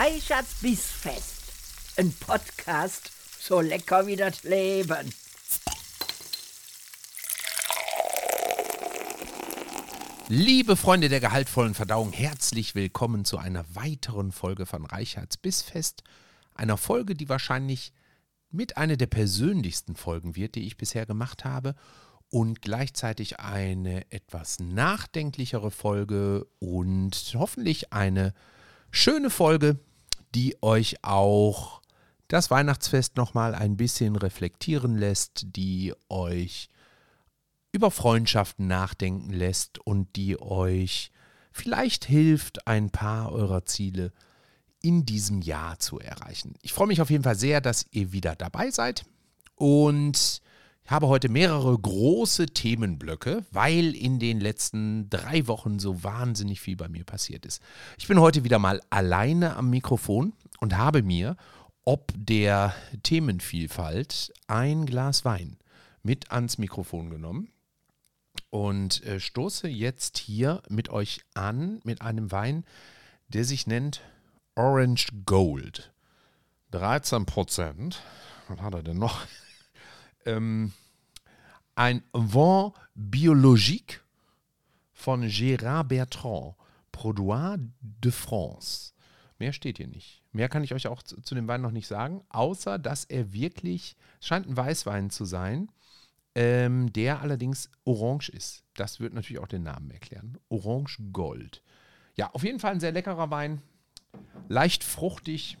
Reichards 0.00 0.54
Bissfest. 0.62 1.42
Ein 1.96 2.12
Podcast 2.12 3.10
so 3.40 3.60
lecker 3.60 4.06
wie 4.06 4.14
das 4.14 4.44
Leben. 4.44 5.12
Liebe 10.28 10.76
Freunde 10.76 11.08
der 11.08 11.18
gehaltvollen 11.18 11.74
Verdauung, 11.74 12.12
herzlich 12.12 12.76
willkommen 12.76 13.24
zu 13.24 13.38
einer 13.38 13.64
weiteren 13.74 14.30
Folge 14.30 14.66
von 14.66 14.86
Reichards 14.86 15.36
Bissfest. 15.36 16.04
Einer 16.54 16.76
Folge, 16.76 17.16
die 17.16 17.28
wahrscheinlich 17.28 17.92
mit 18.52 18.76
einer 18.76 18.96
der 18.96 19.08
persönlichsten 19.08 19.96
Folgen 19.96 20.36
wird, 20.36 20.54
die 20.54 20.64
ich 20.68 20.76
bisher 20.76 21.06
gemacht 21.06 21.44
habe. 21.44 21.74
Und 22.30 22.62
gleichzeitig 22.62 23.40
eine 23.40 24.08
etwas 24.12 24.60
nachdenklichere 24.60 25.72
Folge 25.72 26.46
und 26.60 27.32
hoffentlich 27.34 27.92
eine 27.92 28.32
schöne 28.92 29.30
Folge, 29.30 29.80
die 30.34 30.56
euch 30.62 31.02
auch 31.02 31.80
das 32.28 32.50
Weihnachtsfest 32.50 33.16
nochmal 33.16 33.54
ein 33.54 33.76
bisschen 33.76 34.16
reflektieren 34.16 34.96
lässt, 34.96 35.56
die 35.56 35.94
euch 36.08 36.68
über 37.72 37.90
Freundschaften 37.90 38.66
nachdenken 38.66 39.32
lässt 39.32 39.78
und 39.78 40.14
die 40.16 40.40
euch 40.40 41.10
vielleicht 41.52 42.04
hilft, 42.04 42.66
ein 42.66 42.90
paar 42.90 43.32
eurer 43.32 43.64
Ziele 43.64 44.12
in 44.82 45.04
diesem 45.04 45.42
Jahr 45.42 45.78
zu 45.78 45.98
erreichen. 45.98 46.54
Ich 46.62 46.72
freue 46.72 46.86
mich 46.86 47.00
auf 47.00 47.10
jeden 47.10 47.24
Fall 47.24 47.36
sehr, 47.36 47.60
dass 47.60 47.86
ihr 47.90 48.12
wieder 48.12 48.36
dabei 48.36 48.70
seid 48.70 49.04
und 49.56 50.40
habe 50.88 51.08
heute 51.08 51.28
mehrere 51.28 51.78
große 51.78 52.46
Themenblöcke, 52.46 53.44
weil 53.52 53.94
in 53.94 54.18
den 54.18 54.40
letzten 54.40 55.08
drei 55.10 55.46
Wochen 55.46 55.78
so 55.78 56.02
wahnsinnig 56.02 56.60
viel 56.60 56.76
bei 56.76 56.88
mir 56.88 57.04
passiert 57.04 57.46
ist. 57.46 57.62
Ich 57.98 58.08
bin 58.08 58.18
heute 58.20 58.42
wieder 58.42 58.58
mal 58.58 58.80
alleine 58.90 59.56
am 59.56 59.70
Mikrofon 59.70 60.32
und 60.60 60.76
habe 60.76 61.02
mir 61.02 61.36
ob 61.84 62.12
der 62.14 62.74
Themenvielfalt 63.02 64.30
ein 64.46 64.84
Glas 64.84 65.24
Wein 65.24 65.56
mit 66.02 66.30
ans 66.30 66.58
Mikrofon 66.58 67.08
genommen 67.08 67.48
und 68.50 69.02
äh, 69.04 69.20
stoße 69.20 69.68
jetzt 69.68 70.18
hier 70.18 70.62
mit 70.68 70.90
euch 70.90 71.20
an 71.32 71.80
mit 71.84 72.02
einem 72.02 72.30
Wein, 72.30 72.66
der 73.28 73.44
sich 73.44 73.66
nennt 73.66 74.02
Orange 74.54 75.08
Gold. 75.24 75.90
13 76.72 77.24
Prozent. 77.24 78.02
Was 78.48 78.60
hat 78.60 78.74
er 78.74 78.82
denn 78.82 78.98
noch? 78.98 79.26
Ähm, 80.28 80.72
ein 81.74 82.02
Vin 82.12 82.72
biologique 82.94 84.00
von 84.92 85.22
Gérard 85.24 85.84
Bertrand, 85.84 86.54
Produit 86.92 87.56
de 87.80 88.12
France. 88.12 88.92
Mehr 89.38 89.52
steht 89.52 89.76
hier 89.76 89.86
nicht. 89.86 90.22
Mehr 90.32 90.48
kann 90.48 90.64
ich 90.64 90.74
euch 90.74 90.88
auch 90.88 91.02
zu, 91.02 91.20
zu 91.20 91.34
dem 91.34 91.46
Wein 91.46 91.60
noch 91.60 91.70
nicht 91.70 91.86
sagen, 91.86 92.22
außer 92.28 92.78
dass 92.78 93.04
er 93.04 93.32
wirklich, 93.32 93.96
es 94.20 94.26
scheint 94.26 94.48
ein 94.48 94.56
Weißwein 94.56 95.10
zu 95.10 95.24
sein, 95.24 95.70
ähm, 96.34 96.92
der 96.92 97.20
allerdings 97.20 97.70
orange 97.84 98.28
ist. 98.30 98.64
Das 98.74 99.00
wird 99.00 99.14
natürlich 99.14 99.40
auch 99.40 99.48
den 99.48 99.62
Namen 99.62 99.90
erklären. 99.90 100.38
Orange 100.48 100.98
Gold. 101.12 101.62
Ja, 102.16 102.30
auf 102.32 102.42
jeden 102.42 102.58
Fall 102.58 102.72
ein 102.72 102.80
sehr 102.80 102.92
leckerer 102.92 103.30
Wein. 103.30 103.62
Leicht 104.48 104.82
fruchtig, 104.82 105.56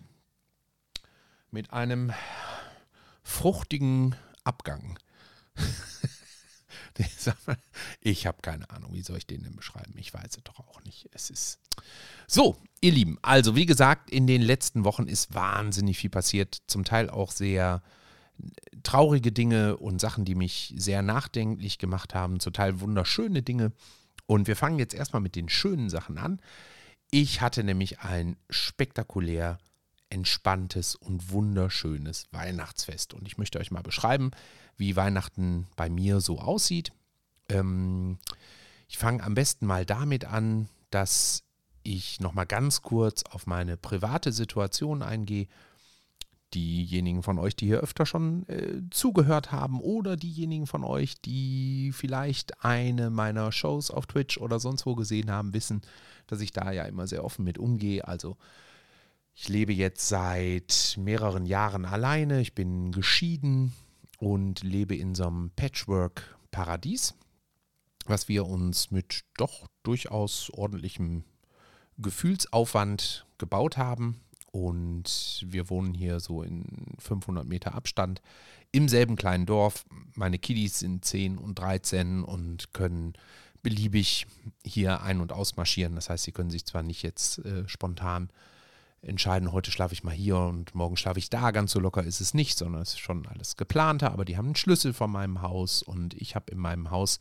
mit 1.50 1.72
einem 1.72 2.12
fruchtigen 3.22 4.16
Abgang. 4.48 4.98
ich 8.00 8.26
habe 8.26 8.38
keine 8.42 8.68
Ahnung, 8.70 8.94
wie 8.94 9.02
soll 9.02 9.18
ich 9.18 9.26
den 9.26 9.42
denn 9.42 9.54
beschreiben? 9.54 9.92
Ich 9.96 10.14
weiß 10.14 10.36
es 10.36 10.42
doch 10.42 10.58
auch 10.60 10.82
nicht. 10.84 11.08
Es 11.12 11.30
ist. 11.30 11.60
So, 12.26 12.56
ihr 12.80 12.92
Lieben, 12.92 13.18
also 13.22 13.54
wie 13.56 13.66
gesagt, 13.66 14.10
in 14.10 14.26
den 14.26 14.42
letzten 14.42 14.84
Wochen 14.84 15.06
ist 15.06 15.34
wahnsinnig 15.34 15.98
viel 15.98 16.10
passiert. 16.10 16.62
Zum 16.66 16.84
Teil 16.84 17.10
auch 17.10 17.30
sehr 17.30 17.82
traurige 18.82 19.32
Dinge 19.32 19.76
und 19.76 20.00
Sachen, 20.00 20.24
die 20.24 20.34
mich 20.34 20.74
sehr 20.76 21.02
nachdenklich 21.02 21.78
gemacht 21.78 22.14
haben. 22.14 22.40
Zum 22.40 22.52
Teil 22.52 22.80
wunderschöne 22.80 23.42
Dinge. 23.42 23.72
Und 24.26 24.46
wir 24.46 24.56
fangen 24.56 24.78
jetzt 24.78 24.94
erstmal 24.94 25.22
mit 25.22 25.36
den 25.36 25.48
schönen 25.48 25.90
Sachen 25.90 26.18
an. 26.18 26.40
Ich 27.10 27.40
hatte 27.40 27.64
nämlich 27.64 28.00
ein 28.00 28.36
spektakulär 28.50 29.58
entspanntes 30.10 30.94
und 30.94 31.30
wunderschönes 31.30 32.26
Weihnachtsfest. 32.32 33.14
Und 33.14 33.26
ich 33.26 33.38
möchte 33.38 33.58
euch 33.58 33.70
mal 33.70 33.82
beschreiben, 33.82 34.30
wie 34.76 34.96
Weihnachten 34.96 35.66
bei 35.76 35.88
mir 35.88 36.20
so 36.20 36.38
aussieht. 36.38 36.92
Ähm, 37.48 38.18
ich 38.88 38.98
fange 38.98 39.22
am 39.22 39.34
besten 39.34 39.66
mal 39.66 39.84
damit 39.84 40.24
an, 40.24 40.68
dass 40.90 41.44
ich 41.82 42.20
nochmal 42.20 42.46
ganz 42.46 42.82
kurz 42.82 43.22
auf 43.24 43.46
meine 43.46 43.76
private 43.76 44.32
Situation 44.32 45.02
eingehe. 45.02 45.46
Diejenigen 46.54 47.22
von 47.22 47.38
euch, 47.38 47.56
die 47.56 47.66
hier 47.66 47.80
öfter 47.80 48.06
schon 48.06 48.48
äh, 48.48 48.80
zugehört 48.90 49.52
haben 49.52 49.80
oder 49.82 50.16
diejenigen 50.16 50.66
von 50.66 50.82
euch, 50.82 51.20
die 51.20 51.92
vielleicht 51.92 52.64
eine 52.64 53.10
meiner 53.10 53.52
Shows 53.52 53.90
auf 53.90 54.06
Twitch 54.06 54.38
oder 54.38 54.58
sonst 54.58 54.86
wo 54.86 54.94
gesehen 54.94 55.30
haben, 55.30 55.52
wissen, 55.52 55.82
dass 56.26 56.40
ich 56.40 56.52
da 56.52 56.72
ja 56.72 56.84
immer 56.84 57.06
sehr 57.06 57.22
offen 57.22 57.44
mit 57.44 57.58
umgehe. 57.58 58.08
Also 58.08 58.38
ich 59.40 59.48
lebe 59.48 59.72
jetzt 59.72 60.08
seit 60.08 60.96
mehreren 60.98 61.46
Jahren 61.46 61.84
alleine. 61.84 62.40
Ich 62.40 62.56
bin 62.56 62.90
geschieden 62.90 63.72
und 64.18 64.64
lebe 64.64 64.96
in 64.96 65.14
so 65.14 65.28
einem 65.28 65.52
Patchwork-Paradies, 65.54 67.14
was 68.06 68.28
wir 68.28 68.46
uns 68.46 68.90
mit 68.90 69.24
doch 69.36 69.68
durchaus 69.84 70.50
ordentlichem 70.50 71.22
Gefühlsaufwand 71.98 73.26
gebaut 73.38 73.76
haben. 73.76 74.20
Und 74.50 75.44
wir 75.46 75.70
wohnen 75.70 75.94
hier 75.94 76.18
so 76.18 76.42
in 76.42 76.96
500 76.98 77.46
Meter 77.46 77.76
Abstand 77.76 78.20
im 78.72 78.88
selben 78.88 79.14
kleinen 79.14 79.46
Dorf. 79.46 79.84
Meine 80.16 80.40
Kiddies 80.40 80.80
sind 80.80 81.04
10 81.04 81.38
und 81.38 81.60
13 81.60 82.24
und 82.24 82.72
können 82.72 83.12
beliebig 83.62 84.26
hier 84.64 85.00
ein- 85.02 85.20
und 85.20 85.30
ausmarschieren. 85.30 85.94
Das 85.94 86.10
heißt, 86.10 86.24
sie 86.24 86.32
können 86.32 86.50
sich 86.50 86.66
zwar 86.66 86.82
nicht 86.82 87.04
jetzt 87.04 87.38
äh, 87.44 87.68
spontan 87.68 88.30
entscheiden, 89.02 89.52
heute 89.52 89.70
schlafe 89.70 89.94
ich 89.94 90.04
mal 90.04 90.14
hier 90.14 90.38
und 90.38 90.74
morgen 90.74 90.96
schlafe 90.96 91.18
ich 91.18 91.30
da. 91.30 91.50
Ganz 91.50 91.72
so 91.72 91.80
locker 91.80 92.02
ist 92.02 92.20
es 92.20 92.34
nicht, 92.34 92.58
sondern 92.58 92.82
es 92.82 92.90
ist 92.90 93.00
schon 93.00 93.26
alles 93.26 93.56
geplanter. 93.56 94.12
Aber 94.12 94.24
die 94.24 94.36
haben 94.36 94.46
einen 94.46 94.56
Schlüssel 94.56 94.92
von 94.92 95.10
meinem 95.10 95.42
Haus 95.42 95.82
und 95.82 96.14
ich 96.14 96.34
habe 96.34 96.50
in 96.50 96.58
meinem 96.58 96.90
Haus 96.90 97.20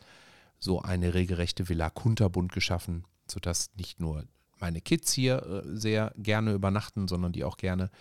so 0.59 0.81
eine 0.81 1.13
regelrechte 1.13 1.69
Villa 1.69 1.89
Kunterbund 1.89 2.51
geschaffen, 2.51 3.05
sodass 3.27 3.69
nicht 3.77 3.99
nur 3.99 4.25
meine 4.59 4.81
Kids 4.81 5.11
hier 5.13 5.43
äh, 5.43 5.77
sehr 5.77 6.13
gerne 6.17 6.53
übernachten, 6.53 7.07
sondern 7.07 7.31
die 7.31 7.43
auch 7.43 7.57
gerne 7.57 7.91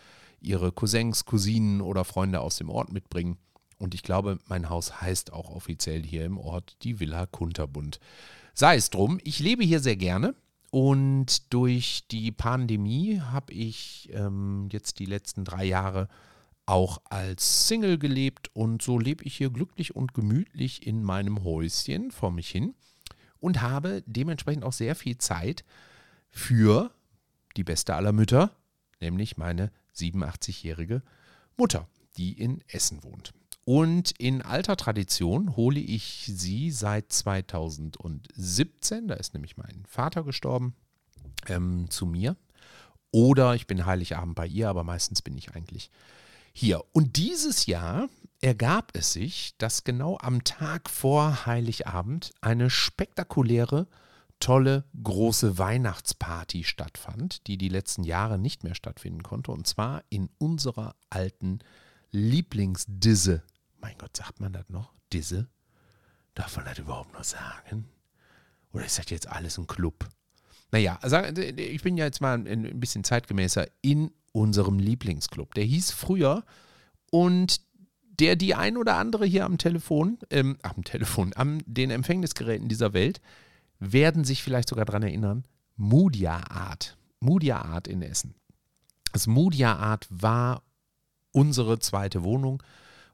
ihre 0.41 0.73
Cousins, 0.73 1.25
Cousinen 1.25 1.81
oder 1.81 2.05
Freunde 2.05 2.41
aus 2.41 2.57
dem 2.57 2.71
Ort 2.71 2.93
mitbringen. 2.93 3.37
Und 3.79 3.95
ich 3.95 4.03
glaube, 4.03 4.39
mein 4.47 4.71
Haus 4.71 5.03
heißt 5.03 5.33
auch 5.33 5.51
offiziell 5.51 6.03
hier 6.03 6.25
im 6.25 6.39
Ort 6.39 6.77
die 6.83 6.99
Villa 6.99 7.27
Kunterbund. 7.27 8.01
Sei 8.55 8.77
es 8.77 8.89
drum, 8.89 9.21
ich 9.23 9.39
lebe 9.39 9.65
hier 9.65 9.81
sehr 9.81 9.97
gerne 9.97 10.35
und 10.71 11.53
durch 11.53 12.05
die 12.11 12.33
Pandemie 12.33 13.21
habe 13.21 13.53
ich 13.53 14.11
ähm, 14.13 14.69
jetzt 14.73 14.99
die 14.99 15.07
letzten 15.07 15.45
drei 15.45 15.65
Jahre 15.65 16.09
auch 16.67 17.01
als 17.05 17.69
Single 17.69 17.99
gelebt 17.99 18.51
und 18.55 18.83
so 18.83 18.99
lebe 18.99 19.25
ich 19.25 19.37
hier 19.37 19.51
glücklich 19.51 19.95
und 19.95 20.15
gemütlich 20.15 20.87
in 20.87 21.03
meinem 21.03 21.45
Häuschen 21.45 22.11
vor 22.11 22.33
mich 22.33 22.49
hin 22.49 22.75
und 23.39 23.63
habe 23.63 24.03
dementsprechend 24.07 24.65
auch 24.65 24.73
sehr 24.73 24.97
viel 24.97 25.17
Zeit 25.19 25.65
für 26.29 26.91
die 27.57 27.65
beste 27.65 27.95
aller 27.95 28.13
Mütter, 28.13 28.51
nämlich 29.01 29.37
meine 29.37 29.71
87-jährige 29.95 31.03
Mutter, 31.57 31.89
die 32.17 32.33
in 32.33 32.63
Essen 32.69 33.03
wohnt. 33.05 33.33
Und 33.69 34.13
in 34.21 34.43
alter 34.43 34.77
Tradition 34.77 35.57
hole 35.57 35.81
ich 35.81 36.31
sie 36.33 36.71
seit 36.71 37.13
2017, 37.13 39.09
da 39.09 39.15
ist 39.15 39.35
nämlich 39.35 39.57
mein 39.57 39.83
Vater 39.89 40.23
gestorben, 40.23 40.77
ähm, 41.49 41.91
zu 41.91 42.07
mir. 42.07 42.37
Oder 43.11 43.57
ich 43.57 43.67
bin 43.67 43.85
Heiligabend 43.85 44.37
bei 44.37 44.47
ihr, 44.47 44.69
aber 44.69 44.85
meistens 44.85 45.21
bin 45.21 45.37
ich 45.37 45.57
eigentlich 45.57 45.91
hier. 46.53 46.85
Und 46.93 47.17
dieses 47.17 47.67
Jahr 47.67 48.09
ergab 48.41 48.93
es 48.95 49.13
sich, 49.13 49.57
dass 49.59 49.83
genau 49.83 50.17
am 50.21 50.45
Tag 50.45 50.89
vor 50.89 51.45
Heiligabend 51.45 52.31
eine 52.41 52.71
spektakuläre, 52.71 53.89
tolle, 54.39 54.85
große 55.03 55.59
Weihnachtsparty 55.59 56.63
stattfand, 56.63 57.49
die 57.49 57.59
die 57.59 57.69
letzten 57.69 58.05
Jahre 58.05 58.39
nicht 58.39 58.63
mehr 58.63 58.77
stattfinden 58.77 59.25
konnte. 59.25 59.51
Und 59.51 59.67
zwar 59.67 60.05
in 60.09 60.31
unserer 60.39 60.95
alten 61.11 61.59
Lieblingsdisse 62.13 63.43
mein 63.81 63.97
Gott, 63.99 64.17
sagt 64.17 64.41
man 64.41 64.53
das 64.53 64.69
noch? 64.69 64.93
Disse? 65.13 65.49
Darf 66.35 66.57
man 66.57 66.67
das 66.67 66.79
überhaupt 66.79 67.13
noch 67.15 67.25
sagen? 67.25 67.89
Oder 68.73 68.85
ist 68.85 68.99
das 68.99 69.09
jetzt 69.11 69.29
alles 69.29 69.59
ein 69.59 69.67
Club? 69.67 70.07
Naja, 70.73 70.99
ich 71.57 71.83
bin 71.83 71.97
ja 71.97 72.05
jetzt 72.05 72.21
mal 72.21 72.35
ein 72.35 72.81
bisschen 72.81 73.05
zeitgemäßer 73.05 73.67
in 73.81 74.11
unserem 74.33 74.79
Lieblingsclub. 74.79 75.55
Der 75.55 75.65
hieß 75.65 75.93
früher 75.93 76.45
und 77.11 77.61
der 78.21 78.37
die 78.37 78.55
ein 78.55 78.77
oder 78.77 78.97
andere 78.97 79.27
hier 79.27 79.45
am 79.45 79.59
Telefon, 79.59 80.19
ähm, 80.31 80.59
am 80.63 80.85
Telefon, 80.85 81.33
am 81.37 81.61
den 81.67 81.91
Empfängnisgeräten 81.91 82.69
dieser 82.69 82.93
Welt, 82.93 83.21
werden 83.79 84.25
sich 84.25 84.43
vielleicht 84.43 84.69
sogar 84.69 84.85
daran 84.85 85.03
erinnern, 85.03 85.45
Mudia 85.77 86.51
Art. 86.51 86.97
Mudia 87.21 87.63
Art 87.63 87.89
in 87.89 88.03
Essen. 88.03 88.35
Das 89.13 89.27
Moodia 89.27 89.77
Art 89.77 90.07
war 90.11 90.63
unsere 91.33 91.79
zweite 91.79 92.23
Wohnung. 92.23 92.63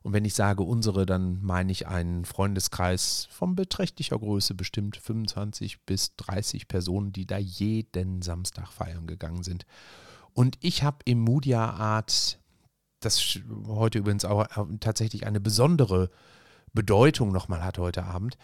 Und 0.02 0.12
wenn 0.12 0.25
ich 0.25 0.34
sage 0.34 0.62
unsere, 0.62 1.06
dann 1.06 1.40
meine 1.43 1.70
ich 1.70 1.87
einen 1.87 2.25
Freundeskreis 2.25 3.28
von 3.31 3.54
beträchtlicher 3.54 4.19
Größe, 4.19 4.54
bestimmt 4.54 4.96
25 4.96 5.82
bis 5.82 6.16
30 6.16 6.66
Personen, 6.66 7.12
die 7.12 7.26
da 7.26 7.38
jeden 7.38 8.22
Samstag 8.22 8.72
feiern 8.72 9.06
gegangen 9.06 9.44
sind. 9.44 9.64
Und 10.34 10.58
ich 10.60 10.82
habe 10.82 10.99
im 11.04 11.20
Moodia 11.20 11.70
Art, 11.70 12.38
das 13.00 13.38
heute 13.66 13.99
übrigens 13.99 14.25
auch 14.25 14.46
tatsächlich 14.81 15.26
eine 15.26 15.40
besondere 15.40 16.10
Bedeutung 16.72 17.32
nochmal 17.32 17.62
hat 17.62 17.78
heute 17.78 18.05
Abend, 18.05 18.38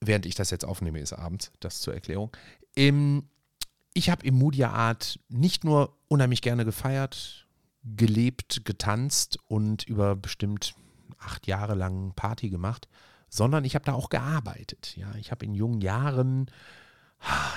während 0.00 0.26
ich 0.26 0.34
das 0.34 0.50
jetzt 0.50 0.64
aufnehme, 0.64 0.98
ist 0.98 1.12
abends, 1.12 1.52
das 1.60 1.80
zur 1.80 1.94
Erklärung. 1.94 2.34
Im, 2.74 3.28
ich 3.94 4.10
habe 4.10 4.26
im 4.26 4.34
Moodia 4.36 4.70
Art 4.70 5.20
nicht 5.28 5.64
nur 5.64 5.96
unheimlich 6.08 6.42
gerne 6.42 6.64
gefeiert, 6.64 7.46
gelebt, 7.84 8.64
getanzt 8.64 9.38
und 9.46 9.84
über 9.84 10.16
bestimmt 10.16 10.74
acht 11.18 11.46
Jahre 11.46 11.74
lang 11.74 12.12
Party 12.14 12.50
gemacht, 12.50 12.88
sondern 13.28 13.64
ich 13.64 13.74
habe 13.74 13.84
da 13.84 13.92
auch 13.92 14.08
gearbeitet. 14.08 14.96
Ja, 14.96 15.14
ich 15.16 15.30
habe 15.30 15.44
in 15.44 15.54
jungen 15.54 15.80
Jahren, 15.80 16.50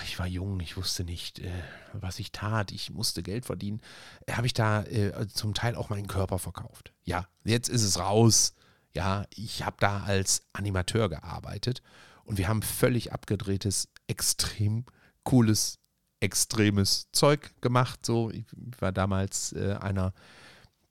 ich 0.06 0.18
war 0.18 0.26
jung, 0.26 0.60
ich 0.62 0.78
wusste 0.78 1.04
nicht, 1.04 1.40
äh, 1.40 1.52
was 1.94 2.20
ich 2.20 2.32
tat, 2.32 2.72
ich 2.72 2.92
musste 2.92 3.22
Geld 3.22 3.46
verdienen, 3.46 3.82
äh, 4.26 4.34
habe 4.34 4.48
ich 4.48 4.54
da 4.54 4.84
äh, 4.84 5.28
zum 5.28 5.54
Teil 5.54 5.76
auch 5.76 5.90
meinen 5.90 6.08
Körper 6.08 6.40
verkauft. 6.40 6.94
Ja, 7.04 7.28
jetzt 7.44 7.70
ist 7.70 7.84
es 7.84 8.00
raus. 8.00 8.54
Ja, 8.94 9.26
ich 9.36 9.64
habe 9.64 9.78
da 9.80 10.02
als 10.04 10.42
Animateur 10.54 11.10
gearbeitet 11.10 11.84
und 12.24 12.38
wir 12.38 12.48
haben 12.48 12.64
völlig 12.64 13.14
abgedrehtes, 13.14 13.90
extrem 14.08 14.86
cooles, 15.24 15.78
extremes 16.20 17.08
Zeug 17.12 17.54
gemacht. 17.62 18.06
So, 18.06 18.32
ich 18.32 18.46
war 18.80 18.92
damals 18.92 19.54
einer 19.54 20.14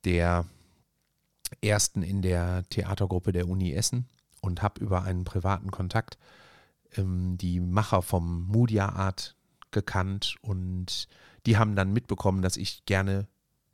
der 0.04 0.46
ersten 1.62 2.02
in 2.02 2.22
der 2.22 2.64
Theatergruppe 2.70 3.32
der 3.32 3.48
Uni 3.48 3.72
Essen 3.72 4.06
und 4.40 4.62
habe 4.62 4.80
über 4.80 5.02
einen 5.02 5.24
privaten 5.24 5.70
Kontakt 5.70 6.18
ähm, 6.96 7.36
die 7.38 7.60
Macher 7.60 8.02
vom 8.02 8.46
Moodia 8.46 8.90
Art 8.90 9.36
gekannt 9.70 10.36
und 10.40 11.08
die 11.46 11.56
haben 11.56 11.76
dann 11.76 11.92
mitbekommen, 11.92 12.42
dass 12.42 12.56
ich 12.56 12.84
gerne 12.86 13.26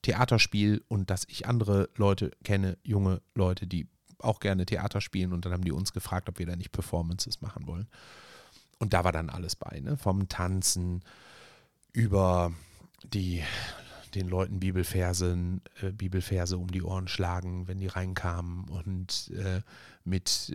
Theater 0.02 0.38
spiele 0.38 0.82
und 0.88 1.10
dass 1.10 1.24
ich 1.28 1.46
andere 1.46 1.88
Leute 1.96 2.30
kenne, 2.44 2.78
junge 2.82 3.22
Leute, 3.34 3.66
die 3.66 3.88
auch 4.18 4.40
gerne 4.40 4.66
Theater 4.66 5.00
spielen 5.00 5.32
und 5.32 5.44
dann 5.44 5.52
haben 5.52 5.64
die 5.64 5.72
uns 5.72 5.92
gefragt, 5.92 6.28
ob 6.28 6.38
wir 6.38 6.46
da 6.46 6.56
nicht 6.56 6.72
Performances 6.72 7.40
machen 7.40 7.66
wollen. 7.66 7.88
Und 8.78 8.92
da 8.92 9.04
war 9.04 9.12
dann 9.12 9.30
alles 9.30 9.56
bei, 9.56 9.80
ne? 9.80 9.96
vom 9.96 10.28
Tanzen 10.28 11.02
über 11.92 12.52
die 13.02 13.42
den 14.14 14.28
Leuten 14.28 14.60
Bibelverse, 14.60 15.36
äh, 15.80 15.92
Bibelverse 15.92 16.58
um 16.58 16.70
die 16.70 16.82
Ohren 16.82 17.08
schlagen, 17.08 17.68
wenn 17.68 17.78
die 17.78 17.86
reinkamen 17.86 18.68
und 18.68 19.32
äh, 19.36 19.60
mit 20.04 20.54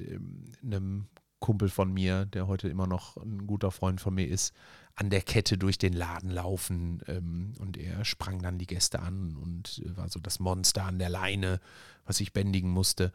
einem 0.64 1.08
Kumpel 1.40 1.70
von 1.70 1.94
mir, 1.94 2.26
der 2.26 2.48
heute 2.48 2.68
immer 2.70 2.88
noch 2.88 3.18
ein 3.18 3.48
guter 3.48 3.72
Freund 3.72 4.02
von 4.02 4.14
mir 4.14 4.28
ist, 4.28 4.54
an 4.96 5.10
der 5.10 5.22
Kette 5.22 5.58
durch 5.58 5.78
den 5.78 5.94
Laden 5.94 6.30
laufen 6.30 7.02
ähm, 7.08 7.54
und 7.60 7.78
er 7.78 8.04
sprang 8.04 8.42
dann 8.42 8.58
die 8.58 8.68
Gäste 8.68 9.00
an 9.00 9.38
und 9.38 9.82
war 9.96 10.10
so 10.10 10.20
das 10.20 10.40
Monster 10.40 10.84
an 10.84 11.00
der 11.00 11.10
Leine, 11.10 11.62
was 12.06 12.20
ich 12.20 12.34
bändigen 12.34 12.70
musste. 12.70 13.14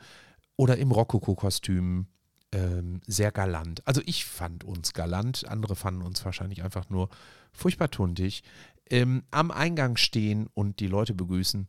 Oder 0.57 0.79
im 0.79 0.93
Rokoko-Kostüm, 0.93 2.07
ähm, 2.53 3.01
sehr 3.07 3.33
galant. 3.33 3.87
Also 3.87 4.01
ich 4.07 4.25
fand 4.25 4.65
uns 4.65 4.95
galant, 4.95 5.47
andere 5.47 5.77
fanden 5.77 6.03
uns 6.03 6.25
wahrscheinlich 6.25 6.63
einfach 6.63 6.89
nur 6.89 7.11
furchtbar 7.53 7.91
tuntig 7.91 8.43
ähm, 8.91 9.25
am 9.31 9.51
Eingang 9.51 9.97
stehen 9.97 10.49
und 10.55 10.81
die 10.81 10.87
Leute 10.87 11.15
begrüßen. 11.15 11.67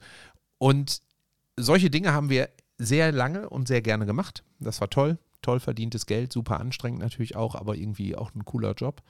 Und 0.58 1.02
solche 1.58 1.90
Dinge 1.90 2.14
haben 2.14 2.30
wir 2.30 2.50
sehr 2.78 3.12
lange 3.12 3.50
und 3.50 3.68
sehr 3.68 3.82
gerne 3.82 4.06
gemacht. 4.06 4.44
Das 4.60 4.82
war 4.82 4.90
toll, 4.90 5.18
toll 5.42 5.60
verdientes 5.60 6.06
Geld, 6.06 6.34
super 6.34 6.60
anstrengend 6.60 7.00
natürlich 7.00 7.36
auch, 7.36 7.56
aber 7.56 7.76
irgendwie 7.76 8.16
auch 8.16 8.34
ein 8.36 8.46
cooler 8.46 8.74
Job. 8.74 9.02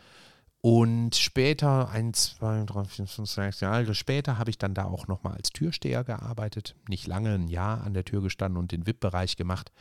Und 0.62 1.16
später, 1.16 1.90
ein, 1.90 2.14
zwei, 2.16 2.64
drei, 2.66 2.86
vier, 2.86 3.06
fünf, 3.06 3.30
sechs 3.30 3.60
Jahre 3.60 3.94
später, 3.94 4.40
habe 4.40 4.50
ich 4.50 4.58
dann 4.58 4.74
da 4.74 4.86
auch 4.86 5.08
nochmal 5.08 5.34
als 5.34 5.52
Türsteher 5.52 6.04
gearbeitet. 6.04 6.76
Nicht 6.88 7.06
lange, 7.06 7.36
ein 7.36 7.48
Jahr 7.48 7.84
an 7.84 7.94
der 7.94 8.04
Tür 8.04 8.24
gestanden 8.24 8.58
und 8.58 8.72
den 8.72 8.88
VIP-Bereich 8.88 9.38
gemacht. 9.38 9.72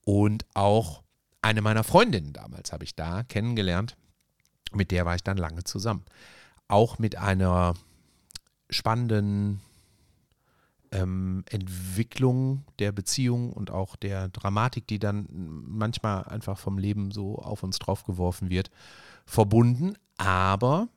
Und 0.00 0.44
auch 0.54 1.02
eine 1.42 1.62
meiner 1.62 1.84
Freundinnen 1.84 2.32
damals 2.32 2.72
habe 2.72 2.82
ich 2.82 2.96
da 2.96 3.22
kennengelernt. 3.22 3.96
Mit 4.72 4.90
der 4.90 5.06
war 5.06 5.14
ich 5.14 5.22
dann 5.22 5.36
lange 5.36 5.62
zusammen 5.62 6.04
auch 6.68 6.98
mit 6.98 7.16
einer 7.16 7.74
spannenden 8.70 9.60
ähm, 10.92 11.44
Entwicklung 11.50 12.64
der 12.78 12.92
Beziehung 12.92 13.52
und 13.52 13.70
auch 13.70 13.96
der 13.96 14.28
Dramatik, 14.28 14.86
die 14.86 14.98
dann 14.98 15.26
manchmal 15.30 16.24
einfach 16.24 16.58
vom 16.58 16.78
Leben 16.78 17.10
so 17.10 17.36
auf 17.36 17.62
uns 17.62 17.78
draufgeworfen 17.78 18.50
wird, 18.50 18.70
verbunden. 19.24 19.94
Aber 20.16 20.88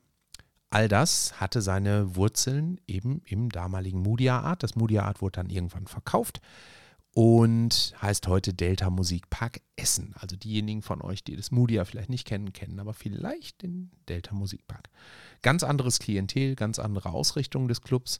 all 0.69 0.87
das 0.87 1.39
hatte 1.39 1.61
seine 1.61 2.15
Wurzeln 2.15 2.79
eben 2.87 3.21
im 3.25 3.49
damaligen 3.49 4.01
Moodia 4.01 4.39
Art. 4.39 4.63
Das 4.63 4.75
Moodia 4.75 5.03
Art 5.03 5.21
wurde 5.21 5.37
dann 5.37 5.49
irgendwann 5.49 5.87
verkauft 5.87 6.41
und 7.13 7.93
heißt 8.01 8.27
heute 8.27 8.53
Delta 8.53 8.89
Musikpark 8.89 9.61
Essen. 9.75 10.13
Also 10.19 10.35
diejenigen 10.35 10.81
von 10.81 11.01
euch, 11.01 11.23
die 11.23 11.35
das 11.35 11.51
Moodia 11.51 11.85
vielleicht 11.85 12.09
nicht 12.09 12.27
kennen, 12.27 12.53
kennen 12.53 12.79
aber 12.79 12.93
vielleicht 12.93 13.63
den 13.63 13.91
Delta 14.07 14.33
Musikpark. 14.33 14.89
Ganz 15.41 15.63
anderes 15.63 15.99
Klientel, 15.99 16.55
ganz 16.55 16.79
andere 16.79 17.09
Ausrichtung 17.09 17.67
des 17.67 17.81
Clubs, 17.81 18.19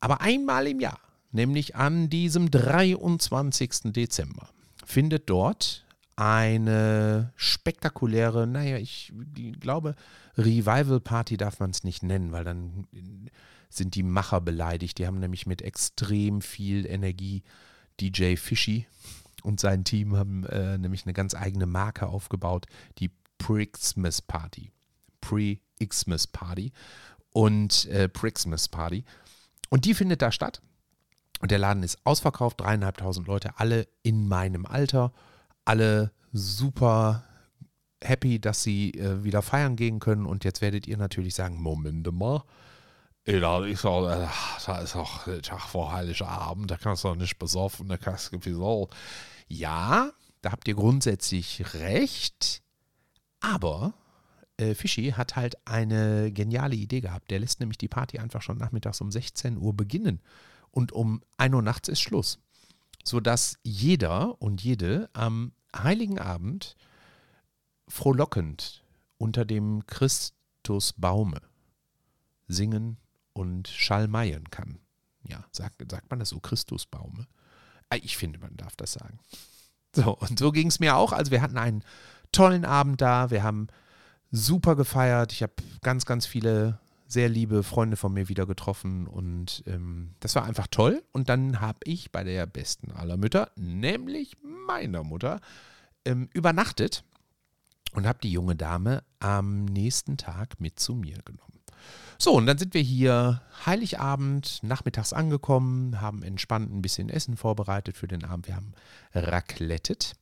aber 0.00 0.20
einmal 0.20 0.66
im 0.66 0.80
Jahr, 0.80 1.00
nämlich 1.32 1.76
an 1.76 2.10
diesem 2.10 2.50
23. 2.50 3.92
Dezember, 3.92 4.50
findet 4.84 5.28
dort 5.30 5.84
eine 6.16 7.32
spektakuläre, 7.36 8.46
naja, 8.46 8.78
ich 8.78 9.12
glaube, 9.60 9.94
Revival 10.36 11.00
Party 11.00 11.36
darf 11.36 11.60
man 11.60 11.70
es 11.70 11.84
nicht 11.84 12.02
nennen, 12.02 12.32
weil 12.32 12.44
dann 12.44 12.86
sind 13.68 13.94
die 13.94 14.02
Macher 14.02 14.40
beleidigt. 14.40 14.98
Die 14.98 15.06
haben 15.06 15.20
nämlich 15.20 15.46
mit 15.46 15.60
extrem 15.60 16.40
viel 16.40 16.86
Energie 16.86 17.42
DJ 18.00 18.36
Fishy 18.36 18.86
und 19.42 19.60
sein 19.60 19.84
Team 19.84 20.16
haben 20.16 20.44
äh, 20.46 20.76
nämlich 20.78 21.04
eine 21.06 21.12
ganz 21.12 21.34
eigene 21.34 21.66
Marke 21.66 22.06
aufgebaut, 22.06 22.66
die 22.98 23.10
Pre-Xmas 23.38 24.22
Party. 24.22 24.72
Pre-Xmas 25.20 26.26
Party 26.26 26.72
und 27.32 27.86
äh, 27.86 28.08
Pre-Xmas 28.08 28.68
Party. 28.68 29.04
Und 29.70 29.84
die 29.84 29.94
findet 29.94 30.22
da 30.22 30.32
statt. 30.32 30.62
Und 31.40 31.50
der 31.50 31.58
Laden 31.58 31.82
ist 31.82 31.98
ausverkauft, 32.04 32.60
dreieinhalbtausend 32.60 33.26
Leute, 33.26 33.58
alle 33.58 33.86
in 34.02 34.26
meinem 34.26 34.64
Alter, 34.64 35.12
alle 35.64 36.12
super 36.32 37.24
happy, 38.02 38.40
dass 38.40 38.62
sie 38.62 38.92
äh, 38.92 39.22
wieder 39.24 39.42
feiern 39.42 39.76
gehen 39.76 40.00
können. 40.00 40.26
Und 40.26 40.44
jetzt 40.44 40.60
werdet 40.60 40.86
ihr 40.86 40.96
natürlich 40.96 41.34
sagen, 41.34 41.60
Moment 41.60 42.10
mal, 42.12 42.42
ist 43.26 43.84
auch, 43.84 44.08
äh, 44.08 44.28
da 44.66 44.78
ist 44.78 44.96
auch 44.96 45.24
der 45.24 45.42
Tag 45.42 45.62
vor 45.62 45.92
Heiligabend, 45.92 46.70
da 46.70 46.76
kannst 46.76 47.04
du 47.04 47.08
doch 47.08 47.16
nicht 47.16 47.38
besoffen, 47.38 47.88
da 47.88 47.96
kannst 47.96 48.32
du 48.32 48.54
so. 48.54 48.88
Ja, 49.48 50.12
da 50.42 50.52
habt 50.52 50.68
ihr 50.68 50.74
grundsätzlich 50.74 51.74
recht, 51.74 52.62
aber 53.40 53.94
äh, 54.58 54.74
Fischi 54.74 55.10
hat 55.10 55.34
halt 55.34 55.56
eine 55.66 56.30
geniale 56.32 56.76
Idee 56.76 57.00
gehabt. 57.00 57.30
Der 57.30 57.40
lässt 57.40 57.58
nämlich 57.58 57.78
die 57.78 57.88
Party 57.88 58.18
einfach 58.18 58.42
schon 58.42 58.58
nachmittags 58.58 59.00
um 59.00 59.10
16 59.10 59.58
Uhr 59.58 59.74
beginnen 59.74 60.20
und 60.70 60.92
um 60.92 61.22
1 61.36 61.54
Uhr 61.54 61.62
nachts 61.62 61.88
ist 61.88 62.00
Schluss. 62.00 62.38
Sodass 63.04 63.58
jeder 63.62 64.40
und 64.40 64.62
jede 64.62 65.10
am 65.12 65.52
Heiligen 65.76 66.18
Abend 66.18 66.76
frohlockend 67.88 68.84
unter 69.18 69.44
dem 69.44 69.84
Christusbaume 69.86 71.40
singen 72.48 72.98
und 73.36 73.68
schalmeien 73.68 74.50
kann. 74.50 74.78
Ja, 75.28 75.44
sagt, 75.52 75.90
sagt 75.90 76.10
man 76.10 76.18
das 76.18 76.30
so, 76.30 76.40
Christusbaume? 76.40 77.26
Ah, 77.90 77.96
ich 77.96 78.16
finde, 78.16 78.38
man 78.38 78.56
darf 78.56 78.76
das 78.76 78.92
sagen. 78.92 79.18
So, 79.94 80.16
und 80.16 80.38
so 80.38 80.52
ging 80.52 80.68
es 80.68 80.80
mir 80.80 80.96
auch. 80.96 81.12
Also 81.12 81.30
wir 81.30 81.42
hatten 81.42 81.58
einen 81.58 81.84
tollen 82.32 82.64
Abend 82.64 83.00
da, 83.00 83.30
wir 83.30 83.42
haben 83.42 83.68
super 84.30 84.76
gefeiert. 84.76 85.32
Ich 85.32 85.42
habe 85.42 85.54
ganz, 85.82 86.04
ganz 86.06 86.26
viele 86.26 86.78
sehr 87.08 87.28
liebe 87.28 87.62
Freunde 87.62 87.96
von 87.96 88.12
mir 88.12 88.28
wieder 88.28 88.46
getroffen 88.46 89.06
und 89.06 89.62
ähm, 89.66 90.14
das 90.20 90.34
war 90.34 90.44
einfach 90.44 90.66
toll. 90.66 91.02
Und 91.12 91.28
dann 91.28 91.60
habe 91.60 91.78
ich 91.84 92.10
bei 92.10 92.24
der 92.24 92.46
besten 92.46 92.90
aller 92.90 93.16
Mütter, 93.16 93.50
nämlich 93.56 94.36
meiner 94.66 95.04
Mutter, 95.04 95.40
ähm, 96.04 96.28
übernachtet 96.34 97.04
und 97.92 98.06
habe 98.06 98.18
die 98.22 98.32
junge 98.32 98.56
Dame 98.56 99.04
am 99.20 99.64
nächsten 99.66 100.16
Tag 100.16 100.60
mit 100.60 100.80
zu 100.80 100.94
mir 100.94 101.18
genommen. 101.24 101.55
So, 102.18 102.32
und 102.32 102.46
dann 102.46 102.58
sind 102.58 102.74
wir 102.74 102.82
hier 102.82 103.42
Heiligabend 103.66 104.60
nachmittags 104.62 105.12
angekommen, 105.12 106.00
haben 106.00 106.22
entspannt 106.22 106.72
ein 106.72 106.82
bisschen 106.82 107.08
Essen 107.08 107.36
vorbereitet 107.36 107.96
für 107.96 108.08
den 108.08 108.24
Abend. 108.24 108.46
Wir 108.46 108.56
haben 108.56 108.72
raclettet 109.14 110.14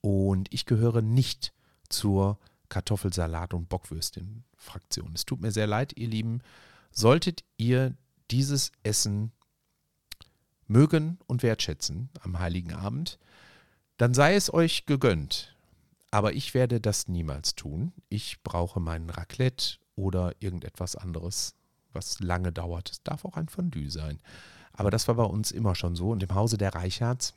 und 0.00 0.52
ich 0.52 0.66
gehöre 0.66 1.00
nicht 1.00 1.52
zur 1.88 2.38
Kartoffelsalat- 2.68 3.54
und 3.54 3.68
Bockwürstin-Fraktion. 3.68 5.12
Es 5.14 5.24
tut 5.24 5.40
mir 5.40 5.52
sehr 5.52 5.66
leid, 5.66 5.94
ihr 5.96 6.08
Lieben. 6.08 6.42
Solltet 6.90 7.44
ihr 7.56 7.94
dieses 8.30 8.72
Essen 8.82 9.32
mögen 10.66 11.18
und 11.26 11.42
wertschätzen 11.42 12.10
am 12.20 12.38
heiligen 12.38 12.74
Abend, 12.74 13.18
dann 13.96 14.12
sei 14.12 14.34
es 14.34 14.52
euch 14.52 14.84
gegönnt. 14.84 15.56
Aber 16.10 16.34
ich 16.34 16.54
werde 16.54 16.80
das 16.80 17.08
niemals 17.08 17.54
tun. 17.54 17.92
Ich 18.08 18.42
brauche 18.42 18.80
meinen 18.80 19.10
Raclette 19.10 19.78
oder 19.98 20.32
irgendetwas 20.38 20.96
anderes, 20.96 21.54
was 21.92 22.20
lange 22.20 22.52
dauert. 22.52 22.90
Es 22.90 23.02
darf 23.02 23.24
auch 23.24 23.36
ein 23.36 23.48
Fondue 23.48 23.90
sein. 23.90 24.20
Aber 24.72 24.92
das 24.92 25.08
war 25.08 25.16
bei 25.16 25.24
uns 25.24 25.50
immer 25.50 25.74
schon 25.74 25.96
so. 25.96 26.10
Und 26.10 26.22
im 26.22 26.34
Hause 26.34 26.56
der 26.56 26.74
Reichards 26.74 27.34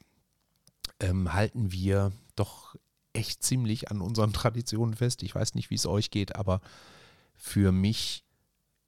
ähm, 1.00 1.34
halten 1.34 1.72
wir 1.72 2.12
doch 2.36 2.76
echt 3.14 3.44
ziemlich 3.44 3.90
an 3.90 4.00
unseren 4.00 4.32
Traditionen 4.34 4.94
fest. 4.94 5.24
Ich 5.24 5.34
weiß 5.34 5.56
nicht, 5.56 5.72
wie 5.72 5.76
es 5.76 5.88
euch 5.88 6.12
geht, 6.12 6.36
aber 6.36 6.62
für 7.36 7.72
mich 7.72 8.24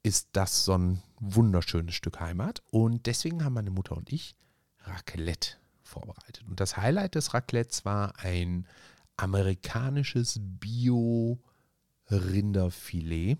ist 0.04 0.28
das 0.32 0.64
so 0.64 0.78
ein 0.78 1.02
wunderschönes 1.18 1.96
Stück 1.96 2.20
Heimat. 2.20 2.62
Und 2.70 3.06
deswegen 3.06 3.44
haben 3.44 3.54
meine 3.54 3.72
Mutter 3.72 3.96
und 3.96 4.12
ich 4.12 4.36
Raclette 4.84 5.56
vorbereitet. 5.82 6.44
Und 6.48 6.60
das 6.60 6.76
Highlight 6.76 7.16
des 7.16 7.34
Raclettes 7.34 7.84
war 7.84 8.16
ein 8.18 8.68
amerikanisches 9.16 10.38
Bio-Rinderfilet, 10.40 13.38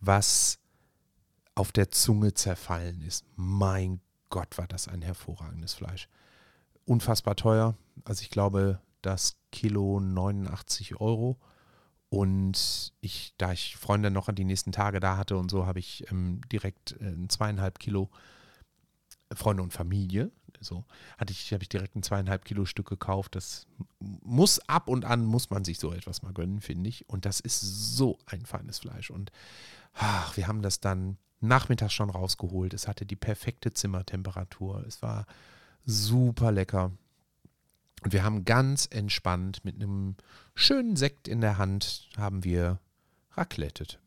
was 0.00 0.58
auf 1.54 1.72
der 1.72 1.90
Zunge 1.90 2.34
zerfallen 2.34 3.00
ist. 3.02 3.24
Mein 3.34 4.00
Gott, 4.28 4.58
war 4.58 4.66
das 4.66 4.88
ein 4.88 5.02
hervorragendes 5.02 5.74
Fleisch. 5.74 6.08
Unfassbar 6.84 7.36
teuer. 7.36 7.76
Also 8.04 8.22
ich 8.22 8.30
glaube, 8.30 8.80
das 9.02 9.36
Kilo 9.52 10.00
89 10.00 11.00
Euro. 11.00 11.38
Und 12.08 12.92
ich, 13.00 13.34
da 13.36 13.52
ich 13.52 13.76
Freunde 13.76 14.10
noch 14.10 14.28
an 14.28 14.34
die 14.34 14.44
nächsten 14.44 14.72
Tage 14.72 15.00
da 15.00 15.16
hatte 15.16 15.36
und 15.36 15.50
so, 15.50 15.66
habe 15.66 15.78
ich 15.78 16.10
ähm, 16.10 16.40
direkt 16.52 16.92
äh, 17.00 17.28
zweieinhalb 17.28 17.78
Kilo 17.78 18.10
Freunde 19.32 19.62
und 19.62 19.72
Familie. 19.72 20.30
So 20.60 20.84
hatte 21.18 21.32
ich, 21.32 21.52
habe 21.52 21.62
ich 21.62 21.68
direkt 21.68 21.96
ein 21.96 22.02
zweieinhalb 22.02 22.44
Kilo 22.44 22.64
Stück 22.64 22.88
gekauft. 22.88 23.34
Das 23.34 23.66
muss 23.98 24.60
ab 24.68 24.88
und 24.88 25.04
an 25.04 25.24
muss 25.24 25.50
man 25.50 25.64
sich 25.64 25.78
so 25.78 25.92
etwas 25.92 26.22
mal 26.22 26.32
gönnen, 26.32 26.60
finde 26.60 26.88
ich. 26.88 27.08
Und 27.08 27.26
das 27.26 27.40
ist 27.40 27.60
so 27.60 28.18
ein 28.26 28.46
feines 28.46 28.78
Fleisch. 28.78 29.10
Und 29.10 29.32
ach, 29.96 30.36
wir 30.36 30.46
haben 30.46 30.62
das 30.62 30.80
dann 30.80 31.18
nachmittags 31.40 31.92
schon 31.92 32.10
rausgeholt. 32.10 32.74
Es 32.74 32.88
hatte 32.88 33.06
die 33.06 33.16
perfekte 33.16 33.72
Zimmertemperatur. 33.72 34.84
Es 34.86 35.02
war 35.02 35.26
super 35.84 36.52
lecker. 36.52 36.92
Und 38.02 38.12
wir 38.12 38.22
haben 38.22 38.44
ganz 38.44 38.88
entspannt 38.90 39.64
mit 39.64 39.76
einem 39.76 40.16
schönen 40.54 40.96
Sekt 40.96 41.28
in 41.28 41.40
der 41.40 41.58
Hand 41.58 42.08
haben 42.16 42.44
wir 42.44 42.78
raclettet. 43.32 43.98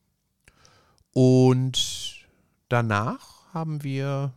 Und 1.12 2.26
danach 2.70 3.54
haben 3.54 3.84
wir 3.84 4.34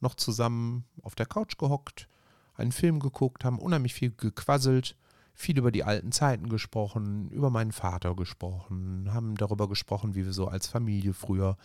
noch 0.00 0.14
zusammen 0.14 0.84
auf 1.02 1.14
der 1.14 1.26
Couch 1.26 1.58
gehockt, 1.58 2.08
einen 2.54 2.72
Film 2.72 3.00
geguckt, 3.00 3.44
haben 3.44 3.58
unheimlich 3.58 3.94
viel 3.94 4.10
gequasselt, 4.10 4.96
viel 5.38 5.56
über 5.56 5.70
die 5.70 5.84
alten 5.84 6.10
Zeiten 6.10 6.48
gesprochen, 6.48 7.28
über 7.28 7.48
meinen 7.48 7.70
Vater 7.70 8.16
gesprochen, 8.16 9.08
haben 9.14 9.36
darüber 9.36 9.68
gesprochen, 9.68 10.16
wie 10.16 10.24
wir 10.24 10.32
so 10.32 10.48
als 10.48 10.66
Familie 10.66 11.14
früher 11.14 11.56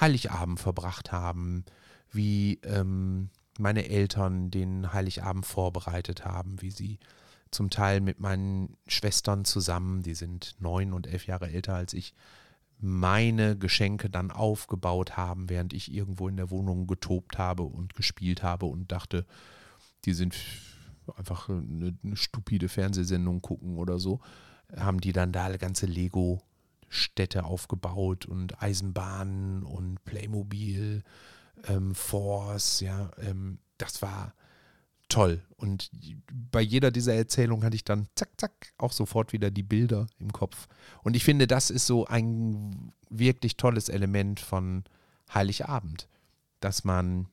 Heiligabend 0.00 0.60
verbracht 0.60 1.10
haben, 1.10 1.64
wie 2.12 2.60
ähm, 2.62 3.30
meine 3.58 3.88
Eltern 3.88 4.52
den 4.52 4.92
Heiligabend 4.92 5.46
vorbereitet 5.46 6.24
haben, 6.24 6.62
wie 6.62 6.70
sie 6.70 7.00
zum 7.50 7.70
Teil 7.70 8.00
mit 8.00 8.20
meinen 8.20 8.76
Schwestern 8.86 9.44
zusammen, 9.44 10.04
die 10.04 10.14
sind 10.14 10.54
neun 10.60 10.92
und 10.92 11.08
elf 11.08 11.26
Jahre 11.26 11.50
älter 11.50 11.74
als 11.74 11.94
ich, 11.94 12.14
meine 12.78 13.58
Geschenke 13.58 14.08
dann 14.10 14.30
aufgebaut 14.30 15.16
haben, 15.16 15.48
während 15.50 15.72
ich 15.72 15.92
irgendwo 15.92 16.28
in 16.28 16.36
der 16.36 16.52
Wohnung 16.52 16.86
getobt 16.86 17.36
habe 17.36 17.64
und 17.64 17.96
gespielt 17.96 18.44
habe 18.44 18.66
und 18.66 18.92
dachte, 18.92 19.26
die 20.04 20.12
sind 20.12 20.36
einfach 21.16 21.48
eine, 21.48 21.96
eine 22.02 22.16
stupide 22.16 22.68
Fernsehsendung 22.68 23.42
gucken 23.42 23.78
oder 23.78 23.98
so, 23.98 24.20
haben 24.76 25.00
die 25.00 25.12
dann 25.12 25.32
da 25.32 25.56
ganze 25.56 25.86
Lego-Städte 25.86 27.44
aufgebaut 27.44 28.26
und 28.26 28.62
Eisenbahnen 28.62 29.62
und 29.62 30.04
Playmobil 30.04 31.02
ähm, 31.66 31.94
Force, 31.94 32.80
ja, 32.80 33.10
ähm, 33.18 33.58
das 33.78 34.02
war 34.02 34.34
toll. 35.08 35.42
Und 35.56 35.90
bei 36.50 36.60
jeder 36.60 36.90
dieser 36.90 37.14
Erzählungen 37.14 37.64
hatte 37.64 37.76
ich 37.76 37.84
dann 37.84 38.08
zack, 38.14 38.30
zack, 38.36 38.72
auch 38.78 38.92
sofort 38.92 39.32
wieder 39.32 39.50
die 39.50 39.62
Bilder 39.62 40.06
im 40.18 40.32
Kopf. 40.32 40.68
Und 41.02 41.16
ich 41.16 41.24
finde, 41.24 41.46
das 41.46 41.70
ist 41.70 41.86
so 41.86 42.06
ein 42.06 42.92
wirklich 43.08 43.56
tolles 43.56 43.88
Element 43.88 44.40
von 44.40 44.84
Heiligabend, 45.32 46.08
dass 46.60 46.84
man, 46.84 47.28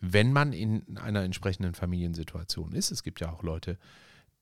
wenn 0.00 0.32
man 0.32 0.52
in 0.52 0.96
einer 0.98 1.22
entsprechenden 1.22 1.74
Familiensituation 1.74 2.72
ist, 2.72 2.90
es 2.90 3.02
gibt 3.02 3.20
ja 3.20 3.32
auch 3.32 3.42
Leute, 3.42 3.78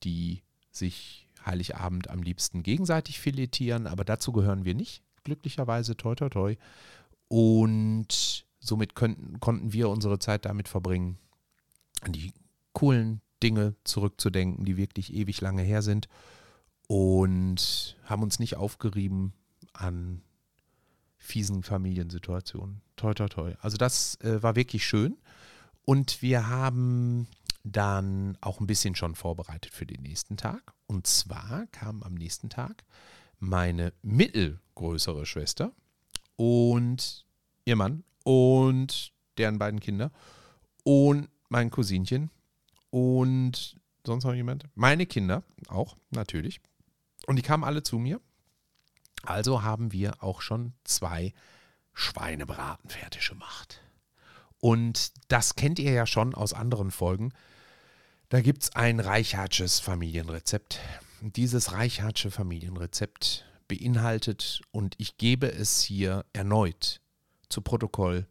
die 0.03 0.43
sich 0.71 1.27
Heiligabend 1.45 2.09
am 2.09 2.21
liebsten 2.21 2.61
gegenseitig 2.61 3.19
filetieren, 3.19 3.87
aber 3.87 4.03
dazu 4.03 4.31
gehören 4.31 4.65
wir 4.65 4.75
nicht, 4.75 5.01
glücklicherweise, 5.23 5.95
toi, 5.95 6.15
toi, 6.15 6.29
toi. 6.29 6.55
Und 7.27 8.45
somit 8.59 8.95
könnten, 8.95 9.39
konnten 9.39 9.73
wir 9.73 9.89
unsere 9.89 10.19
Zeit 10.19 10.45
damit 10.45 10.67
verbringen, 10.67 11.17
an 12.01 12.11
die 12.11 12.33
coolen 12.73 13.21
Dinge 13.41 13.75
zurückzudenken, 13.83 14.65
die 14.65 14.77
wirklich 14.77 15.13
ewig 15.13 15.41
lange 15.41 15.63
her 15.63 15.81
sind 15.81 16.07
und 16.87 17.97
haben 18.03 18.23
uns 18.23 18.39
nicht 18.39 18.55
aufgerieben 18.55 19.33
an 19.73 20.21
fiesen 21.17 21.63
Familiensituationen. 21.63 22.81
Toi, 22.95 23.13
toi, 23.13 23.27
toi. 23.27 23.53
Also 23.59 23.77
das 23.77 24.19
äh, 24.21 24.41
war 24.41 24.55
wirklich 24.55 24.85
schön 24.85 25.17
und 25.87 26.21
wir 26.21 26.49
haben 26.49 27.27
dann 27.63 28.37
auch 28.41 28.59
ein 28.59 28.67
bisschen 28.67 28.93
schon 28.93 29.15
vorbereitet 29.15 29.73
für 29.73 29.85
den 29.85 30.01
nächsten 30.01 30.35
Tag. 30.35 30.73
Und 30.85 31.07
zwar 31.07 31.65
kam 31.67 32.03
am 32.03 32.13
nächsten 32.13 32.49
Tag 32.49 32.83
meine 33.39 33.93
mittelgrößere 34.01 35.25
Schwester 35.25 35.71
und 36.35 37.25
ihr 37.63 37.77
Mann 37.77 38.03
und 38.25 39.13
deren 39.37 39.59
beiden 39.59 39.79
Kinder 39.79 40.11
und 40.83 41.29
mein 41.47 41.71
Cousinchen 41.71 42.31
und 42.89 43.79
sonst 44.05 44.25
noch 44.25 44.33
jemand. 44.33 44.65
Meine 44.75 45.05
Kinder 45.05 45.43
auch, 45.69 45.95
natürlich. 46.09 46.59
Und 47.27 47.37
die 47.37 47.43
kamen 47.43 47.63
alle 47.63 47.81
zu 47.81 47.97
mir. 47.97 48.19
Also 49.23 49.63
haben 49.63 49.93
wir 49.93 50.21
auch 50.21 50.41
schon 50.41 50.73
zwei 50.83 51.33
Schweinebraten 51.93 52.89
fertig 52.89 53.29
gemacht. 53.29 53.81
Und 54.59 55.11
das 55.27 55.55
kennt 55.55 55.79
ihr 55.79 55.91
ja 55.91 56.05
schon 56.05 56.33
aus 56.33 56.53
anderen 56.53 56.91
Folgen. 56.91 57.31
Da 58.29 58.41
gibt 58.41 58.63
es 58.63 58.75
ein 58.75 58.99
Reichhardsches 58.99 59.79
Familienrezept. 59.79 60.79
Dieses 61.21 61.71
Reichhardsche 61.71 62.31
Familienrezept 62.31 63.45
beinhaltet, 63.67 64.61
und 64.71 64.95
ich 64.97 65.17
gebe 65.17 65.51
es 65.51 65.81
hier 65.81 66.25
erneut 66.33 67.01
zu 67.49 67.61
Protokoll 67.61 68.27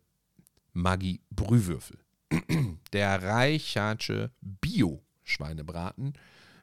Maggi 0.73 1.21
Brühwürfel. 1.30 1.99
Der 2.92 3.23
Reichardsche 3.23 4.30
Bio-Schweinebraten 4.40 6.14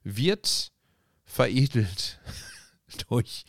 wird 0.03 0.71
veredelt 1.25 2.19
durch 3.07 3.45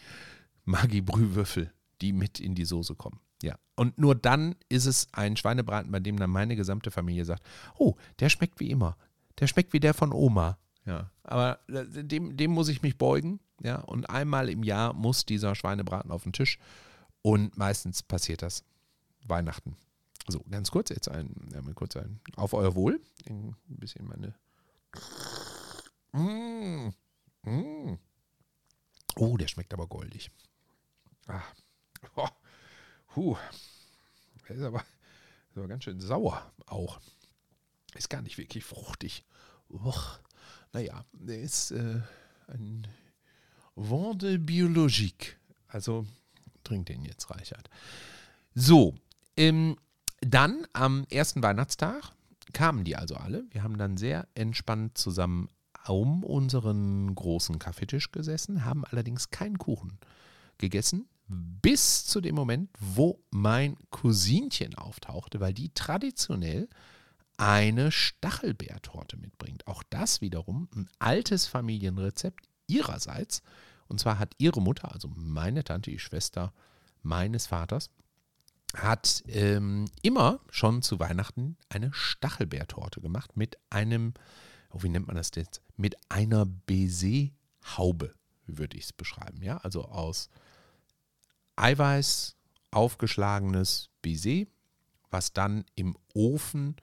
Maggi 0.65 1.03
Brühwürfel, 1.03 1.73
die 2.01 2.13
mit 2.13 2.41
in 2.41 2.55
die 2.55 2.65
Soße 2.65 2.95
kommen. 2.95 3.21
Ja, 3.45 3.59
und 3.77 3.99
nur 3.99 4.15
dann 4.15 4.55
ist 4.71 4.87
es 4.87 5.09
ein 5.13 5.37
Schweinebraten, 5.37 5.93
bei 5.93 6.01
dem 6.01 6.19
dann 6.19 6.31
meine 6.31 6.57
gesamte 6.57 6.91
Familie 6.91 7.27
sagt, 7.27 7.45
oh, 7.77 7.95
der 8.19 8.31
schmeckt 8.31 8.59
wie 8.59 8.71
immer. 8.71 8.97
Der 9.39 9.49
schmeckt 9.49 9.75
wie 9.75 9.81
der 9.81 9.93
von 9.93 10.15
Oma. 10.15 10.57
Ja, 10.87 11.11
aber 11.25 11.59
dem, 11.69 12.39
dem 12.39 12.51
muss 12.53 12.69
ich 12.69 12.81
mich 12.81 12.97
beugen. 12.97 13.41
Ja, 13.63 13.81
und 13.81 14.09
einmal 14.09 14.49
im 14.49 14.63
Jahr 14.63 14.95
muss 14.95 15.27
dieser 15.27 15.55
Schweinebraten 15.55 16.11
auf 16.11 16.23
den 16.23 16.33
Tisch. 16.33 16.59
Und 17.21 17.59
meistens 17.59 18.03
passiert 18.03 18.41
das 18.41 18.65
Weihnachten. 19.27 19.77
So, 20.27 20.41
ganz 20.51 20.71
kurz, 20.71 20.89
jetzt 20.89 21.11
ein, 21.11 21.51
ja, 21.53 21.61
mal 21.61 21.75
kurz 21.75 21.97
ein, 21.97 22.21
auf 22.37 22.55
euer 22.55 22.75
Wohl. 22.75 22.99
Ein 23.29 23.55
bisschen 23.69 24.07
meine. 24.07 24.35
Mm, 26.13 26.95
mm. 27.43 27.99
Oh, 29.17 29.37
der 29.37 29.49
schmeckt 29.49 29.75
aber 29.75 29.87
goldig. 29.87 30.31
Ah. 31.27 31.43
Oh. 32.17 32.29
Huh. 33.17 33.37
Der 34.49 34.57
ist 34.57 34.63
aber, 34.63 34.81
ist 34.81 35.57
aber 35.57 35.69
ganz 35.69 35.85
schön 35.85 36.01
sauer 36.01 36.53
auch. 36.67 37.01
Ist 37.95 38.11
gar 38.11 38.23
nicht 38.23 38.39
wirklich 38.39 38.65
fruchtig. 38.65 39.25
Och. 39.69 40.21
Naja, 40.73 41.05
der 41.13 41.41
ist 41.41 41.71
äh, 41.71 42.01
ein 42.49 42.87
Vent 43.77 44.23
de 44.23 44.39
Biologique. 44.39 45.37
Also 45.69 46.07
trinkt 46.65 46.89
den 46.89 47.05
jetzt, 47.05 47.31
Reichert. 47.31 47.69
So, 48.55 48.95
ähm, 49.37 49.77
dann 50.21 50.67
am 50.73 51.07
ersten 51.11 51.43
Weihnachtstag 51.43 52.13
kamen 52.53 52.85
die 52.85 52.97
also 52.97 53.17
alle. 53.17 53.45
Wir 53.51 53.63
haben 53.63 53.79
dann 53.79 53.97
sehr 53.97 54.27
entspannt 54.35 54.97
zusammen 54.99 55.49
um 55.87 56.25
unseren 56.25 57.15
großen 57.15 57.59
Kaffeetisch 57.59 58.11
gesessen, 58.11 58.65
haben 58.65 58.85
allerdings 58.87 59.31
keinen 59.31 59.59
Kuchen 59.59 59.99
gegessen, 60.59 61.07
bis 61.29 62.05
zu 62.05 62.21
dem 62.21 62.35
Moment, 62.35 62.71
wo 62.79 63.23
mein 63.31 63.77
Cousinchen 63.91 64.75
auftauchte, 64.75 65.41
weil 65.41 65.55
die 65.55 65.73
traditionell 65.73 66.69
eine 67.37 67.91
Stachelbeertorte 67.91 69.17
mitbringt. 69.17 69.67
Auch 69.67 69.83
das 69.91 70.21
wiederum 70.21 70.69
ein 70.75 70.89
altes 70.99 71.47
Familienrezept 71.47 72.49
ihrerseits. 72.67 73.43
Und 73.89 74.01
zwar 74.01 74.19
hat 74.19 74.35
ihre 74.39 74.63
Mutter, 74.63 74.93
also 74.93 75.11
meine 75.15 75.65
Tante, 75.65 75.91
die 75.91 75.99
Schwester 75.99 76.53
meines 77.03 77.47
Vaters, 77.47 77.91
hat 78.75 79.23
ähm, 79.29 79.87
immer 80.03 80.41
schon 80.51 80.83
zu 80.83 80.99
Weihnachten 80.99 81.57
eine 81.69 81.93
Stachelbeertorte 81.93 83.01
gemacht 83.01 83.37
mit 83.37 83.57
einem, 83.71 84.15
oh, 84.71 84.83
wie 84.83 84.89
nennt 84.89 85.07
man 85.07 85.17
das 85.17 85.31
jetzt? 85.37 85.63
Mit 85.77 85.97
einer 86.09 86.45
Baiser-Haube, 86.47 88.15
würde 88.47 88.77
ich 88.77 88.85
es 88.85 88.93
beschreiben. 88.93 89.43
Ja, 89.43 89.59
also 89.59 89.85
aus 89.87 90.29
Eiweiß 91.57 92.37
aufgeschlagenes 92.71 93.91
Baiser, 94.03 94.45
was 95.11 95.33
dann 95.33 95.65
im 95.75 95.97
Ofen 96.13 96.77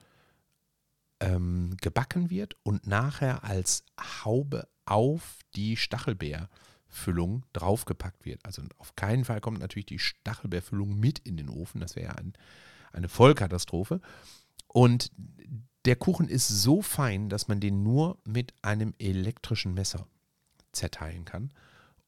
ähm, 1.20 1.76
gebacken 1.80 2.30
wird 2.30 2.56
und 2.62 2.86
nachher 2.86 3.44
als 3.44 3.84
Haube 4.24 4.68
auf 4.84 5.38
die 5.54 5.76
Stachelbeerfüllung 5.76 7.44
draufgepackt 7.52 8.24
wird. 8.24 8.44
Also 8.44 8.62
auf 8.78 8.96
keinen 8.96 9.24
Fall 9.24 9.40
kommt 9.40 9.60
natürlich 9.60 9.86
die 9.86 9.98
Stachelbeerfüllung 9.98 10.98
mit 10.98 11.20
in 11.20 11.36
den 11.36 11.48
Ofen. 11.48 11.80
Das 11.80 11.94
wäre 11.94 12.16
ein, 12.18 12.32
eine 12.92 13.08
Vollkatastrophe. 13.08 14.00
Und 14.66 15.12
der 15.84 15.96
Kuchen 15.96 16.28
ist 16.28 16.48
so 16.48 16.82
fein, 16.82 17.28
dass 17.28 17.48
man 17.48 17.60
den 17.60 17.82
nur 17.82 18.18
mit 18.24 18.54
einem 18.62 18.94
elektrischen 18.98 19.74
Messer 19.74 20.06
zerteilen 20.72 21.24
kann. 21.24 21.52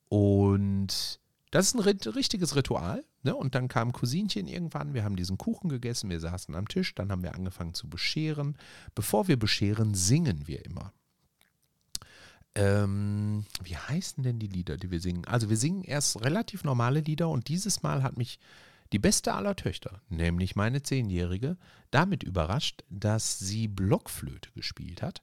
Und 0.09 1.21
das 1.55 1.67
ist 1.67 1.75
ein 1.75 2.11
richtiges 2.11 2.57
Ritual. 2.57 3.05
Ne? 3.23 3.33
Und 3.33 3.55
dann 3.55 3.69
kam 3.69 3.93
Cousinchen 3.93 4.49
irgendwann, 4.49 4.93
wir 4.93 5.05
haben 5.05 5.15
diesen 5.15 5.39
Kuchen 5.39 5.69
gegessen, 5.69 6.11
wir 6.11 6.19
saßen 6.19 6.53
am 6.57 6.67
Tisch, 6.67 6.97
dann 6.97 7.13
haben 7.13 7.23
wir 7.23 7.37
angefangen 7.37 7.75
zu 7.75 7.89
bescheren. 7.89 8.59
Bevor 8.97 9.29
wir 9.29 9.39
bescheren, 9.39 9.95
singen 9.95 10.49
wir 10.49 10.65
immer. 10.65 10.93
Ähm, 12.57 13.47
wie 13.63 13.77
heißen 13.77 14.25
denn 14.25 14.41
die 14.41 14.49
Lieder, 14.49 14.77
die 14.77 14.91
wir 14.91 14.99
singen? 14.99 15.27
Also 15.27 15.49
wir 15.49 15.57
singen 15.57 15.85
erst 15.85 16.25
relativ 16.25 16.65
normale 16.65 16.99
Lieder 16.99 17.29
und 17.29 17.47
dieses 17.47 17.85
Mal 17.85 18.03
hat 18.03 18.17
mich 18.17 18.41
die 18.93 18.99
beste 18.99 19.33
aller 19.33 19.55
Töchter, 19.55 20.03
nämlich 20.09 20.57
meine 20.57 20.83
Zehnjährige, 20.83 21.57
damit 21.93 22.25
überrascht, 22.25 22.83
dass 22.91 23.39
sie 23.39 23.69
Blockflöte 23.69 24.51
gespielt 24.57 25.03
hat 25.03 25.23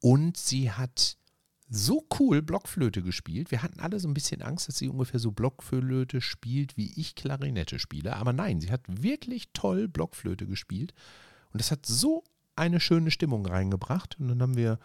und 0.00 0.36
sie 0.36 0.72
hat 0.72 1.18
so 1.70 2.06
cool 2.18 2.42
Blockflöte 2.42 3.02
gespielt. 3.02 3.50
Wir 3.50 3.62
hatten 3.62 3.80
alle 3.80 4.00
so 4.00 4.08
ein 4.08 4.14
bisschen 4.14 4.42
Angst, 4.42 4.68
dass 4.68 4.78
sie 4.78 4.88
ungefähr 4.88 5.20
so 5.20 5.32
Blockflöte 5.32 6.20
spielt, 6.20 6.76
wie 6.76 6.92
ich 6.98 7.14
Klarinette 7.14 7.78
spiele. 7.78 8.16
Aber 8.16 8.32
nein, 8.32 8.60
sie 8.60 8.70
hat 8.70 8.82
wirklich 8.86 9.50
toll 9.52 9.88
Blockflöte 9.88 10.46
gespielt. 10.46 10.94
Und 11.52 11.60
das 11.60 11.70
hat 11.70 11.84
so 11.84 12.24
eine 12.56 12.80
schöne 12.80 13.10
Stimmung 13.10 13.46
reingebracht. 13.46 14.18
Und 14.18 14.28
dann 14.28 14.40
haben 14.40 14.56
wir 14.56 14.78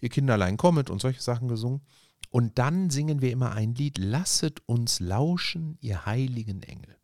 ihr 0.00 0.08
Kinderlein 0.08 0.56
kommet 0.56 0.90
und 0.90 1.00
solche 1.00 1.20
Sachen 1.20 1.48
gesungen. 1.48 1.82
Und 2.30 2.58
dann 2.58 2.88
singen 2.88 3.20
wir 3.20 3.30
immer 3.30 3.52
ein 3.52 3.74
Lied, 3.74 3.98
Lasset 3.98 4.62
uns 4.66 5.00
lauschen, 5.00 5.76
ihr 5.80 6.06
heiligen 6.06 6.62
Engel. 6.62 6.96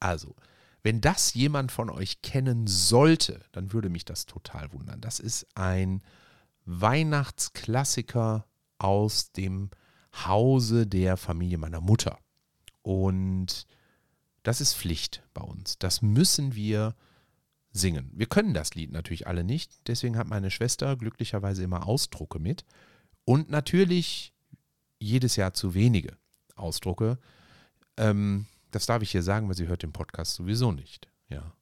Also, 0.00 0.34
wenn 0.82 1.00
das 1.00 1.34
jemand 1.34 1.70
von 1.70 1.88
euch 1.88 2.22
kennen 2.22 2.66
sollte, 2.66 3.40
dann 3.52 3.72
würde 3.72 3.88
mich 3.88 4.04
das 4.04 4.26
total 4.26 4.72
wundern. 4.72 5.00
Das 5.00 5.20
ist 5.20 5.46
ein 5.54 6.02
Weihnachtsklassiker 6.64 8.44
aus 8.82 9.32
dem 9.32 9.70
Hause 10.14 10.86
der 10.86 11.16
Familie 11.16 11.58
meiner 11.58 11.80
Mutter. 11.80 12.18
Und 12.82 13.66
das 14.42 14.60
ist 14.60 14.74
Pflicht 14.74 15.22
bei 15.34 15.42
uns. 15.42 15.78
Das 15.78 16.02
müssen 16.02 16.54
wir 16.54 16.94
singen. 17.72 18.10
Wir 18.12 18.26
können 18.26 18.54
das 18.54 18.74
Lied 18.74 18.92
natürlich 18.92 19.26
alle 19.26 19.44
nicht. 19.44 19.72
Deswegen 19.86 20.16
hat 20.16 20.26
meine 20.26 20.50
Schwester 20.50 20.96
glücklicherweise 20.96 21.62
immer 21.62 21.86
Ausdrucke 21.86 22.38
mit. 22.38 22.64
Und 23.24 23.50
natürlich 23.50 24.34
jedes 24.98 25.36
Jahr 25.36 25.54
zu 25.54 25.74
wenige 25.74 26.16
Ausdrucke. 26.56 27.18
Ähm, 27.96 28.46
das 28.70 28.86
darf 28.86 29.02
ich 29.02 29.10
hier 29.10 29.22
sagen, 29.22 29.48
weil 29.48 29.56
sie 29.56 29.68
hört 29.68 29.82
den 29.82 29.92
Podcast 29.92 30.34
sowieso 30.34 30.72
nicht. 30.72 31.08
Ja. 31.28 31.54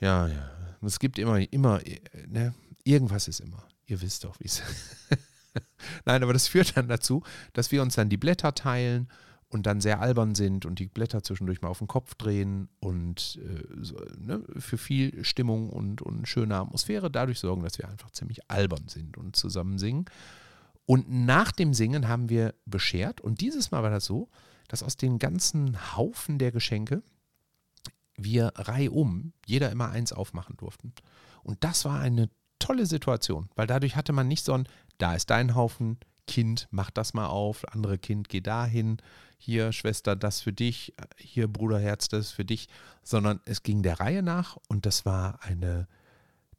Ja, 0.00 0.28
ja. 0.28 0.50
Es 0.82 0.98
gibt 0.98 1.18
immer, 1.18 1.38
immer, 1.52 1.80
ne, 2.26 2.54
irgendwas 2.84 3.28
ist 3.28 3.40
immer. 3.40 3.68
Ihr 3.86 4.00
wisst 4.00 4.24
doch, 4.24 4.38
wie 4.40 4.46
es 4.46 4.60
ist. 4.60 5.18
Nein, 6.04 6.22
aber 6.22 6.32
das 6.32 6.48
führt 6.48 6.76
dann 6.76 6.88
dazu, 6.88 7.22
dass 7.52 7.72
wir 7.72 7.82
uns 7.82 7.94
dann 7.94 8.08
die 8.08 8.16
Blätter 8.16 8.54
teilen 8.54 9.08
und 9.48 9.66
dann 9.66 9.80
sehr 9.80 10.00
albern 10.00 10.34
sind 10.34 10.64
und 10.64 10.78
die 10.78 10.86
Blätter 10.86 11.22
zwischendurch 11.22 11.60
mal 11.60 11.68
auf 11.68 11.78
den 11.78 11.88
Kopf 11.88 12.14
drehen 12.14 12.68
und 12.78 13.38
äh, 13.42 13.64
so, 13.82 13.96
ne, 14.18 14.42
für 14.58 14.78
viel 14.78 15.24
Stimmung 15.24 15.70
und, 15.70 16.02
und 16.02 16.28
schöne 16.28 16.56
Atmosphäre 16.56 17.10
dadurch 17.10 17.40
sorgen, 17.40 17.62
dass 17.62 17.78
wir 17.78 17.88
einfach 17.88 18.10
ziemlich 18.10 18.48
albern 18.48 18.86
sind 18.86 19.18
und 19.18 19.34
zusammen 19.34 19.78
singen. 19.78 20.04
Und 20.86 21.10
nach 21.10 21.52
dem 21.52 21.74
Singen 21.74 22.08
haben 22.08 22.28
wir 22.28 22.54
beschert 22.64 23.20
und 23.20 23.40
dieses 23.40 23.70
Mal 23.70 23.82
war 23.82 23.90
das 23.90 24.04
so, 24.04 24.28
dass 24.68 24.84
aus 24.84 24.96
den 24.96 25.18
ganzen 25.18 25.96
Haufen 25.96 26.38
der 26.38 26.52
Geschenke 26.52 27.02
wir 28.16 28.52
reihum 28.54 29.32
jeder 29.46 29.70
immer 29.72 29.88
eins 29.90 30.12
aufmachen 30.12 30.56
durften. 30.56 30.92
Und 31.42 31.64
das 31.64 31.84
war 31.84 31.98
eine 31.98 32.30
tolle 32.60 32.86
Situation, 32.86 33.48
weil 33.56 33.66
dadurch 33.66 33.96
hatte 33.96 34.12
man 34.12 34.28
nicht 34.28 34.44
so 34.44 34.52
ein, 34.52 34.68
da 35.00 35.14
ist 35.14 35.30
dein 35.30 35.54
Haufen, 35.54 35.98
Kind, 36.26 36.68
mach 36.70 36.90
das 36.90 37.12
mal 37.14 37.26
auf, 37.26 37.66
andere 37.72 37.98
Kind, 37.98 38.28
geh 38.28 38.40
dahin, 38.40 38.98
hier 39.36 39.72
Schwester, 39.72 40.14
das 40.14 40.40
für 40.40 40.52
dich, 40.52 40.94
hier 41.16 41.48
Bruderherz, 41.48 42.08
das 42.08 42.30
für 42.30 42.44
dich, 42.44 42.68
sondern 43.02 43.40
es 43.46 43.62
ging 43.62 43.82
der 43.82 43.98
Reihe 43.98 44.22
nach 44.22 44.56
und 44.68 44.86
das 44.86 45.04
war 45.04 45.40
eine 45.42 45.88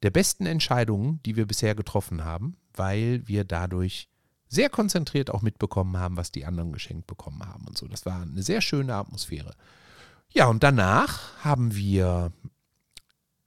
der 0.03 0.09
besten 0.09 0.45
Entscheidungen, 0.45 1.21
die 1.25 1.35
wir 1.35 1.45
bisher 1.45 1.75
getroffen 1.75 2.25
haben, 2.25 2.57
weil 2.73 3.27
wir 3.27 3.43
dadurch 3.43 4.09
sehr 4.47 4.69
konzentriert 4.69 5.29
auch 5.29 5.41
mitbekommen 5.41 5.97
haben, 5.97 6.17
was 6.17 6.31
die 6.31 6.45
anderen 6.45 6.73
geschenkt 6.73 7.07
bekommen 7.07 7.45
haben 7.45 7.65
und 7.67 7.77
so. 7.77 7.87
Das 7.87 8.05
war 8.05 8.21
eine 8.21 8.43
sehr 8.43 8.61
schöne 8.61 8.95
Atmosphäre. 8.95 9.53
Ja, 10.33 10.47
und 10.47 10.63
danach 10.63 11.43
haben 11.43 11.75
wir 11.75 12.33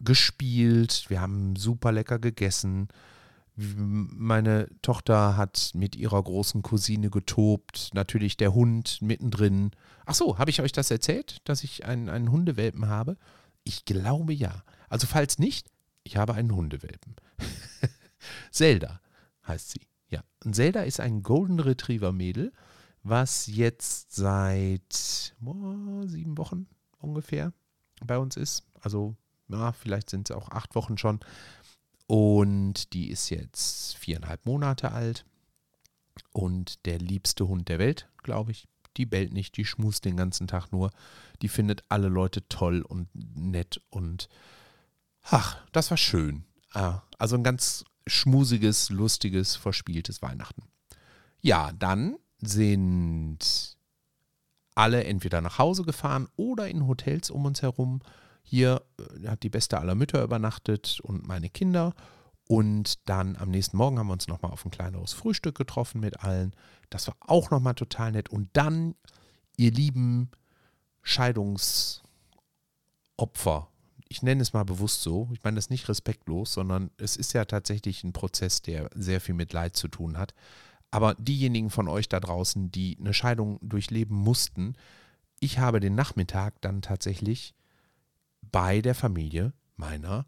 gespielt, 0.03 1.05
wir 1.09 1.21
haben 1.21 1.57
super 1.57 1.93
lecker 1.93 2.19
gegessen. 2.19 2.89
Meine 3.57 4.69
Tochter 4.83 5.37
hat 5.37 5.71
mit 5.75 5.95
ihrer 5.95 6.21
großen 6.21 6.63
Cousine 6.63 7.09
getobt, 7.09 7.91
natürlich 7.95 8.37
der 8.37 8.53
Hund 8.53 9.01
mittendrin. 9.01 9.71
Ach 10.07 10.15
so, 10.15 10.39
habe 10.39 10.51
ich 10.51 10.61
euch 10.61 10.73
das 10.73 10.91
erzählt, 10.91 11.39
dass 11.45 11.63
ich 11.63 11.85
einen, 11.85 12.09
einen 12.09 12.33
Hundewelpen 12.33 12.89
habe? 12.89 13.17
Ich 13.63 13.85
glaube 13.85 14.33
ja. 14.33 14.65
Also 14.89 15.07
falls 15.07 15.39
nicht, 15.39 15.71
ich 16.03 16.17
habe 16.17 16.35
einen 16.35 16.55
Hundewelpen. 16.55 17.15
Zelda 18.51 19.01
heißt 19.47 19.71
sie. 19.71 19.87
Ja, 20.09 20.25
und 20.45 20.55
Zelda 20.55 20.83
ist 20.83 21.01
ein 21.01 21.23
Golden 21.23 21.61
Retriever 21.61 22.13
Mädel, 22.13 22.53
was 23.03 23.47
jetzt 23.47 24.15
seit 24.15 25.35
oh, 25.45 26.07
sieben 26.07 26.39
Wochen 26.39 26.67
ungefähr 26.99 27.53
bei 28.05 28.19
uns 28.19 28.37
ist. 28.37 28.65
Also 28.81 29.17
ja, 29.49 29.73
vielleicht 29.73 30.11
sind 30.11 30.31
es 30.31 30.37
auch 30.37 30.51
acht 30.51 30.75
Wochen 30.75 30.99
schon. 30.99 31.21
Und 32.07 32.93
die 32.93 33.11
ist 33.11 33.31
jetzt 33.31 33.97
viereinhalb 33.97 34.45
Monate 34.47 34.93
alt. 34.93 35.25
Und 36.33 36.85
der 36.87 36.99
liebste 36.99 37.49
Hund 37.49 37.69
der 37.69 37.79
Welt, 37.79 38.09
glaube 38.23 38.53
ich. 38.53 38.69
Die 38.97 39.07
bellt 39.07 39.33
nicht, 39.33 39.57
die 39.57 39.65
schmust 39.65 40.05
den 40.05 40.17
ganzen 40.17 40.47
Tag 40.47 40.71
nur. 40.71 40.91
Die 41.43 41.49
findet 41.49 41.83
alle 41.89 42.09
Leute 42.09 42.47
toll 42.49 42.83
und 42.83 43.09
nett. 43.15 43.81
Und 43.91 44.29
ach, 45.23 45.59
das 45.73 45.91
war 45.91 45.97
schön. 45.97 46.45
Ah, 46.73 47.03
also 47.19 47.37
ein 47.37 47.43
ganz 47.43 47.85
schmusiges, 48.07 48.91
lustiges, 48.91 49.57
verspieltes 49.57 50.23
Weihnachten. 50.23 50.63
Ja, 51.41 51.73
dann 51.73 52.17
sind 52.39 53.77
alle 54.75 55.05
entweder 55.05 55.41
nach 55.41 55.59
Hause 55.59 55.85
gefahren 55.85 56.29
oder 56.37 56.69
in 56.69 56.87
Hotels 56.87 57.31
um 57.31 57.45
uns 57.47 57.63
herum 57.63 58.01
hier 58.45 58.83
äh, 58.99 59.27
hat 59.29 59.43
die 59.43 59.51
beste 59.51 59.79
aller 59.79 59.97
Mütter 59.97 60.23
übernachtet 60.23 61.01
und 61.03 61.27
meine 61.27 61.51
Kinder. 61.51 61.95
Und 62.47 63.09
dann 63.09 63.37
am 63.37 63.51
nächsten 63.51 63.79
Morgen 63.79 63.99
haben 63.99 64.07
wir 64.09 64.13
uns 64.13 64.29
nochmal 64.29 64.53
auf 64.53 64.65
ein 64.65 64.71
kleineres 64.71 65.15
Frühstück 65.15 65.57
getroffen 65.57 66.01
mit 66.01 66.21
allen. 66.23 66.55
Das 66.91 67.09
war 67.09 67.17
auch 67.21 67.51
nochmal 67.51 67.75
total 67.75 68.13
nett. 68.13 68.29
Und 68.29 68.51
dann, 68.53 68.95
ihr 69.57 69.71
lieben 69.73 70.31
Scheidungsopfer, 71.03 72.03
ich 74.09 74.23
nenne 74.23 74.43
es 74.43 74.53
mal 74.53 74.65
bewusst 74.65 75.03
so, 75.03 75.31
ich 75.33 75.43
meine 75.43 75.57
das 75.57 75.71
nicht 75.71 75.89
respektlos, 75.89 76.53
sondern 76.53 76.91
es 76.99 77.17
ist 77.17 77.33
ja 77.33 77.47
tatsächlich 77.47 78.05
ein 78.05 78.13
Prozess, 78.13 78.61
der 78.61 78.91
sehr 78.95 79.23
viel 79.23 79.35
mit 79.35 79.55
Leid 79.55 79.75
zu 79.75 79.89
tun 79.89 80.19
hat. 80.19 80.35
Aber 80.91 81.15
diejenigen 81.15 81.71
von 81.71 81.89
euch 81.89 82.09
da 82.11 82.21
draußen, 82.21 82.71
die 82.71 82.99
eine 83.01 83.15
Scheidung 83.15 83.59
durchleben 83.63 84.17
mussten, 84.17 84.75
ich 85.41 85.59
habe 85.59 85.81
den 85.81 85.95
Nachmittag 85.95 86.61
dann 86.61 86.83
tatsächlich 86.83 87.55
bei 88.55 88.81
der 88.81 88.95
Familie 88.95 89.53
meiner 89.75 90.27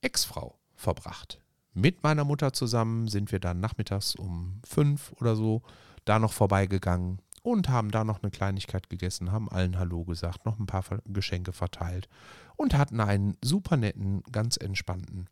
Ex-Frau 0.00 0.58
verbracht. 0.74 1.40
Mit 1.72 2.02
meiner 2.02 2.24
Mutter 2.24 2.52
zusammen 2.52 3.06
sind 3.06 3.30
wir 3.30 3.38
dann 3.38 3.60
nachmittags 3.60 4.16
um 4.16 4.60
fünf 4.64 5.12
oder 5.20 5.36
so 5.36 5.62
da 6.04 6.18
noch 6.18 6.32
vorbeigegangen 6.32 7.22
und 7.44 7.68
haben 7.68 7.92
da 7.92 8.02
noch 8.02 8.20
eine 8.20 8.32
Kleinigkeit 8.32 8.90
gegessen, 8.90 9.30
haben 9.30 9.48
allen 9.48 9.78
Hallo 9.78 10.02
gesagt, 10.02 10.44
noch 10.44 10.58
ein 10.58 10.66
paar 10.66 10.82
Geschenke 11.04 11.52
verteilt 11.52 12.08
und 12.56 12.74
hatten 12.74 12.98
einen 12.98 13.36
super 13.44 13.76
netten, 13.76 14.24
ganz 14.32 14.56
entspannten 14.56 15.28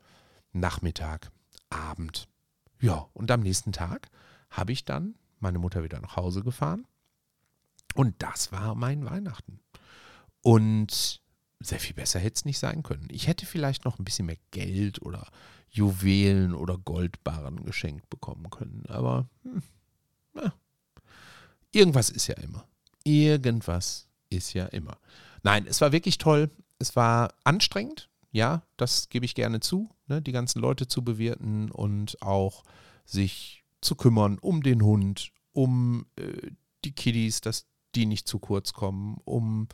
Nachmittag, 0.53 1.33
Abend. 1.69 2.29
Ja, 2.79 3.09
und 3.11 3.29
am 3.29 3.41
nächsten 3.41 3.73
Tag 3.73 4.07
habe 4.49 4.71
ich 4.71 4.85
dann 4.85 5.15
meine 5.41 5.59
Mutter 5.59 5.83
wieder 5.83 5.99
nach 5.99 6.15
Hause 6.15 6.43
gefahren. 6.43 6.87
Und 7.93 8.23
das 8.23 8.53
war 8.53 8.73
mein 8.73 9.03
Weihnachten. 9.03 9.59
Und 10.41 11.20
sehr 11.63 11.79
viel 11.79 11.95
besser 11.95 12.19
hätte 12.19 12.35
es 12.35 12.45
nicht 12.45 12.59
sein 12.59 12.83
können. 12.83 13.07
Ich 13.11 13.27
hätte 13.27 13.45
vielleicht 13.45 13.85
noch 13.85 13.99
ein 13.99 14.05
bisschen 14.05 14.25
mehr 14.25 14.37
Geld 14.51 15.01
oder 15.01 15.27
Juwelen 15.69 16.53
oder 16.53 16.77
Goldbarren 16.77 17.63
geschenkt 17.63 18.09
bekommen 18.09 18.49
können. 18.49 18.83
Aber 18.87 19.27
hm, 19.43 19.63
ja. 20.35 20.53
irgendwas 21.71 22.09
ist 22.09 22.27
ja 22.27 22.35
immer. 22.35 22.67
Irgendwas 23.03 24.07
ist 24.29 24.53
ja 24.53 24.65
immer. 24.67 24.97
Nein, 25.43 25.65
es 25.67 25.81
war 25.81 25.91
wirklich 25.91 26.17
toll. 26.17 26.49
Es 26.79 26.95
war 26.95 27.33
anstrengend. 27.43 28.09
Ja, 28.31 28.63
das 28.77 29.09
gebe 29.09 29.25
ich 29.25 29.35
gerne 29.35 29.59
zu, 29.59 29.89
ne, 30.07 30.21
die 30.21 30.31
ganzen 30.31 30.59
Leute 30.59 30.87
zu 30.87 31.03
bewirten 31.03 31.69
und 31.69 32.21
auch 32.21 32.63
sich 33.05 33.65
zu 33.81 33.95
kümmern 33.95 34.39
um 34.39 34.63
den 34.63 34.83
Hund, 34.83 35.31
um 35.51 36.05
äh, 36.15 36.51
die 36.85 36.93
Kiddies, 36.93 37.41
dass 37.41 37.65
die 37.93 38.05
nicht 38.05 38.27
zu 38.27 38.39
kurz 38.39 38.71
kommen, 38.71 39.17
um 39.25 39.67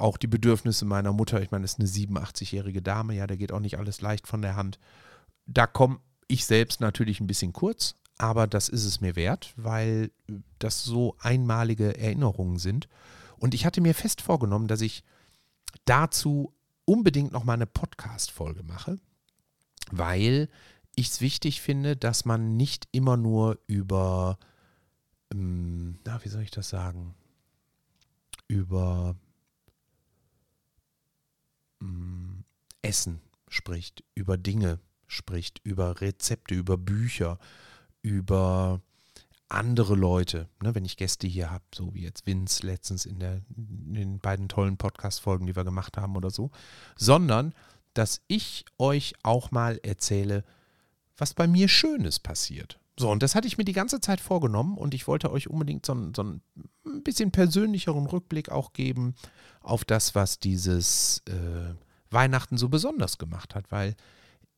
auch 0.00 0.16
die 0.16 0.26
Bedürfnisse 0.26 0.84
meiner 0.84 1.12
Mutter. 1.12 1.40
Ich 1.42 1.50
meine, 1.50 1.62
das 1.62 1.72
ist 1.72 1.80
eine 1.80 1.88
87-jährige 1.88 2.82
Dame, 2.82 3.14
ja, 3.14 3.26
da 3.26 3.36
geht 3.36 3.52
auch 3.52 3.60
nicht 3.60 3.78
alles 3.78 4.00
leicht 4.00 4.26
von 4.26 4.42
der 4.42 4.56
Hand. 4.56 4.78
Da 5.46 5.66
komme 5.66 6.00
ich 6.28 6.44
selbst 6.44 6.80
natürlich 6.80 7.20
ein 7.20 7.26
bisschen 7.26 7.52
kurz, 7.52 7.96
aber 8.18 8.46
das 8.46 8.68
ist 8.68 8.84
es 8.84 9.00
mir 9.00 9.16
wert, 9.16 9.52
weil 9.56 10.10
das 10.58 10.84
so 10.84 11.16
einmalige 11.20 11.96
Erinnerungen 11.98 12.58
sind. 12.58 12.88
Und 13.38 13.54
ich 13.54 13.64
hatte 13.64 13.80
mir 13.80 13.94
fest 13.94 14.20
vorgenommen, 14.20 14.68
dass 14.68 14.80
ich 14.80 15.02
dazu 15.84 16.52
unbedingt 16.84 17.32
noch 17.32 17.44
mal 17.44 17.54
eine 17.54 17.66
Podcast-Folge 17.66 18.62
mache, 18.62 18.98
weil 19.90 20.48
ich 20.96 21.08
es 21.08 21.20
wichtig 21.20 21.60
finde, 21.60 21.96
dass 21.96 22.24
man 22.24 22.56
nicht 22.56 22.88
immer 22.92 23.16
nur 23.16 23.58
über, 23.66 24.38
ähm, 25.32 25.98
na, 26.04 26.22
wie 26.24 26.28
soll 26.28 26.42
ich 26.42 26.50
das 26.50 26.68
sagen, 26.68 27.14
über 28.48 29.16
ähm, 31.80 32.44
Essen 32.82 33.20
spricht, 33.48 34.04
über 34.14 34.36
Dinge 34.36 34.80
spricht, 35.06 35.60
über 35.64 36.00
Rezepte, 36.00 36.54
über 36.54 36.76
Bücher, 36.76 37.38
über 38.02 38.80
andere 39.48 39.96
Leute, 39.96 40.48
ne, 40.62 40.74
wenn 40.74 40.84
ich 40.84 40.96
Gäste 40.96 41.26
hier 41.26 41.50
habe, 41.50 41.64
so 41.74 41.92
wie 41.92 42.02
jetzt 42.02 42.26
Vince 42.26 42.64
letztens 42.64 43.04
in, 43.04 43.18
der, 43.18 43.42
in 43.56 43.94
den 43.94 44.20
beiden 44.20 44.48
tollen 44.48 44.76
Podcast-Folgen, 44.76 45.46
die 45.46 45.56
wir 45.56 45.64
gemacht 45.64 45.96
haben 45.96 46.16
oder 46.16 46.30
so, 46.30 46.50
sondern 46.96 47.52
dass 47.92 48.20
ich 48.28 48.64
euch 48.78 49.14
auch 49.22 49.50
mal 49.50 49.80
erzähle, 49.82 50.44
was 51.16 51.34
bei 51.34 51.46
mir 51.46 51.68
Schönes 51.68 52.20
passiert. 52.20 52.79
So, 53.00 53.10
und 53.10 53.22
das 53.22 53.34
hatte 53.34 53.48
ich 53.48 53.56
mir 53.56 53.64
die 53.64 53.72
ganze 53.72 54.02
Zeit 54.02 54.20
vorgenommen 54.20 54.76
und 54.76 54.92
ich 54.92 55.08
wollte 55.08 55.32
euch 55.32 55.48
unbedingt 55.48 55.86
so, 55.86 55.94
so 56.14 56.22
ein 56.22 56.42
bisschen 57.02 57.30
persönlicheren 57.30 58.04
Rückblick 58.04 58.50
auch 58.50 58.74
geben 58.74 59.14
auf 59.62 59.86
das, 59.86 60.14
was 60.14 60.38
dieses 60.38 61.22
äh, 61.26 61.74
Weihnachten 62.10 62.58
so 62.58 62.68
besonders 62.68 63.16
gemacht 63.16 63.54
hat, 63.54 63.72
weil 63.72 63.96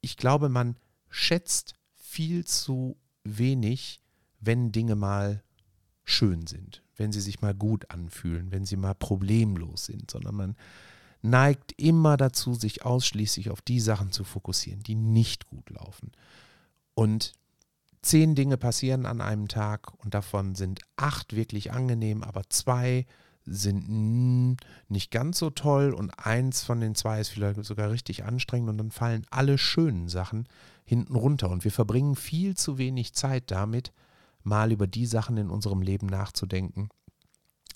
ich 0.01 0.17
glaube, 0.17 0.49
man 0.49 0.77
schätzt 1.09 1.75
viel 1.95 2.45
zu 2.45 2.97
wenig, 3.23 4.01
wenn 4.41 4.73
Dinge 4.73 4.97
mal 4.97 5.45
schön 6.03 6.49
sind, 6.49 6.83
wenn 6.97 7.13
sie 7.13 7.21
sich 7.21 7.43
mal 7.43 7.55
gut 7.55 7.93
anfühlen, 7.93 8.51
wenn 8.51 8.67
sie 8.67 8.77
mal 8.77 8.95
problemlos 8.95 9.85
sind, 9.85 10.11
sondern 10.11 10.35
man 10.35 10.57
neigt 11.23 11.81
immer 11.81 12.17
dazu, 12.17 12.55
sich 12.55 12.85
ausschließlich 12.85 13.51
auf 13.51 13.63
die 13.63 13.79
Sachen 13.79 14.11
zu 14.11 14.25
fokussieren, 14.25 14.83
die 14.83 14.97
nicht 14.97 15.47
gut 15.47 15.71
laufen. 15.71 16.11
Und 16.95 17.35
zehn 18.03 18.35
Dinge 18.35 18.57
passieren 18.57 19.07
an 19.07 19.21
einem 19.21 19.49
Tag 19.49 19.93
und 20.05 20.15
davon 20.15 20.55
sind 20.55 20.81
acht 20.97 21.35
wirklich 21.35 21.73
angenehm, 21.73 22.23
aber 22.23 22.43
zwei 22.49 23.07
sind 23.45 24.57
nicht 24.89 25.11
ganz 25.11 25.39
so 25.39 25.51
toll 25.51 25.93
und 25.93 26.11
eins 26.11 26.63
von 26.63 26.81
den 26.81 26.95
zwei 26.95 27.21
ist 27.21 27.31
vielleicht 27.31 27.65
sogar 27.65 27.91
richtig 27.91 28.25
anstrengend 28.25 28.71
und 28.71 28.79
dann 28.79 28.91
fallen 28.91 29.27
alle 29.31 29.59
schönen 29.59 30.09
Sachen 30.09 30.47
hinten 30.85 31.17
runter 31.17 31.51
und 31.51 31.65
wir 31.65 31.73
verbringen 31.73 32.15
viel 32.15 32.57
zu 32.57 32.79
wenig 32.79 33.15
Zeit 33.15 33.51
damit, 33.51 33.93
mal 34.43 34.73
über 34.73 34.87
die 34.87 35.07
Sachen 35.07 35.37
in 35.37 35.51
unserem 35.51 35.83
Leben 35.83 36.07
nachzudenken, 36.07 36.89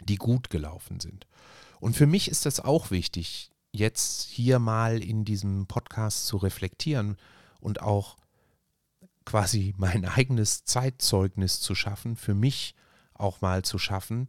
die 0.05 0.17
gut 0.17 0.51
gelaufen 0.51 1.01
sind. 1.01 1.27
Und 1.81 1.97
für 1.97 2.07
mich 2.07 2.29
ist 2.29 2.47
das 2.47 2.61
auch 2.61 2.91
wichtig, 2.91 3.51
jetzt 3.73 4.23
hier 4.29 4.59
mal 4.59 5.03
in 5.03 5.25
diesem 5.25 5.67
Podcast 5.67 6.27
zu 6.27 6.37
reflektieren 6.37 7.17
und 7.61 7.83
auch 7.83 8.17
quasi 9.27 9.75
mein 9.77 10.05
eigenes 10.07 10.65
Zeitzeugnis 10.65 11.61
zu 11.61 11.75
schaffen, 11.75 12.17
für 12.17 12.35
mich 12.35 12.75
auch 13.13 13.43
mal 13.43 13.63
zu 13.63 13.79
schaffen 13.79 14.29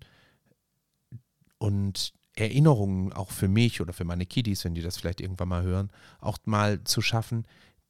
und 1.58 2.14
Erinnerungen 2.36 3.14
auch 3.14 3.32
für 3.32 3.48
mich 3.48 3.82
oder 3.82 3.94
für 3.94 4.04
meine 4.04 4.26
Kiddies, 4.26 4.64
wenn 4.64 4.76
die 4.76 4.82
das 4.82 4.98
vielleicht 4.98 5.22
irgendwann 5.22 5.50
mal 5.50 5.64
hören, 5.64 5.90
auch 6.20 6.38
mal 6.46 6.84
zu 6.84 7.02
schaffen, 7.02 7.48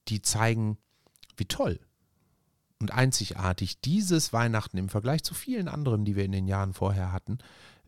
die 0.07 0.21
zeigen, 0.21 0.77
wie 1.35 1.45
toll 1.45 1.79
und 2.79 2.91
einzigartig 2.91 3.81
dieses 3.81 4.33
Weihnachten 4.33 4.77
im 4.77 4.89
Vergleich 4.89 5.23
zu 5.23 5.33
vielen 5.33 5.67
anderen, 5.67 6.05
die 6.05 6.15
wir 6.15 6.23
in 6.23 6.31
den 6.31 6.47
Jahren 6.47 6.73
vorher 6.73 7.11
hatten, 7.11 7.39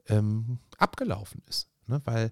ähm, 0.08 0.60
abgelaufen 0.78 1.42
ist. 1.48 1.70
Ne? 1.88 2.02
Weil 2.06 2.32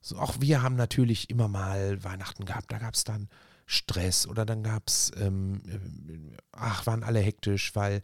so, 0.00 0.18
auch 0.18 0.40
wir 0.40 0.62
haben 0.62 0.76
natürlich 0.76 1.30
immer 1.30 1.48
mal 1.48 2.02
Weihnachten 2.04 2.44
gehabt, 2.44 2.70
da 2.72 2.78
gab 2.78 2.94
es 2.94 3.04
dann 3.04 3.28
Stress 3.66 4.26
oder 4.26 4.46
dann 4.46 4.62
gab 4.62 4.84
es, 4.86 5.10
ähm, 5.18 5.60
äh, 5.66 6.36
ach, 6.52 6.86
waren 6.86 7.02
alle 7.02 7.20
hektisch, 7.20 7.74
weil 7.74 8.02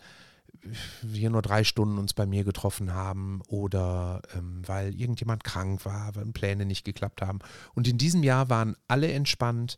wir 1.02 1.30
nur 1.30 1.42
drei 1.42 1.64
Stunden 1.64 1.98
uns 1.98 2.14
bei 2.14 2.26
mir 2.26 2.44
getroffen 2.44 2.92
haben 2.92 3.40
oder 3.48 4.22
ähm, 4.34 4.62
weil 4.66 4.94
irgendjemand 4.94 5.44
krank 5.44 5.84
war, 5.84 6.14
weil 6.14 6.26
Pläne 6.26 6.66
nicht 6.66 6.84
geklappt 6.84 7.22
haben. 7.22 7.40
Und 7.74 7.88
in 7.88 7.98
diesem 7.98 8.22
Jahr 8.22 8.48
waren 8.48 8.76
alle 8.88 9.10
entspannt. 9.10 9.76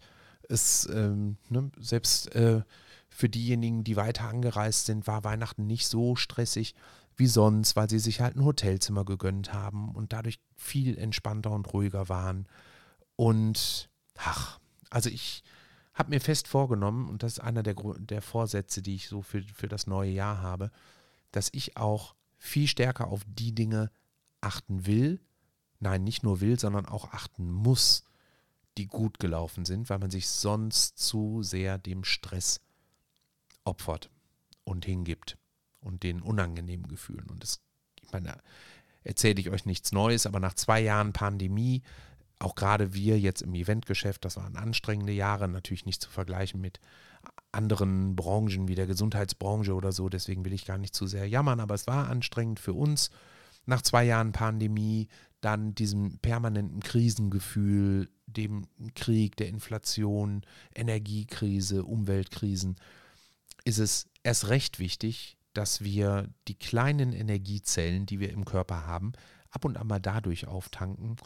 Es, 0.48 0.88
ähm, 0.92 1.36
ne, 1.48 1.70
selbst 1.78 2.34
äh, 2.34 2.62
für 3.08 3.28
diejenigen, 3.28 3.84
die 3.84 3.96
weiter 3.96 4.28
angereist 4.28 4.86
sind, 4.86 5.06
war 5.06 5.24
Weihnachten 5.24 5.66
nicht 5.66 5.86
so 5.86 6.16
stressig 6.16 6.74
wie 7.16 7.28
sonst, 7.28 7.76
weil 7.76 7.88
sie 7.88 8.00
sich 8.00 8.20
halt 8.20 8.36
ein 8.36 8.44
Hotelzimmer 8.44 9.04
gegönnt 9.04 9.52
haben 9.52 9.90
und 9.90 10.12
dadurch 10.12 10.40
viel 10.56 10.98
entspannter 10.98 11.52
und 11.52 11.72
ruhiger 11.72 12.08
waren. 12.08 12.46
Und 13.16 13.88
ach, 14.18 14.58
also 14.90 15.08
ich 15.08 15.44
habe 15.94 16.10
mir 16.10 16.20
fest 16.20 16.48
vorgenommen, 16.48 17.08
und 17.08 17.22
das 17.22 17.34
ist 17.34 17.40
einer 17.40 17.62
der, 17.62 17.74
der 17.98 18.20
Vorsätze, 18.20 18.82
die 18.82 18.96
ich 18.96 19.08
so 19.08 19.22
für, 19.22 19.42
für 19.42 19.68
das 19.68 19.86
neue 19.86 20.10
Jahr 20.10 20.42
habe, 20.42 20.70
dass 21.30 21.48
ich 21.52 21.76
auch 21.76 22.14
viel 22.36 22.66
stärker 22.66 23.08
auf 23.08 23.22
die 23.26 23.54
Dinge 23.54 23.90
achten 24.40 24.86
will, 24.86 25.20
nein, 25.80 26.04
nicht 26.04 26.22
nur 26.22 26.40
will, 26.40 26.58
sondern 26.58 26.86
auch 26.86 27.12
achten 27.12 27.50
muss, 27.50 28.04
die 28.76 28.86
gut 28.86 29.20
gelaufen 29.20 29.64
sind, 29.64 29.88
weil 29.88 29.98
man 29.98 30.10
sich 30.10 30.28
sonst 30.28 30.98
zu 30.98 31.42
sehr 31.42 31.78
dem 31.78 32.04
Stress 32.04 32.60
opfert 33.64 34.10
und 34.64 34.84
hingibt 34.84 35.38
und 35.80 36.02
den 36.02 36.20
unangenehmen 36.20 36.88
Gefühlen. 36.88 37.28
Und 37.30 37.42
das, 37.42 37.60
ich 38.02 38.10
meine, 38.12 38.36
erzähle 39.04 39.40
ich 39.40 39.50
euch 39.50 39.64
nichts 39.64 39.92
Neues, 39.92 40.26
aber 40.26 40.40
nach 40.40 40.54
zwei 40.54 40.80
Jahren 40.80 41.12
Pandemie, 41.12 41.82
auch 42.38 42.54
gerade 42.54 42.94
wir 42.94 43.18
jetzt 43.18 43.42
im 43.42 43.54
Eventgeschäft, 43.54 44.24
das 44.24 44.36
waren 44.36 44.56
anstrengende 44.56 45.12
Jahre, 45.12 45.48
natürlich 45.48 45.86
nicht 45.86 46.02
zu 46.02 46.10
vergleichen 46.10 46.60
mit 46.60 46.80
anderen 47.52 48.16
Branchen 48.16 48.68
wie 48.68 48.74
der 48.74 48.86
Gesundheitsbranche 48.86 49.74
oder 49.74 49.92
so, 49.92 50.08
deswegen 50.08 50.44
will 50.44 50.52
ich 50.52 50.66
gar 50.66 50.78
nicht 50.78 50.94
zu 50.94 51.06
sehr 51.06 51.28
jammern, 51.28 51.60
aber 51.60 51.74
es 51.74 51.86
war 51.86 52.08
anstrengend 52.08 52.60
für 52.60 52.74
uns. 52.74 53.10
Nach 53.66 53.80
zwei 53.80 54.04
Jahren 54.04 54.32
Pandemie, 54.32 55.08
dann 55.40 55.74
diesem 55.74 56.18
permanenten 56.18 56.80
Krisengefühl, 56.80 58.10
dem 58.26 58.66
Krieg, 58.94 59.36
der 59.36 59.48
Inflation, 59.48 60.42
Energiekrise, 60.74 61.84
Umweltkrisen 61.84 62.76
ist 63.64 63.78
es 63.78 64.08
erst 64.22 64.48
recht 64.48 64.78
wichtig, 64.78 65.38
dass 65.54 65.82
wir 65.82 66.28
die 66.48 66.58
kleinen 66.58 67.12
Energiezellen, 67.12 68.06
die 68.06 68.20
wir 68.20 68.30
im 68.30 68.44
Körper 68.44 68.86
haben, 68.86 69.12
ab 69.50 69.64
und 69.64 69.76
an 69.76 69.86
mal 69.86 70.00
dadurch 70.00 70.46
auftanken, 70.46 71.16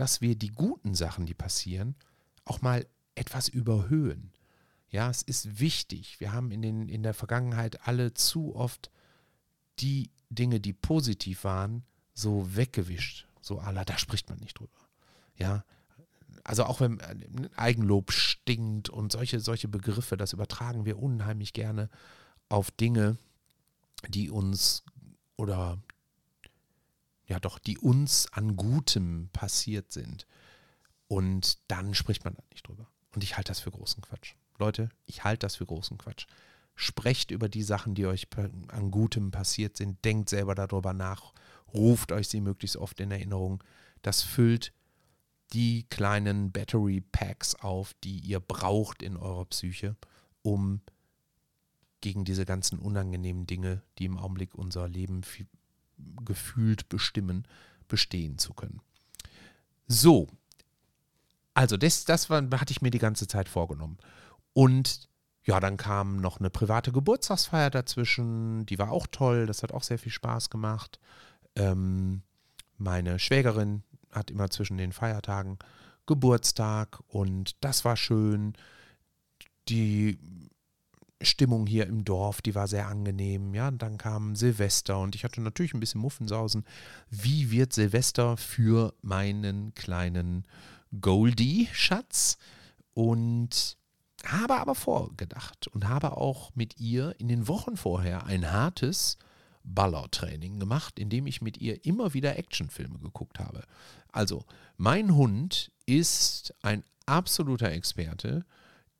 dass 0.00 0.22
wir 0.22 0.34
die 0.34 0.48
guten 0.48 0.94
Sachen, 0.94 1.26
die 1.26 1.34
passieren, 1.34 1.94
auch 2.46 2.62
mal 2.62 2.86
etwas 3.16 3.48
überhöhen. 3.48 4.32
Ja, 4.88 5.10
es 5.10 5.20
ist 5.20 5.60
wichtig. 5.60 6.18
Wir 6.20 6.32
haben 6.32 6.50
in, 6.52 6.62
den, 6.62 6.88
in 6.88 7.02
der 7.02 7.12
Vergangenheit 7.12 7.86
alle 7.86 8.14
zu 8.14 8.56
oft 8.56 8.90
die 9.78 10.10
Dinge, 10.30 10.58
die 10.58 10.72
positiv 10.72 11.44
waren, 11.44 11.84
so 12.14 12.56
weggewischt. 12.56 13.26
So, 13.42 13.58
Allah, 13.58 13.84
da 13.84 13.98
spricht 13.98 14.30
man 14.30 14.38
nicht 14.38 14.58
drüber. 14.58 14.72
Ja, 15.36 15.64
also 16.44 16.64
auch 16.64 16.80
wenn 16.80 16.98
äh, 17.00 17.50
Eigenlob 17.56 18.10
stinkt 18.10 18.88
und 18.88 19.12
solche, 19.12 19.38
solche 19.38 19.68
Begriffe, 19.68 20.16
das 20.16 20.32
übertragen 20.32 20.86
wir 20.86 20.98
unheimlich 20.98 21.52
gerne 21.52 21.90
auf 22.48 22.70
Dinge, 22.70 23.18
die 24.08 24.30
uns 24.30 24.82
oder 25.36 25.78
ja 27.30 27.38
doch, 27.38 27.58
die 27.58 27.78
uns 27.78 28.30
an 28.32 28.56
Gutem 28.56 29.30
passiert 29.32 29.92
sind. 29.92 30.26
Und 31.06 31.58
dann 31.68 31.94
spricht 31.94 32.24
man 32.24 32.34
da 32.34 32.42
nicht 32.52 32.66
drüber. 32.68 32.88
Und 33.14 33.24
ich 33.24 33.36
halte 33.36 33.50
das 33.50 33.60
für 33.60 33.70
großen 33.70 34.02
Quatsch. 34.02 34.34
Leute, 34.58 34.90
ich 35.06 35.24
halte 35.24 35.46
das 35.46 35.56
für 35.56 35.66
großen 35.66 35.96
Quatsch. 35.96 36.26
Sprecht 36.74 37.30
über 37.30 37.48
die 37.48 37.62
Sachen, 37.62 37.94
die 37.94 38.06
euch 38.06 38.26
an 38.68 38.90
Gutem 38.90 39.30
passiert 39.30 39.76
sind. 39.76 40.04
Denkt 40.04 40.28
selber 40.28 40.54
darüber 40.54 40.92
nach. 40.92 41.32
Ruft 41.72 42.12
euch 42.12 42.28
sie 42.28 42.40
möglichst 42.40 42.76
oft 42.76 43.00
in 43.00 43.10
Erinnerung. 43.10 43.62
Das 44.02 44.22
füllt 44.22 44.72
die 45.52 45.84
kleinen 45.84 46.52
Battery 46.52 47.00
Packs 47.00 47.54
auf, 47.54 47.94
die 48.04 48.18
ihr 48.18 48.40
braucht 48.40 49.02
in 49.02 49.16
eurer 49.16 49.44
Psyche, 49.46 49.96
um 50.42 50.80
gegen 52.00 52.24
diese 52.24 52.44
ganzen 52.44 52.78
unangenehmen 52.78 53.46
Dinge, 53.46 53.82
die 53.98 54.06
im 54.06 54.16
Augenblick 54.16 54.54
unser 54.54 54.88
Leben 54.88 55.22
gefühlt 56.24 56.88
bestimmen, 56.88 57.46
bestehen 57.88 58.38
zu 58.38 58.54
können. 58.54 58.80
So, 59.86 60.28
also 61.54 61.76
das, 61.76 62.04
das 62.04 62.30
war, 62.30 62.42
hatte 62.52 62.72
ich 62.72 62.82
mir 62.82 62.90
die 62.90 62.98
ganze 62.98 63.26
Zeit 63.26 63.48
vorgenommen. 63.48 63.98
Und 64.52 65.08
ja, 65.44 65.58
dann 65.58 65.76
kam 65.76 66.16
noch 66.18 66.38
eine 66.38 66.50
private 66.50 66.92
Geburtstagsfeier 66.92 67.70
dazwischen, 67.70 68.66
die 68.66 68.78
war 68.78 68.90
auch 68.90 69.06
toll, 69.10 69.46
das 69.46 69.62
hat 69.62 69.72
auch 69.72 69.82
sehr 69.82 69.98
viel 69.98 70.12
Spaß 70.12 70.50
gemacht. 70.50 71.00
Ähm, 71.56 72.22
meine 72.76 73.18
Schwägerin 73.18 73.82
hat 74.10 74.30
immer 74.30 74.50
zwischen 74.50 74.78
den 74.78 74.92
Feiertagen 74.92 75.58
Geburtstag 76.06 77.00
und 77.08 77.62
das 77.64 77.84
war 77.84 77.96
schön. 77.96 78.54
Die 79.68 80.18
Stimmung 81.22 81.66
hier 81.66 81.86
im 81.86 82.04
Dorf, 82.04 82.40
die 82.42 82.54
war 82.54 82.66
sehr 82.66 82.88
angenehm. 82.88 83.54
Ja, 83.54 83.68
und 83.68 83.82
dann 83.82 83.98
kam 83.98 84.36
Silvester 84.36 84.98
und 84.98 85.14
ich 85.14 85.24
hatte 85.24 85.40
natürlich 85.40 85.74
ein 85.74 85.80
bisschen 85.80 86.00
Muffensausen. 86.00 86.64
Wie 87.10 87.50
wird 87.50 87.72
Silvester 87.72 88.36
für 88.36 88.94
meinen 89.02 89.74
kleinen 89.74 90.46
Goldie-Schatz? 91.00 92.38
Und 92.94 93.76
habe 94.26 94.56
aber 94.56 94.74
vorgedacht 94.74 95.68
und 95.68 95.88
habe 95.88 96.16
auch 96.16 96.54
mit 96.54 96.78
ihr 96.78 97.14
in 97.18 97.28
den 97.28 97.48
Wochen 97.48 97.76
vorher 97.76 98.26
ein 98.26 98.50
hartes 98.50 99.16
Ballertraining 99.64 100.58
gemacht, 100.58 100.98
indem 100.98 101.26
ich 101.26 101.40
mit 101.40 101.58
ihr 101.58 101.84
immer 101.84 102.14
wieder 102.14 102.38
Actionfilme 102.38 102.98
geguckt 102.98 103.38
habe. 103.38 103.62
Also, 104.12 104.44
mein 104.76 105.14
Hund 105.14 105.70
ist 105.86 106.54
ein 106.62 106.84
absoluter 107.06 107.70
Experte 107.70 108.44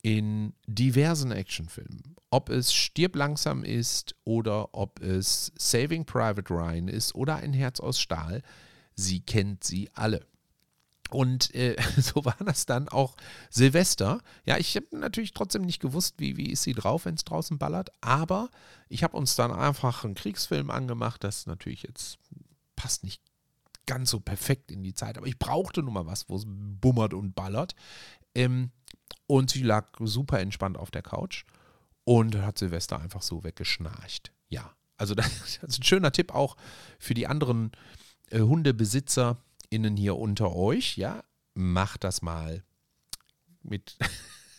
in 0.03 0.55
diversen 0.67 1.33
Actionfilmen. 1.33 2.17
Ob 2.31 2.49
es 2.49 2.73
Stirb 2.73 3.17
langsam 3.17 3.65
ist 3.65 4.15
oder 4.25 4.75
ob 4.75 5.01
es 5.01 5.53
Saving 5.59 6.05
Private 6.05 6.53
Ryan 6.53 6.89
ist 6.89 7.15
oder 7.15 7.37
ein 7.37 7.53
Herz 7.53 7.81
aus 7.81 8.01
Stahl, 8.01 8.43
sie 8.95 9.21
kennt 9.21 9.65
sie 9.65 9.91
alle. 9.95 10.27
Und 11.11 11.55
äh, 11.55 11.77
so 12.01 12.25
war 12.25 12.37
das 12.45 12.67
dann 12.67 12.89
auch 12.89 13.17
Silvester. 13.51 14.21
Ja, 14.45 14.57
ich 14.59 14.77
habe 14.77 14.87
natürlich 14.93 15.33
trotzdem 15.33 15.63
nicht 15.63 15.81
gewusst, 15.81 16.15
wie, 16.19 16.37
wie 16.37 16.51
ist 16.51 16.63
sie 16.63 16.73
drauf, 16.73 17.05
wenn 17.05 17.15
es 17.15 17.25
draußen 17.25 17.59
ballert. 17.59 17.91
Aber 18.01 18.49
ich 18.89 19.03
habe 19.03 19.17
uns 19.17 19.35
dann 19.35 19.53
einfach 19.53 20.05
einen 20.05 20.15
Kriegsfilm 20.15 20.71
angemacht. 20.71 21.25
Das 21.25 21.47
natürlich 21.47 21.83
jetzt 21.83 22.19
passt 22.77 23.05
nicht 23.05 23.23
ganz 23.87 24.11
so 24.11 24.21
perfekt 24.21 24.71
in 24.71 24.85
die 24.85 24.95
Zeit. 24.95 25.19
Aber 25.19 25.27
ich 25.27 25.39
brauchte 25.39 25.83
nun 25.83 25.95
mal 25.95 26.07
was, 26.07 26.29
wo 26.29 26.37
es 26.37 26.45
bummert 26.47 27.13
und 27.13 27.35
ballert. 27.35 27.75
Ähm, 28.35 28.71
und 29.27 29.51
sie 29.51 29.63
lag 29.63 29.89
super 30.01 30.41
entspannt 30.41 30.77
auf 30.77 30.91
der 30.91 31.03
Couch 31.03 31.45
und 32.05 32.37
hat 32.37 32.59
Silvester 32.59 33.01
einfach 33.01 33.23
so 33.23 33.45
weggeschnarcht. 33.45 34.33
Ja, 34.49 34.75
also 34.97 35.15
das, 35.17 35.59
ist 35.63 35.79
ein 35.79 35.85
schöner 35.85 36.13
Tipp 36.13 36.35
auch 36.35 36.57
für 36.99 37.15
die 37.15 37.27
anderen 37.27 37.73
äh, 38.31 38.41
HundebesitzerInnen 38.41 39.97
hier 39.97 40.17
unter 40.17 40.55
euch. 40.55 40.97
Ja, 40.97 41.25
macht 41.55 42.05
das 42.05 42.23
mal 42.23 42.65
mit, 43.63 43.97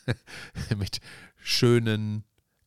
mit 0.78 1.00
schönen 1.38 2.24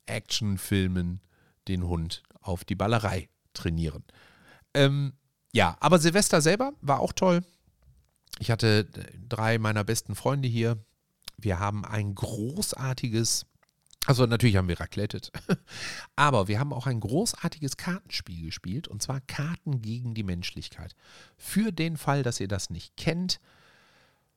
Actionfilmen 0.07 1.21
den 1.69 1.85
Hund 1.85 2.23
auf 2.41 2.65
die 2.65 2.75
Ballerei 2.75 3.29
trainieren. 3.55 4.05
Ähm, 4.75 5.15
ja, 5.53 5.77
aber 5.81 5.99
Silvester 5.99 6.41
selber 6.41 6.73
war 6.81 7.01
auch 7.01 7.13
toll. 7.13 7.45
Ich 8.41 8.51
hatte 8.51 8.85
drei 9.29 9.59
meiner 9.59 9.85
besten 9.85 10.15
Freunde 10.15 10.49
hier, 10.49 10.85
wir 11.37 11.59
haben 11.59 11.85
ein 11.85 12.15
großartiges, 12.15 13.47
also 14.07 14.27
natürlich 14.27 14.57
haben 14.57 14.69
wir 14.69 14.81
raclettet, 14.81 15.33
aber 16.17 16.49
wir 16.49 16.59
haben 16.59 16.73
auch 16.73 16.87
ein 16.87 17.01
großartiges 17.01 17.77
Kartenspiel 17.77 18.47
gespielt 18.47 18.89
und 18.89 19.03
zwar 19.03 19.21
Karten 19.21 19.83
gegen 19.83 20.15
die 20.15 20.23
Menschlichkeit. 20.23 20.95
Für 21.37 21.73
den 21.73 21.97
Fall, 21.97 22.23
dass 22.23 22.41
ihr 22.41 22.49
das 22.49 22.71
nicht 22.71 22.97
kennt, 22.97 23.41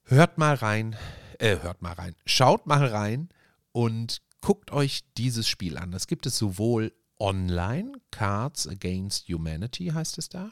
hört 0.04 0.38
mal 0.38 0.56
rein, 0.56 0.96
äh, 1.40 1.60
hört 1.62 1.82
mal 1.82 1.94
rein, 1.94 2.16
schaut 2.26 2.66
mal 2.66 2.86
rein 2.86 3.30
und 3.72 4.22
guckt 4.42 4.72
euch 4.72 5.02
dieses 5.18 5.48
Spiel 5.48 5.78
an. 5.78 5.92
Das 5.92 6.08
gibt 6.08 6.26
es 6.26 6.38
sowohl 6.38 6.94
online, 7.20 7.94
Cards 8.12 8.68
Against 8.68 9.28
Humanity 9.28 9.88
heißt 9.88 10.18
es 10.18 10.30
da, 10.30 10.52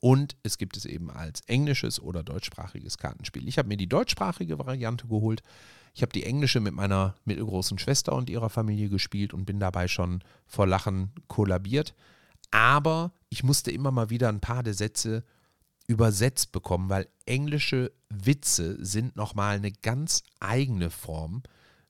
und 0.00 0.36
es 0.42 0.58
gibt 0.58 0.76
es 0.76 0.84
eben 0.84 1.10
als 1.10 1.40
englisches 1.46 2.00
oder 2.00 2.22
deutschsprachiges 2.22 2.98
Kartenspiel. 2.98 3.48
Ich 3.48 3.58
habe 3.58 3.68
mir 3.68 3.76
die 3.76 3.88
deutschsprachige 3.88 4.58
Variante 4.58 5.06
geholt. 5.08 5.42
Ich 5.96 6.02
habe 6.02 6.12
die 6.12 6.24
englische 6.24 6.60
mit 6.60 6.74
meiner 6.74 7.14
mittelgroßen 7.24 7.78
Schwester 7.78 8.12
und 8.12 8.28
ihrer 8.28 8.50
Familie 8.50 8.90
gespielt 8.90 9.32
und 9.32 9.46
bin 9.46 9.58
dabei 9.58 9.88
schon 9.88 10.22
vor 10.46 10.66
Lachen 10.66 11.10
kollabiert. 11.26 11.94
Aber 12.50 13.14
ich 13.30 13.42
musste 13.42 13.70
immer 13.70 13.90
mal 13.90 14.10
wieder 14.10 14.28
ein 14.28 14.40
paar 14.40 14.62
der 14.62 14.74
Sätze 14.74 15.24
übersetzt 15.86 16.52
bekommen, 16.52 16.90
weil 16.90 17.08
englische 17.24 17.92
Witze 18.10 18.76
sind 18.84 19.16
nochmal 19.16 19.56
eine 19.56 19.72
ganz 19.72 20.22
eigene 20.38 20.90
Form 20.90 21.42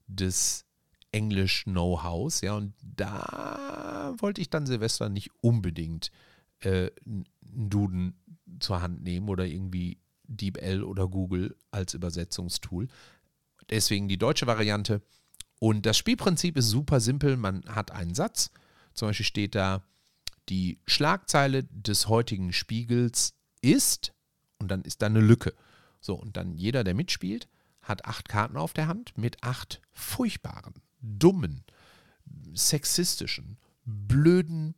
des 0.06 0.66
Englisch-Know-hows. 1.10 2.42
Ja, 2.42 2.54
und 2.54 2.74
da 2.80 4.14
wollte 4.18 4.40
ich 4.40 4.50
dann 4.50 4.66
Silvester 4.66 5.08
nicht 5.08 5.30
unbedingt 5.40 6.12
äh, 6.60 6.92
einen 7.04 7.24
Duden 7.42 8.14
zur 8.60 8.82
Hand 8.82 9.02
nehmen 9.02 9.28
oder 9.28 9.46
irgendwie 9.46 9.98
DeepL 10.28 10.84
oder 10.84 11.08
Google 11.08 11.56
als 11.72 11.94
Übersetzungstool. 11.94 12.88
Deswegen 13.70 14.08
die 14.08 14.18
deutsche 14.18 14.46
Variante. 14.46 15.02
Und 15.58 15.86
das 15.86 15.96
Spielprinzip 15.96 16.56
ist 16.56 16.68
super 16.68 17.00
simpel. 17.00 17.36
Man 17.36 17.64
hat 17.66 17.90
einen 17.90 18.14
Satz. 18.14 18.50
Zum 18.94 19.08
Beispiel 19.08 19.26
steht 19.26 19.54
da, 19.54 19.82
die 20.48 20.78
Schlagzeile 20.86 21.64
des 21.64 22.08
heutigen 22.08 22.52
Spiegels 22.52 23.34
ist, 23.62 24.12
und 24.58 24.68
dann 24.70 24.82
ist 24.82 25.02
da 25.02 25.06
eine 25.06 25.20
Lücke. 25.20 25.54
So, 26.00 26.14
und 26.14 26.36
dann 26.36 26.54
jeder, 26.54 26.84
der 26.84 26.94
mitspielt, 26.94 27.48
hat 27.82 28.04
acht 28.04 28.28
Karten 28.28 28.56
auf 28.56 28.72
der 28.72 28.86
Hand 28.86 29.16
mit 29.16 29.42
acht 29.42 29.80
furchtbaren, 29.92 30.74
dummen, 31.00 31.64
sexistischen, 32.54 33.58
blöden, 33.84 34.74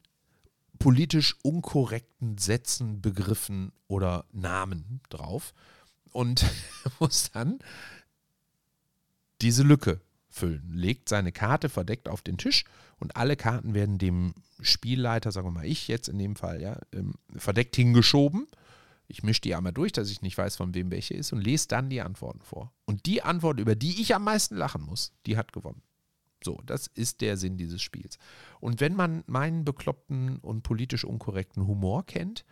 politisch 0.78 1.36
unkorrekten 1.42 2.38
Sätzen, 2.38 3.00
Begriffen 3.00 3.72
oder 3.88 4.24
Namen 4.32 5.00
drauf 5.08 5.54
und 6.12 6.44
muss 6.98 7.30
dann 7.32 7.58
diese 9.40 9.62
Lücke 9.62 10.00
füllen. 10.28 10.70
Legt 10.72 11.08
seine 11.08 11.32
Karte 11.32 11.68
verdeckt 11.68 12.08
auf 12.08 12.22
den 12.22 12.38
Tisch 12.38 12.64
und 12.98 13.16
alle 13.16 13.36
Karten 13.36 13.74
werden 13.74 13.98
dem 13.98 14.34
Spielleiter, 14.60 15.32
sagen 15.32 15.46
wir 15.48 15.52
mal 15.52 15.66
ich 15.66 15.88
jetzt 15.88 16.08
in 16.08 16.18
dem 16.18 16.36
Fall, 16.36 16.60
ja, 16.60 16.78
ähm, 16.92 17.14
verdeckt 17.36 17.76
hingeschoben. 17.76 18.46
Ich 19.06 19.22
mische 19.22 19.40
die 19.40 19.54
einmal 19.54 19.72
durch, 19.72 19.92
dass 19.92 20.10
ich 20.10 20.20
nicht 20.20 20.36
weiß, 20.36 20.56
von 20.56 20.74
wem 20.74 20.90
welche 20.90 21.14
ist 21.14 21.32
und 21.32 21.40
lese 21.40 21.68
dann 21.68 21.88
die 21.88 22.02
Antworten 22.02 22.42
vor. 22.42 22.72
Und 22.84 23.06
die 23.06 23.22
Antwort, 23.22 23.58
über 23.58 23.74
die 23.74 24.02
ich 24.02 24.14
am 24.14 24.24
meisten 24.24 24.56
lachen 24.56 24.82
muss, 24.82 25.12
die 25.24 25.36
hat 25.36 25.52
gewonnen. 25.52 25.82
So, 26.44 26.60
das 26.66 26.86
ist 26.88 27.20
der 27.20 27.36
Sinn 27.36 27.56
dieses 27.56 27.82
Spiels. 27.82 28.18
Und 28.60 28.80
wenn 28.80 28.94
man 28.94 29.24
meinen 29.26 29.64
bekloppten 29.64 30.38
und 30.38 30.62
politisch 30.62 31.04
unkorrekten 31.04 31.66
Humor 31.66 32.04
kennt, 32.06 32.44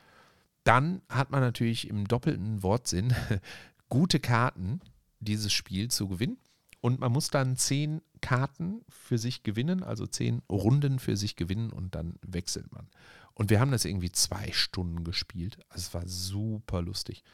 dann 0.65 1.03
hat 1.09 1.31
man 1.31 1.41
natürlich 1.41 1.89
im 1.89 2.09
doppelten 2.09 2.63
Wortsinn 2.63 3.15
gute 3.89 4.19
Karten, 4.19 4.81
dieses 5.21 5.53
Spiel 5.53 5.89
zu 5.89 6.09
gewinnen. 6.09 6.39
Und 6.87 7.01
man 7.01 7.11
muss 7.11 7.31
dann 7.31 7.57
zehn 7.57 8.01
Karten 8.21 8.85
für 8.89 9.19
sich 9.19 9.43
gewinnen, 9.43 9.83
also 9.83 10.07
zehn 10.07 10.43
Runden 10.49 11.01
für 11.01 11.17
sich 11.17 11.35
gewinnen 11.35 11.73
und 11.73 11.97
dann 11.97 12.15
wechselt 12.23 12.73
man. 12.73 12.87
Und 13.35 13.51
wir 13.51 13.59
haben 13.59 13.73
das 13.73 13.85
irgendwie 13.85 14.13
zwei 14.13 14.53
Stunden 14.53 15.03
gespielt. 15.03 15.59
Also 15.69 15.81
es 15.89 15.95
war 15.95 16.07
super 16.07 16.83
lustig. 16.83 17.25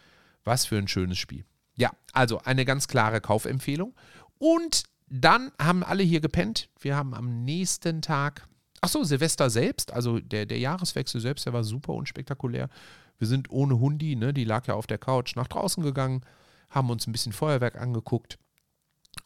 Was 0.43 0.65
für 0.65 0.79
ein 0.79 0.89
schönes 0.89 1.19
Spiel. 1.19 1.45
Ja, 1.75 1.91
also 2.15 2.39
eine 2.39 2.65
ganz 2.65 2.89
klare 2.89 3.21
Kaufempfehlung. 3.21 3.95
Und 4.39 4.85
dann 5.11 5.53
haben 5.61 5.85
alle 5.85 6.03
hier 6.03 6.23
gepennt. 6.23 6.71
Wir 6.81 6.97
haben 6.97 7.13
am 7.13 7.45
nächsten 7.45 8.01
Tag, 8.01 8.49
ach 8.81 8.89
so, 8.89 9.05
Silvester 9.05 9.51
selbst, 9.51 9.93
also 9.93 10.19
der, 10.19 10.47
der 10.47 10.61
Jahreswechsel 10.61 11.21
selbst, 11.21 11.45
der 11.45 11.53
war 11.53 11.63
super 11.63 11.93
unspektakulär. 11.93 12.71
Wir 13.19 13.29
sind 13.29 13.51
ohne 13.51 13.79
Hundi, 13.79 14.17
ne, 14.17 14.33
die 14.33 14.45
lag 14.45 14.67
ja 14.67 14.73
auf 14.73 14.87
der 14.87 14.97
Couch, 14.97 15.37
nach 15.37 15.49
draußen 15.49 15.83
gegangen, 15.83 16.23
haben 16.71 16.89
uns 16.89 17.07
ein 17.07 17.13
bisschen 17.13 17.35
Feuerwerk 17.35 17.79
angeguckt. 17.79 18.39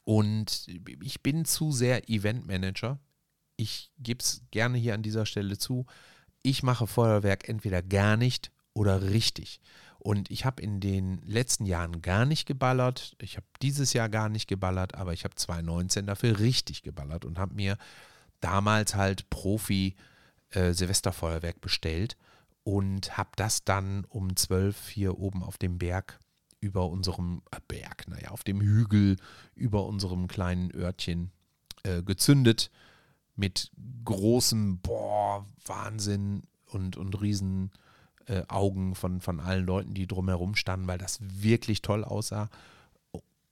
Und 0.05 0.67
ich 1.03 1.23
bin 1.23 1.45
zu 1.45 1.73
sehr 1.73 2.09
Eventmanager. 2.09 2.99
Ich 3.57 3.91
gebe 3.99 4.21
es 4.21 4.43
gerne 4.51 4.79
hier 4.79 4.95
an 4.95 5.03
dieser 5.03 5.27
Stelle 5.27 5.59
zu. 5.59 5.87
Ich 6.43 6.63
mache 6.63 6.87
Feuerwerk 6.87 7.49
entweder 7.49 7.83
gar 7.83 8.17
nicht 8.17 8.53
oder 8.73 9.03
richtig. 9.03 9.61
Und 9.99 10.31
ich 10.31 10.45
habe 10.45 10.63
in 10.63 10.79
den 10.79 11.21
letzten 11.25 11.67
Jahren 11.67 12.03
gar 12.03 12.27
nicht 12.27 12.47
geballert. 12.47 13.17
Ich 13.21 13.37
habe 13.37 13.47
dieses 13.63 13.93
Jahr 13.93 14.09
gar 14.09 14.29
nicht 14.29 14.47
geballert, 14.47 14.95
aber 14.95 15.13
ich 15.13 15.25
habe 15.25 15.35
2019 15.35 16.07
dafür 16.07 16.39
richtig 16.39 16.83
geballert 16.83 17.25
und 17.25 17.39
habe 17.39 17.55
mir 17.55 17.77
damals 18.41 18.95
halt 18.95 19.29
Profi 19.31 19.97
äh, 20.51 20.73
Silvesterfeuerwerk 20.73 21.61
bestellt 21.61 22.17
und 22.63 23.17
habe 23.17 23.31
das 23.37 23.65
dann 23.65 24.05
um 24.05 24.37
12 24.37 24.89
hier 24.89 25.19
oben 25.19 25.43
auf 25.43 25.59
dem 25.59 25.79
Berg 25.79 26.21
über 26.67 26.89
unserem 26.89 27.43
äh, 27.53 27.61
Berg, 27.69 28.09
naja, 28.09 28.31
auf 28.31 28.43
dem 28.43 28.61
Hügel 28.61 29.17
über 29.55 29.87
unserem 29.87 30.27
kleinen 30.27 30.75
Örtchen 30.75 31.31
äh, 31.85 32.03
gezündet 32.03 32.71
mit 33.37 33.71
großem, 34.05 34.81
boah, 34.81 35.47
Wahnsinn 35.65 36.43
und, 36.67 36.97
und 36.97 37.21
riesen 37.21 37.71
äh, 38.27 38.43
Augen 38.49 38.95
von, 38.95 39.21
von 39.21 39.41
allen 39.41 39.65
Leuten, 39.65 39.95
die 39.95 40.07
drumherum 40.07 40.57
standen, 40.57 40.89
weil 40.89 40.99
das 40.99 41.19
wirklich 41.21 41.83
toll 41.83 42.03
aussah. 42.03 42.49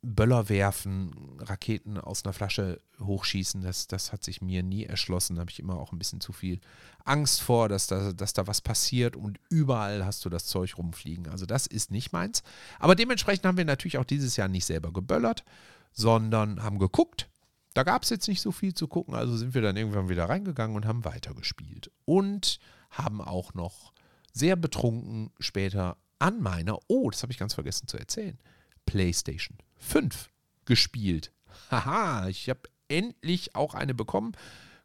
Böller 0.05 0.49
werfen, 0.49 1.39
Raketen 1.41 1.99
aus 1.99 2.25
einer 2.25 2.33
Flasche 2.33 2.81
hochschießen, 3.01 3.63
das, 3.63 3.87
das 3.87 4.13
hat 4.13 4.23
sich 4.23 4.43
mir 4.43 4.63
nie 4.63 4.85
erschlossen. 4.85 5.37
Da 5.37 5.41
habe 5.41 5.51
ich 5.51 5.59
immer 5.59 5.79
auch 5.79 5.93
ein 5.93 5.99
bisschen 5.99 6.21
zu 6.21 6.33
viel 6.33 6.61
Angst 7.05 7.41
vor, 7.41 7.69
dass 7.69 7.87
da, 7.87 8.13
dass 8.13 8.33
da 8.33 8.47
was 8.47 8.61
passiert 8.61 9.17
und 9.17 9.41
überall 9.49 10.05
hast 10.05 10.25
du 10.25 10.29
das 10.29 10.47
Zeug 10.47 10.77
rumfliegen. 10.79 11.29
Also 11.29 11.47
das 11.47 11.67
ist 11.67 11.91
nicht 11.91 12.13
meins. 12.13 12.43
Aber 12.79 12.95
dementsprechend 12.95 13.47
haben 13.47 13.57
wir 13.57 13.65
natürlich 13.65 13.99
auch 13.99 14.05
dieses 14.05 14.37
Jahr 14.37 14.49
nicht 14.49 14.67
selber 14.67 14.93
geböllert, 14.93 15.45
sondern 15.93 16.63
haben 16.63 16.79
geguckt. 16.79 17.29
Da 17.73 17.83
gab 17.83 18.03
es 18.03 18.11
jetzt 18.11 18.29
nicht 18.29 18.41
so 18.41 18.53
viel 18.53 18.75
zu 18.75 18.87
gucken, 18.87 19.15
also 19.15 19.37
sind 19.37 19.55
wir 19.55 19.63
dann 19.63 19.77
irgendwann 19.77 20.09
wieder 20.09 20.29
reingegangen 20.29 20.77
und 20.77 20.87
haben 20.87 21.05
weitergespielt. 21.05 21.91
Und 22.05 22.61
haben 22.91 23.21
auch 23.21 23.55
noch 23.55 23.93
sehr 24.33 24.57
betrunken 24.57 25.31
später 25.41 25.97
an 26.19 26.41
meiner, 26.41 26.79
oh, 26.89 27.11
das 27.11 27.23
habe 27.23 27.33
ich 27.33 27.39
ganz 27.39 27.55
vergessen 27.55 27.89
zu 27.89 27.97
erzählen, 27.97 28.39
PlayStation 28.87 29.59
5 29.77 30.31
gespielt. 30.65 31.33
Haha, 31.71 32.29
ich 32.29 32.49
habe 32.49 32.63
endlich 32.89 33.55
auch 33.55 33.75
eine 33.75 33.95
bekommen. 33.95 34.33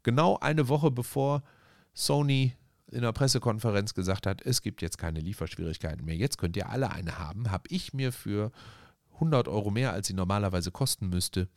Genau 0.04 0.38
eine 0.40 0.68
Woche 0.70 0.92
bevor 0.92 1.44
Sony 1.94 2.56
in 2.92 3.02
der 3.02 3.12
Pressekonferenz 3.12 3.94
gesagt 3.94 4.26
hat, 4.26 4.42
es 4.42 4.62
gibt 4.62 4.82
jetzt 4.82 4.98
keine 4.98 5.20
Lieferschwierigkeiten 5.20 6.06
mehr. 6.06 6.16
Jetzt 6.16 6.38
könnt 6.38 6.58
ihr 6.58 6.70
alle 6.70 6.92
eine 6.92 7.20
haben. 7.20 7.52
Habe 7.52 7.66
ich 7.70 7.94
mir 7.94 8.12
für 8.12 8.52
100 9.16 9.48
Euro 9.48 9.70
mehr, 9.70 9.94
als 9.94 10.08
sie 10.08 10.14
normalerweise 10.14 10.72
kosten 10.72 11.10
müsste, 11.10 11.48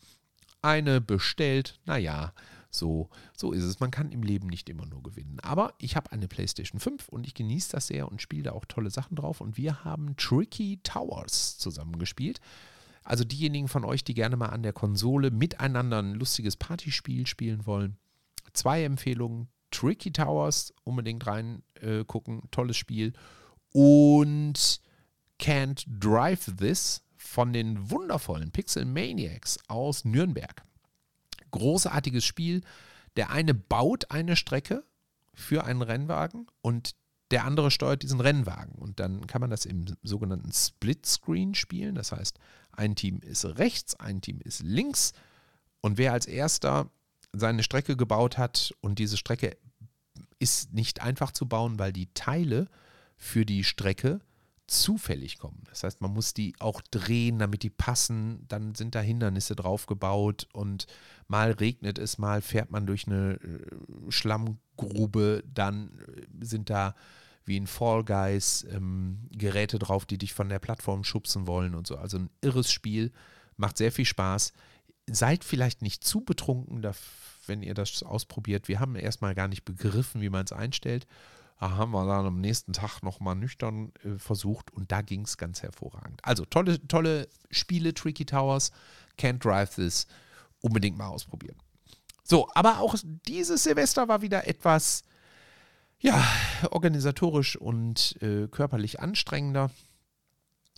eine 0.61 1.01
bestellt. 1.01 1.79
Naja, 1.87 2.33
so, 2.75 3.11
so 3.37 3.53
ist 3.53 3.65
es. 3.65 3.81
Man 3.81 3.91
kann 3.91 4.11
im 4.11 4.23
Leben 4.23 4.49
nicht 4.49 4.69
immer 4.69 4.87
nur 4.87 5.03
gewinnen. 5.03 5.39
Aber 5.41 5.75
ich 5.79 5.95
habe 5.95 6.11
eine 6.11 6.27
PlayStation 6.27 6.81
5 6.81 7.09
und 7.09 7.27
ich 7.27 7.35
genieße 7.35 7.73
das 7.73 7.89
sehr 7.89 8.11
und 8.11 8.23
spiele 8.23 8.45
da 8.45 8.53
auch 8.53 8.65
tolle 8.65 8.91
Sachen 8.91 9.15
drauf. 9.15 9.41
Und 9.41 9.59
wir 9.59 9.85
haben 9.85 10.17
Tricky 10.17 10.81
Towers 10.83 11.59
zusammengespielt. 11.59 12.41
Also 13.05 13.25
diejenigen 13.25 13.69
von 13.69 13.85
euch, 13.85 14.05
die 14.05 14.15
gerne 14.15 14.37
mal 14.37 14.49
an 14.49 14.63
der 14.63 14.73
Konsole 14.73 15.31
miteinander 15.31 16.01
ein 16.01 16.15
lustiges 16.15 16.57
Partyspiel 16.57 17.27
spielen 17.27 17.67
wollen. 17.67 17.99
Zwei 18.55 18.85
Empfehlungen. 18.85 19.49
Tricky 19.71 20.13
Towers, 20.13 20.75
unbedingt 20.85 21.27
reingucken. 21.27 22.39
Äh, 22.39 22.49
Tolles 22.51 22.77
Spiel. 22.77 23.13
Und 23.73 24.81
Can't 25.39 25.85
Drive 25.87 26.51
This 26.57 27.03
von 27.17 27.53
den 27.53 27.91
wundervollen 27.91 28.51
Pixel 28.51 28.85
Maniacs 28.85 29.59
aus 29.69 30.05
Nürnberg 30.05 30.63
großartiges 31.53 32.25
Spiel. 32.25 32.63
Der 33.17 33.31
eine 33.31 33.55
baut 33.55 34.11
eine 34.11 34.37
Strecke 34.37 34.85
für 35.35 35.65
einen 35.65 35.83
Rennwagen 35.83 36.47
und 36.61 36.97
der 37.31 37.45
andere 37.45 37.71
steuert 37.71 38.03
diesen 38.03 38.21
Rennwagen. 38.21 38.75
Und 38.75 39.01
dann 39.01 39.27
kann 39.27 39.41
man 39.41 39.51
das 39.51 39.65
im 39.65 39.87
sogenannten 40.03 40.53
Split-Screen 40.53 41.55
spielen. 41.55 41.95
Das 41.95 42.13
heißt, 42.13 42.39
ein 42.73 42.95
Team 42.95 43.21
ist 43.21 43.45
rechts, 43.45 43.95
ein 43.95 44.21
Team 44.21 44.41
ist 44.41 44.63
links. 44.63 45.13
Und 45.81 45.97
wer 45.97 46.13
als 46.13 46.27
erster 46.27 46.91
seine 47.33 47.63
Strecke 47.63 47.97
gebaut 47.97 48.37
hat 48.37 48.75
und 48.81 48.99
diese 48.99 49.17
Strecke 49.17 49.57
ist 50.39 50.75
nicht 50.75 51.01
einfach 51.01 51.33
zu 51.33 51.47
bauen, 51.47 51.79
weil 51.79 51.93
die 51.93 52.13
Teile 52.13 52.69
für 53.17 53.47
die 53.47 53.65
Strecke 53.65 54.21
zufällig 54.73 55.39
kommen. 55.39 55.63
Das 55.69 55.83
heißt, 55.85 56.01
man 56.01 56.13
muss 56.13 56.35
die 56.35 56.55
auch 56.59 56.81
drehen, 56.81 57.39
damit 57.39 57.63
die 57.63 57.71
passen. 57.71 58.45
Dann 58.49 58.75
sind 58.75 58.95
da 58.95 59.01
Hindernisse 59.01 59.55
drauf 59.55 59.87
gebaut 59.87 60.49
und 60.53 60.87
mal 61.29 61.53
regnet 61.53 61.99
es, 61.99 62.19
mal 62.19 62.43
fährt 62.43 62.71
man 62.71 62.87
durch 62.87 63.07
eine 63.07 63.35
äh, 63.35 64.11
Schlammgrube, 64.11 65.45
dann 65.53 65.99
äh, 65.99 66.45
sind 66.45 66.71
da 66.71 66.95
wie 67.45 67.57
in 67.57 67.67
Fall 67.67 68.05
Guys 68.05 68.65
ähm, 68.71 69.29
Geräte 69.33 69.79
drauf, 69.79 70.07
die 70.07 70.19
dich 70.19 70.33
von 70.33 70.49
der 70.49 70.61
Plattform 70.61 71.03
schubsen 71.05 71.47
wollen 71.47 71.75
und 71.75 71.87
so. 71.87 71.97
Also 71.97 72.19
ein 72.19 72.31
irres 72.41 72.71
Spiel, 72.71 73.13
macht 73.57 73.77
sehr 73.77 73.93
viel 73.93 74.05
Spaß. 74.05 74.53
Seid 75.11 75.43
vielleicht 75.43 75.83
nicht 75.83 76.05
zu 76.05 76.21
betrunken, 76.21 76.83
wenn 77.47 77.63
ihr 77.63 77.75
das 77.75 78.03
ausprobiert. 78.05 78.69
Wir 78.69 78.79
haben 78.79 78.95
erstmal 78.95 79.35
gar 79.35 79.49
nicht 79.49 79.65
begriffen, 79.65 80.21
wie 80.21 80.31
man 80.31 80.45
es 80.45 80.53
einstellt 80.53 81.07
haben 81.59 81.93
wir 81.93 82.07
dann 82.07 82.27
am 82.27 82.41
nächsten 82.41 82.73
Tag 82.73 83.03
nochmal 83.03 83.37
nüchtern 83.37 83.93
äh, 84.05 84.19
versucht 84.19 84.73
und 84.73 84.91
da 84.91 85.03
ging 85.03 85.23
es 85.23 85.37
ganz 85.37 85.63
hervorragend. 85.63 86.21
Also 86.25 86.45
tolle, 86.45 86.87
tolle 86.89 87.29
Spiele, 87.51 87.95
Tricky 87.95 88.25
Towers, 88.25 88.73
Can't 89.19 89.39
Drive 89.39 89.75
This, 89.77 90.07
unbedingt 90.61 90.97
mal 90.97 91.09
ausprobieren. 91.09 91.57
So, 92.25 92.49
aber 92.55 92.81
auch 92.81 92.95
dieses 93.27 93.65
Silvester 93.65 94.09
war 94.09 94.23
wieder 94.23 94.47
etwas, 94.49 95.03
ja, 96.01 96.25
organisatorisch 96.71 97.57
und 97.57 98.21
äh, 98.23 98.49
körperlich 98.49 99.01
anstrengender. 99.01 99.71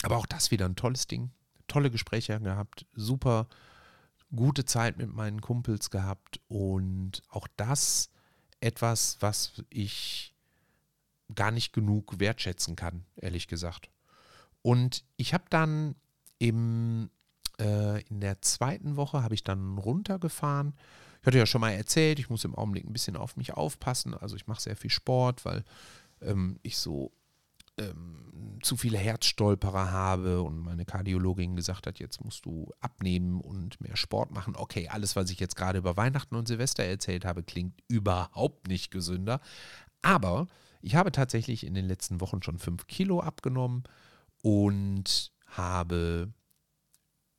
Aber 0.02 0.16
auch 0.18 0.26
das 0.26 0.50
wieder 0.50 0.66
ein 0.66 0.76
tolles 0.76 1.06
Ding. 1.06 1.30
Tolle 1.66 1.90
Gespräche 1.90 2.38
gehabt, 2.40 2.86
super 2.94 3.46
gute 4.34 4.64
Zeit 4.64 4.98
mit 4.98 5.14
meinen 5.14 5.40
Kumpels 5.40 5.90
gehabt 5.90 6.40
und 6.48 7.22
auch 7.30 7.48
das 7.56 8.10
etwas, 8.60 9.16
was 9.20 9.62
ich 9.70 10.33
gar 11.34 11.50
nicht 11.50 11.72
genug 11.72 12.18
wertschätzen 12.18 12.76
kann, 12.76 13.04
ehrlich 13.16 13.48
gesagt. 13.48 13.90
Und 14.62 15.04
ich 15.16 15.34
habe 15.34 15.44
dann 15.50 15.94
im, 16.38 17.10
äh, 17.60 18.02
in 18.04 18.20
der 18.20 18.42
zweiten 18.42 18.96
Woche 18.96 19.22
habe 19.22 19.34
ich 19.34 19.44
dann 19.44 19.78
runtergefahren. 19.78 20.74
Ich 21.20 21.26
hatte 21.26 21.38
ja 21.38 21.46
schon 21.46 21.60
mal 21.60 21.72
erzählt, 21.72 22.18
ich 22.18 22.28
muss 22.28 22.44
im 22.44 22.54
Augenblick 22.54 22.84
ein 22.84 22.92
bisschen 22.92 23.16
auf 23.16 23.36
mich 23.36 23.54
aufpassen. 23.54 24.14
Also 24.14 24.36
ich 24.36 24.46
mache 24.46 24.60
sehr 24.60 24.76
viel 24.76 24.90
Sport, 24.90 25.44
weil 25.44 25.64
ähm, 26.20 26.58
ich 26.62 26.76
so 26.76 27.12
ähm, 27.78 28.58
zu 28.62 28.76
viele 28.76 28.98
Herzstolperer 28.98 29.90
habe 29.90 30.42
und 30.42 30.58
meine 30.58 30.84
Kardiologin 30.84 31.56
gesagt 31.56 31.86
hat, 31.86 31.98
jetzt 31.98 32.24
musst 32.24 32.46
du 32.46 32.70
abnehmen 32.80 33.40
und 33.40 33.80
mehr 33.80 33.96
Sport 33.96 34.30
machen. 34.30 34.54
Okay, 34.56 34.88
alles, 34.88 35.16
was 35.16 35.30
ich 35.30 35.40
jetzt 35.40 35.56
gerade 35.56 35.78
über 35.78 35.96
Weihnachten 35.96 36.36
und 36.36 36.48
Silvester 36.48 36.84
erzählt 36.84 37.24
habe, 37.24 37.42
klingt 37.42 37.80
überhaupt 37.88 38.68
nicht 38.68 38.90
gesünder. 38.90 39.40
Aber 40.02 40.46
ich 40.84 40.96
habe 40.96 41.12
tatsächlich 41.12 41.64
in 41.64 41.72
den 41.72 41.86
letzten 41.86 42.20
Wochen 42.20 42.42
schon 42.42 42.58
fünf 42.58 42.86
Kilo 42.86 43.20
abgenommen 43.20 43.84
und 44.42 45.32
habe 45.46 46.30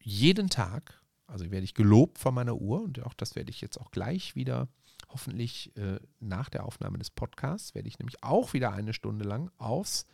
jeden 0.01 0.49
Tag, 0.49 0.99
also 1.27 1.51
werde 1.51 1.63
ich 1.63 1.75
gelobt 1.75 2.17
von 2.17 2.33
meiner 2.33 2.55
Uhr 2.55 2.81
und 2.81 3.03
auch 3.03 3.13
das 3.13 3.35
werde 3.35 3.51
ich 3.51 3.61
jetzt 3.61 3.79
auch 3.79 3.91
gleich 3.91 4.35
wieder, 4.35 4.67
hoffentlich 5.09 5.75
äh, 5.77 5.99
nach 6.19 6.49
der 6.49 6.65
Aufnahme 6.65 6.97
des 6.97 7.11
Podcasts, 7.11 7.75
werde 7.75 7.87
ich 7.87 7.99
nämlich 7.99 8.23
auch 8.23 8.53
wieder 8.53 8.73
eine 8.73 8.93
Stunde 8.93 9.25
lang 9.25 9.51
aufs 9.57 10.07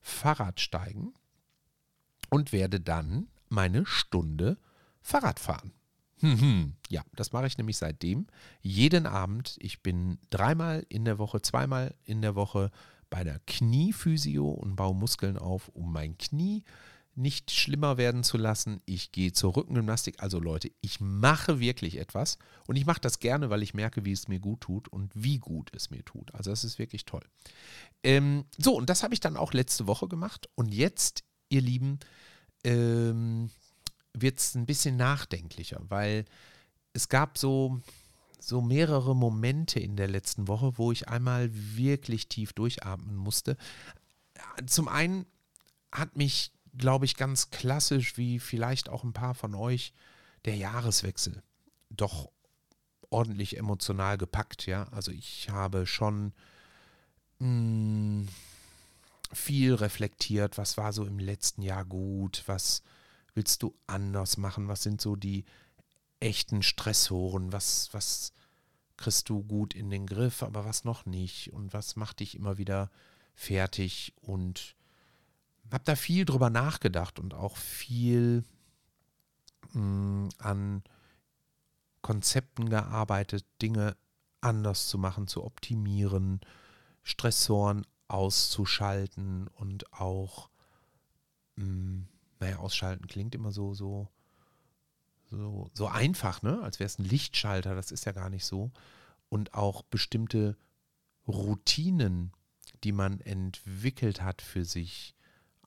Fahrrad 0.00 0.60
steigen 0.60 1.14
und 2.30 2.52
werde 2.52 2.80
dann 2.80 3.28
meine 3.48 3.86
Stunde 3.86 4.58
Fahrrad 5.00 5.38
fahren. 5.38 5.72
Hm, 6.22 6.74
ja, 6.88 7.02
das 7.14 7.32
mache 7.32 7.46
ich 7.46 7.58
nämlich 7.58 7.76
seitdem. 7.76 8.26
Jeden 8.60 9.06
Abend. 9.06 9.56
Ich 9.58 9.82
bin 9.82 10.18
dreimal 10.30 10.86
in 10.88 11.04
der 11.04 11.18
Woche, 11.18 11.42
zweimal 11.42 11.94
in 12.04 12.22
der 12.22 12.34
Woche 12.36 12.70
bei 13.10 13.24
der 13.24 13.40
Kniephysio 13.46 14.48
und 14.48 14.76
baue 14.76 14.94
Muskeln 14.94 15.36
auf, 15.36 15.68
um 15.68 15.92
mein 15.92 16.16
Knie 16.16 16.64
nicht 17.14 17.50
schlimmer 17.50 17.98
werden 17.98 18.24
zu 18.24 18.38
lassen. 18.38 18.80
Ich 18.86 19.12
gehe 19.12 19.32
zur 19.32 19.56
Rückengymnastik. 19.56 20.22
Also 20.22 20.40
Leute, 20.40 20.70
ich 20.80 21.00
mache 21.00 21.60
wirklich 21.60 21.98
etwas 21.98 22.38
und 22.66 22.76
ich 22.76 22.86
mache 22.86 23.00
das 23.00 23.18
gerne, 23.18 23.50
weil 23.50 23.62
ich 23.62 23.74
merke, 23.74 24.04
wie 24.04 24.12
es 24.12 24.28
mir 24.28 24.40
gut 24.40 24.62
tut 24.62 24.88
und 24.88 25.10
wie 25.14 25.38
gut 25.38 25.70
es 25.74 25.90
mir 25.90 26.04
tut. 26.04 26.34
Also 26.34 26.50
das 26.50 26.64
ist 26.64 26.78
wirklich 26.78 27.04
toll. 27.04 27.22
Ähm, 28.02 28.44
so, 28.56 28.74
und 28.76 28.88
das 28.88 29.02
habe 29.02 29.12
ich 29.12 29.20
dann 29.20 29.36
auch 29.36 29.52
letzte 29.52 29.86
Woche 29.86 30.08
gemacht. 30.08 30.48
Und 30.54 30.72
jetzt, 30.72 31.24
ihr 31.50 31.60
Lieben, 31.60 31.98
ähm, 32.64 33.50
wird 34.14 34.38
es 34.38 34.54
ein 34.54 34.66
bisschen 34.66 34.96
nachdenklicher, 34.96 35.80
weil 35.88 36.24
es 36.92 37.08
gab 37.08 37.38
so, 37.38 37.80
so 38.38 38.60
mehrere 38.60 39.16
Momente 39.16 39.80
in 39.80 39.96
der 39.96 40.08
letzten 40.08 40.48
Woche, 40.48 40.76
wo 40.76 40.92
ich 40.92 41.08
einmal 41.08 41.50
wirklich 41.52 42.28
tief 42.28 42.52
durchatmen 42.52 43.16
musste. 43.16 43.56
Zum 44.66 44.88
einen 44.88 45.26
hat 45.90 46.16
mich, 46.16 46.52
glaube 46.76 47.04
ich, 47.04 47.16
ganz 47.16 47.50
klassisch, 47.50 48.16
wie 48.16 48.38
vielleicht 48.38 48.88
auch 48.88 49.04
ein 49.04 49.12
paar 49.12 49.34
von 49.34 49.54
euch, 49.54 49.92
der 50.44 50.56
Jahreswechsel 50.56 51.42
doch 51.90 52.30
ordentlich 53.10 53.58
emotional 53.58 54.18
gepackt, 54.18 54.66
ja. 54.66 54.84
Also 54.90 55.12
ich 55.12 55.50
habe 55.50 55.86
schon 55.86 56.32
mh, 57.38 57.46
hm, 57.46 58.28
viel 59.32 59.74
reflektiert, 59.74 60.58
was 60.58 60.76
war 60.76 60.92
so 60.92 61.04
im 61.04 61.18
letzten 61.18 61.62
Jahr 61.62 61.84
gut, 61.84 62.42
was 62.46 62.82
willst 63.34 63.62
du 63.62 63.74
anders 63.86 64.36
machen, 64.36 64.68
was 64.68 64.82
sind 64.82 65.00
so 65.00 65.16
die 65.16 65.44
echten 66.20 66.62
Stressoren, 66.62 67.52
was, 67.52 67.88
was 67.92 68.32
kriegst 68.96 69.28
du 69.28 69.42
gut 69.42 69.74
in 69.74 69.90
den 69.90 70.06
Griff, 70.06 70.42
aber 70.42 70.64
was 70.64 70.84
noch 70.84 71.06
nicht? 71.06 71.52
Und 71.52 71.72
was 71.72 71.96
macht 71.96 72.20
dich 72.20 72.34
immer 72.34 72.58
wieder 72.58 72.90
fertig? 73.34 74.14
Und 74.20 74.76
habe 75.72 75.84
da 75.84 75.96
viel 75.96 76.24
drüber 76.24 76.50
nachgedacht 76.50 77.18
und 77.18 77.34
auch 77.34 77.56
viel 77.56 78.44
mh, 79.72 79.80
mm, 79.80 80.28
an 80.38 80.82
Konzepten 82.02 82.68
gearbeitet, 82.68 83.46
Dinge 83.60 83.96
anders 84.40 84.88
zu 84.88 84.98
machen, 84.98 85.28
zu 85.28 85.44
optimieren, 85.44 86.40
Stressoren 87.02 87.86
auszuschalten 88.08 89.48
und 89.48 89.92
auch, 89.92 90.50
mh, 91.56 91.64
mm, 91.64 92.08
naja, 92.42 92.56
ausschalten 92.58 93.06
klingt 93.06 93.36
immer 93.36 93.52
so, 93.52 93.72
so, 93.72 94.08
so, 95.30 95.70
so 95.74 95.86
einfach, 95.86 96.42
ne? 96.42 96.60
Als 96.62 96.80
wäre 96.80 96.86
es 96.86 96.98
ein 96.98 97.04
Lichtschalter, 97.04 97.76
das 97.76 97.92
ist 97.92 98.04
ja 98.04 98.10
gar 98.10 98.30
nicht 98.30 98.44
so. 98.44 98.72
Und 99.28 99.54
auch 99.54 99.82
bestimmte 99.82 100.56
Routinen, 101.28 102.32
die 102.82 102.90
man 102.90 103.20
entwickelt 103.20 104.22
hat 104.22 104.42
für 104.42 104.64
sich. 104.64 105.14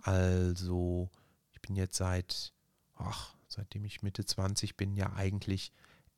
Also, 0.02 1.10
ich 1.54 1.62
bin 1.62 1.78
jetzt 1.78 1.96
seit, 1.96 2.54
ach, 2.96 3.36
seitdem 3.48 3.86
ich 3.86 4.04
Mitte 4.04 4.26
20 4.26 4.76
bin, 4.76 4.96
ja 4.96 5.14
eigentlich 5.14 5.72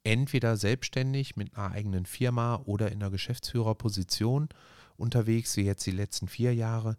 entweder 0.03 0.57
selbstständig 0.57 1.35
mit 1.35 1.55
einer 1.55 1.71
eigenen 1.71 2.07
Firma 2.07 2.55
oder 2.65 2.91
in 2.91 3.03
einer 3.03 3.11
Geschäftsführerposition 3.11 4.49
unterwegs, 4.97 5.55
wie 5.55 5.65
jetzt 5.65 5.85
die 5.85 5.91
letzten 5.91 6.27
vier 6.27 6.55
Jahre. 6.55 6.97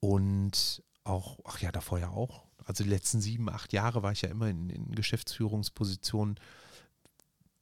Und 0.00 0.82
auch, 1.04 1.38
ach 1.44 1.60
ja, 1.60 1.70
davor 1.70 2.00
ja 2.00 2.10
auch. 2.10 2.47
Also 2.68 2.84
die 2.84 2.90
letzten 2.90 3.22
sieben, 3.22 3.48
acht 3.48 3.72
Jahre 3.72 4.02
war 4.02 4.12
ich 4.12 4.20
ja 4.20 4.28
immer 4.28 4.46
in, 4.46 4.68
in 4.68 4.94
Geschäftsführungspositionen 4.94 6.38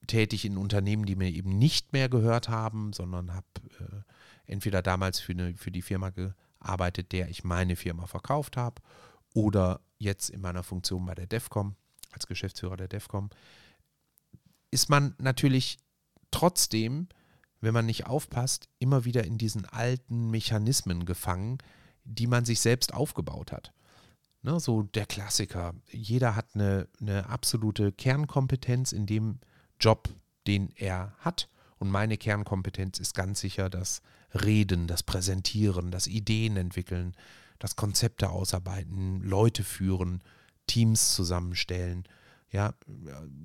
tätig 0.08 0.44
in 0.44 0.56
Unternehmen, 0.56 1.06
die 1.06 1.14
mir 1.14 1.30
eben 1.30 1.56
nicht 1.56 1.92
mehr 1.92 2.08
gehört 2.08 2.48
haben, 2.48 2.92
sondern 2.92 3.32
habe 3.32 3.46
äh, 3.78 4.02
entweder 4.46 4.82
damals 4.82 5.20
für, 5.20 5.30
eine, 5.30 5.54
für 5.54 5.70
die 5.70 5.82
Firma 5.82 6.10
gearbeitet, 6.10 7.12
der 7.12 7.28
ich 7.28 7.44
meine 7.44 7.76
Firma 7.76 8.08
verkauft 8.08 8.56
habe, 8.56 8.82
oder 9.32 9.80
jetzt 9.98 10.28
in 10.28 10.40
meiner 10.40 10.64
Funktion 10.64 11.06
bei 11.06 11.14
der 11.14 11.28
DEFCOM, 11.28 11.76
als 12.10 12.26
Geschäftsführer 12.26 12.76
der 12.76 12.88
DEFCOM, 12.88 13.30
ist 14.72 14.90
man 14.90 15.14
natürlich 15.18 15.78
trotzdem, 16.32 17.08
wenn 17.60 17.74
man 17.74 17.86
nicht 17.86 18.06
aufpasst, 18.06 18.68
immer 18.80 19.04
wieder 19.04 19.22
in 19.22 19.38
diesen 19.38 19.66
alten 19.66 20.32
Mechanismen 20.32 21.04
gefangen, 21.06 21.58
die 22.02 22.26
man 22.26 22.44
sich 22.44 22.58
selbst 22.58 22.92
aufgebaut 22.92 23.52
hat. 23.52 23.72
Ne, 24.46 24.60
so 24.60 24.84
der 24.84 25.06
Klassiker. 25.06 25.74
Jeder 25.90 26.36
hat 26.36 26.54
eine, 26.54 26.86
eine 27.00 27.28
absolute 27.28 27.90
Kernkompetenz 27.90 28.92
in 28.92 29.04
dem 29.04 29.40
Job, 29.80 30.08
den 30.46 30.70
er 30.76 31.16
hat. 31.18 31.48
Und 31.78 31.90
meine 31.90 32.16
Kernkompetenz 32.16 33.00
ist 33.00 33.12
ganz 33.12 33.40
sicher 33.40 33.68
das 33.68 34.02
Reden, 34.32 34.86
das 34.86 35.02
Präsentieren, 35.02 35.90
das 35.90 36.06
Ideen 36.06 36.56
entwickeln, 36.56 37.16
das 37.58 37.74
Konzepte 37.74 38.30
ausarbeiten, 38.30 39.20
Leute 39.20 39.64
führen, 39.64 40.22
Teams 40.68 41.16
zusammenstellen, 41.16 42.04
ja, 42.52 42.72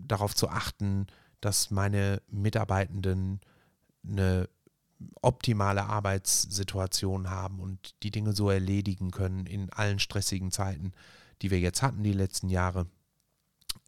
darauf 0.08 0.36
zu 0.36 0.50
achten, 0.50 1.08
dass 1.40 1.72
meine 1.72 2.22
Mitarbeitenden 2.30 3.42
eine 4.08 4.48
optimale 5.22 5.86
Arbeitssituation 5.86 7.30
haben 7.30 7.60
und 7.60 7.96
die 8.04 8.12
Dinge 8.12 8.34
so 8.34 8.50
erledigen 8.50 9.12
können 9.12 9.46
in 9.46 9.70
allen 9.72 10.00
stressigen 10.00 10.52
Zeiten, 10.52 10.94
die 11.42 11.52
wir 11.52 11.60
jetzt 11.60 11.82
hatten 11.82 12.04
die 12.04 12.14
letzten 12.14 12.50
Jahre, 12.50 12.88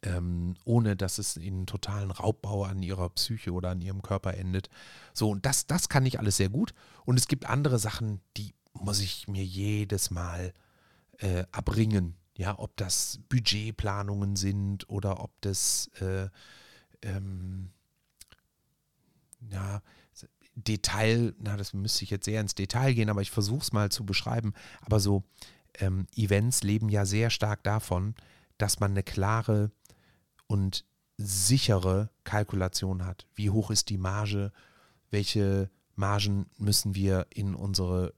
ähm, 0.02 0.54
ohne 0.64 0.96
dass 0.96 1.18
es 1.18 1.36
in 1.36 1.66
totalen 1.66 2.10
Raubbau 2.10 2.64
an 2.64 2.82
ihrer 2.82 3.08
Psyche 3.10 3.52
oder 3.52 3.70
an 3.70 3.80
ihrem 3.80 4.02
Körper 4.02 4.34
endet. 4.34 4.68
So, 5.12 5.30
und 5.30 5.46
das, 5.46 5.66
das 5.66 5.88
kann 5.88 6.06
ich 6.06 6.18
alles 6.18 6.36
sehr 6.36 6.48
gut. 6.48 6.74
Und 7.04 7.18
es 7.18 7.28
gibt 7.28 7.46
andere 7.48 7.78
Sachen, 7.78 8.20
die 8.36 8.54
muss 8.72 9.00
ich 9.00 9.28
mir 9.28 9.44
jedes 9.44 10.10
Mal 10.10 10.52
äh, 11.18 11.44
abringen. 11.52 12.16
Ja, 12.36 12.58
ob 12.58 12.76
das 12.76 13.20
Budgetplanungen 13.28 14.34
sind 14.34 14.88
oder 14.88 15.22
ob 15.22 15.30
das 15.40 15.88
äh, 16.00 16.28
ähm, 17.02 17.70
ja, 19.50 19.82
Detail, 20.54 21.34
na, 21.38 21.56
das 21.56 21.72
müsste 21.72 22.04
ich 22.04 22.10
jetzt 22.10 22.24
sehr 22.24 22.40
ins 22.40 22.54
Detail 22.54 22.94
gehen, 22.94 23.10
aber 23.10 23.22
ich 23.22 23.30
versuche 23.30 23.62
es 23.62 23.72
mal 23.72 23.90
zu 23.90 24.06
beschreiben. 24.06 24.54
Aber 24.82 25.00
so 25.00 25.24
ähm, 25.78 26.06
Events 26.14 26.62
leben 26.62 26.88
ja 26.88 27.04
sehr 27.04 27.30
stark 27.30 27.62
davon, 27.64 28.14
dass 28.58 28.80
man 28.80 28.92
eine 28.92 29.02
klare 29.02 29.72
und 30.46 30.84
sichere 31.16 32.10
Kalkulation 32.24 33.04
hat. 33.04 33.26
Wie 33.34 33.50
hoch 33.50 33.70
ist 33.70 33.88
die 33.88 33.98
Marge? 33.98 34.52
Welche 35.10 35.70
Margen 35.94 36.46
müssen 36.58 36.94
wir 36.94 37.26
in 37.30 37.54
unsere 37.54 38.14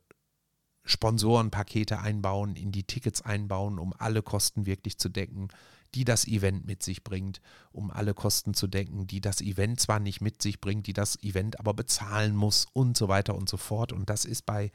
Sponsorenpakete 0.85 1.99
einbauen, 1.99 2.57
in 2.57 2.73
die 2.73 2.85
Tickets 2.85 3.23
einbauen, 3.23 3.79
um 3.79 3.93
alle 3.99 4.23
Kosten 4.23 4.67
wirklich 4.67 4.99
zu 4.99 5.09
decken? 5.09 5.49
Die 5.95 6.05
das 6.05 6.27
Event 6.27 6.67
mit 6.67 6.83
sich 6.83 7.05
bringt, 7.05 7.41
um 7.73 7.91
alle 7.91 8.15
Kosten 8.15 8.55
zu 8.55 8.67
decken, 8.67 9.07
die 9.07 9.21
das 9.21 9.41
Event 9.41 9.81
zwar 9.81 10.01
nicht 10.01 10.21
mit 10.21 10.43
sich 10.43 10.61
bringt, 10.61 10.87
die 10.87 10.93
das 10.93 11.23
Event 11.23 11.59
aber 11.59 11.75
bezahlen 11.75 12.35
muss 12.35 12.67
und 12.73 12.97
so 12.97 13.09
weiter 13.09 13.35
und 13.35 13.49
so 13.49 13.57
fort. 13.57 13.93
Und 13.93 14.11
das 14.11 14.25
ist 14.25 14.47
bei 14.47 14.71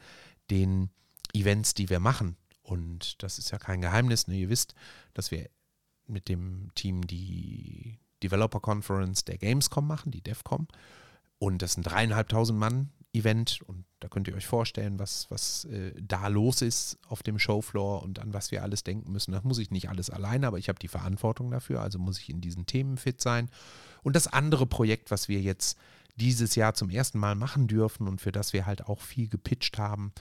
den 0.50 0.90
Events, 1.32 1.74
die 1.74 1.88
wir 1.90 2.00
machen. 2.00 2.36
Und 2.62 3.22
das 3.22 3.38
ist 3.38 3.50
ja 3.50 3.58
kein 3.58 3.80
Geheimnis. 3.80 4.28
Ne? 4.28 4.36
Ihr 4.36 4.48
wisst, 4.48 4.74
dass 5.14 5.30
wir 5.30 5.48
mit 6.06 6.28
dem 6.28 6.70
Team 6.74 7.06
die 7.06 7.98
Developer 8.22 8.60
Conference 8.60 9.24
der 9.24 9.38
Gamescom 9.38 9.86
machen, 9.86 10.12
die 10.12 10.22
DEFCOM. 10.22 10.68
Und 11.38 11.62
das 11.62 11.72
sind 11.72 11.84
dreieinhalbtausend 11.84 12.58
Mann 12.58 12.90
Event 13.14 13.60
und 13.66 13.84
da 14.00 14.08
könnt 14.08 14.26
ihr 14.26 14.34
euch 14.34 14.46
vorstellen, 14.46 14.98
was, 14.98 15.30
was 15.30 15.66
äh, 15.66 15.92
da 16.00 16.28
los 16.28 16.62
ist 16.62 16.98
auf 17.06 17.22
dem 17.22 17.38
Showfloor 17.38 18.02
und 18.02 18.18
an 18.18 18.32
was 18.32 18.50
wir 18.50 18.62
alles 18.62 18.84
denken 18.84 19.12
müssen. 19.12 19.32
Das 19.32 19.44
muss 19.44 19.58
ich 19.58 19.70
nicht 19.70 19.90
alles 19.90 20.08
alleine, 20.08 20.46
aber 20.46 20.58
ich 20.58 20.68
habe 20.68 20.78
die 20.78 20.88
Verantwortung 20.88 21.50
dafür, 21.50 21.82
also 21.82 21.98
muss 21.98 22.18
ich 22.18 22.30
in 22.30 22.40
diesen 22.40 22.64
Themen 22.64 22.96
fit 22.96 23.20
sein. 23.20 23.50
Und 24.02 24.16
das 24.16 24.28
andere 24.28 24.66
Projekt, 24.66 25.10
was 25.10 25.28
wir 25.28 25.40
jetzt 25.40 25.78
dieses 26.16 26.54
Jahr 26.54 26.74
zum 26.74 26.90
ersten 26.90 27.18
Mal 27.18 27.34
machen 27.34 27.66
dürfen 27.66 28.08
und 28.08 28.20
für 28.20 28.32
das 28.32 28.52
wir 28.52 28.66
halt 28.66 28.86
auch 28.86 29.00
viel 29.00 29.28
gepitcht 29.28 29.78
haben 29.78 30.12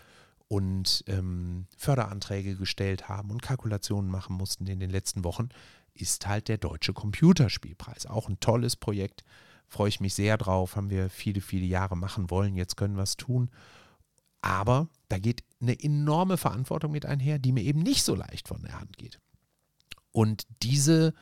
und 0.47 1.03
ähm, 1.07 1.67
Förderanträge 1.77 2.55
gestellt 2.57 3.07
haben 3.07 3.31
und 3.31 3.41
Kalkulationen 3.41 4.11
machen 4.11 4.35
mussten 4.35 4.67
in 4.67 4.81
den 4.81 4.89
letzten 4.89 5.23
Wochen, 5.23 5.47
ist 5.93 6.27
halt 6.27 6.49
der 6.49 6.57
Deutsche 6.57 6.93
Computerspielpreis. 6.93 8.05
Auch 8.05 8.27
ein 8.27 8.39
tolles 8.41 8.75
Projekt 8.75 9.23
freue 9.71 9.87
ich 9.87 10.01
mich 10.01 10.13
sehr 10.13 10.37
drauf, 10.37 10.75
haben 10.75 10.89
wir 10.89 11.09
viele, 11.09 11.39
viele 11.39 11.65
Jahre 11.65 11.95
machen 11.95 12.29
wollen, 12.29 12.57
jetzt 12.57 12.75
können 12.75 12.97
wir 12.97 13.03
es 13.03 13.15
tun. 13.15 13.49
Aber 14.41 14.89
da 15.07 15.17
geht 15.17 15.43
eine 15.61 15.81
enorme 15.81 16.35
Verantwortung 16.35 16.91
mit 16.91 17.05
einher, 17.05 17.39
die 17.39 17.53
mir 17.53 17.63
eben 17.63 17.79
nicht 17.79 18.03
so 18.03 18.13
leicht 18.13 18.49
von 18.49 18.61
der 18.63 18.77
Hand 18.77 18.97
geht. 18.97 19.19
Und 20.11 20.45
diese 20.61 21.13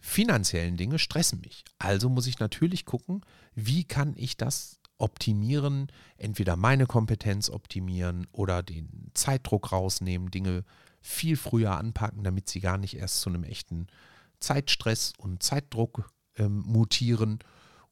finanziellen 0.00 0.76
Dinge 0.76 0.98
stressen 0.98 1.40
mich. 1.40 1.64
Also 1.78 2.08
muss 2.08 2.26
ich 2.26 2.40
natürlich 2.40 2.86
gucken, 2.86 3.24
wie 3.54 3.84
kann 3.84 4.14
ich 4.16 4.36
das 4.36 4.80
optimieren, 4.98 5.86
entweder 6.16 6.56
meine 6.56 6.86
Kompetenz 6.86 7.50
optimieren 7.50 8.26
oder 8.32 8.64
den 8.64 9.12
Zeitdruck 9.14 9.70
rausnehmen, 9.70 10.32
Dinge 10.32 10.64
viel 11.00 11.36
früher 11.36 11.76
anpacken, 11.76 12.24
damit 12.24 12.48
sie 12.48 12.60
gar 12.60 12.78
nicht 12.78 12.96
erst 12.96 13.20
zu 13.20 13.28
einem 13.28 13.44
echten 13.44 13.86
Zeitstress 14.40 15.12
und 15.18 15.42
Zeitdruck 15.42 16.10
ähm, 16.36 16.62
mutieren 16.66 17.38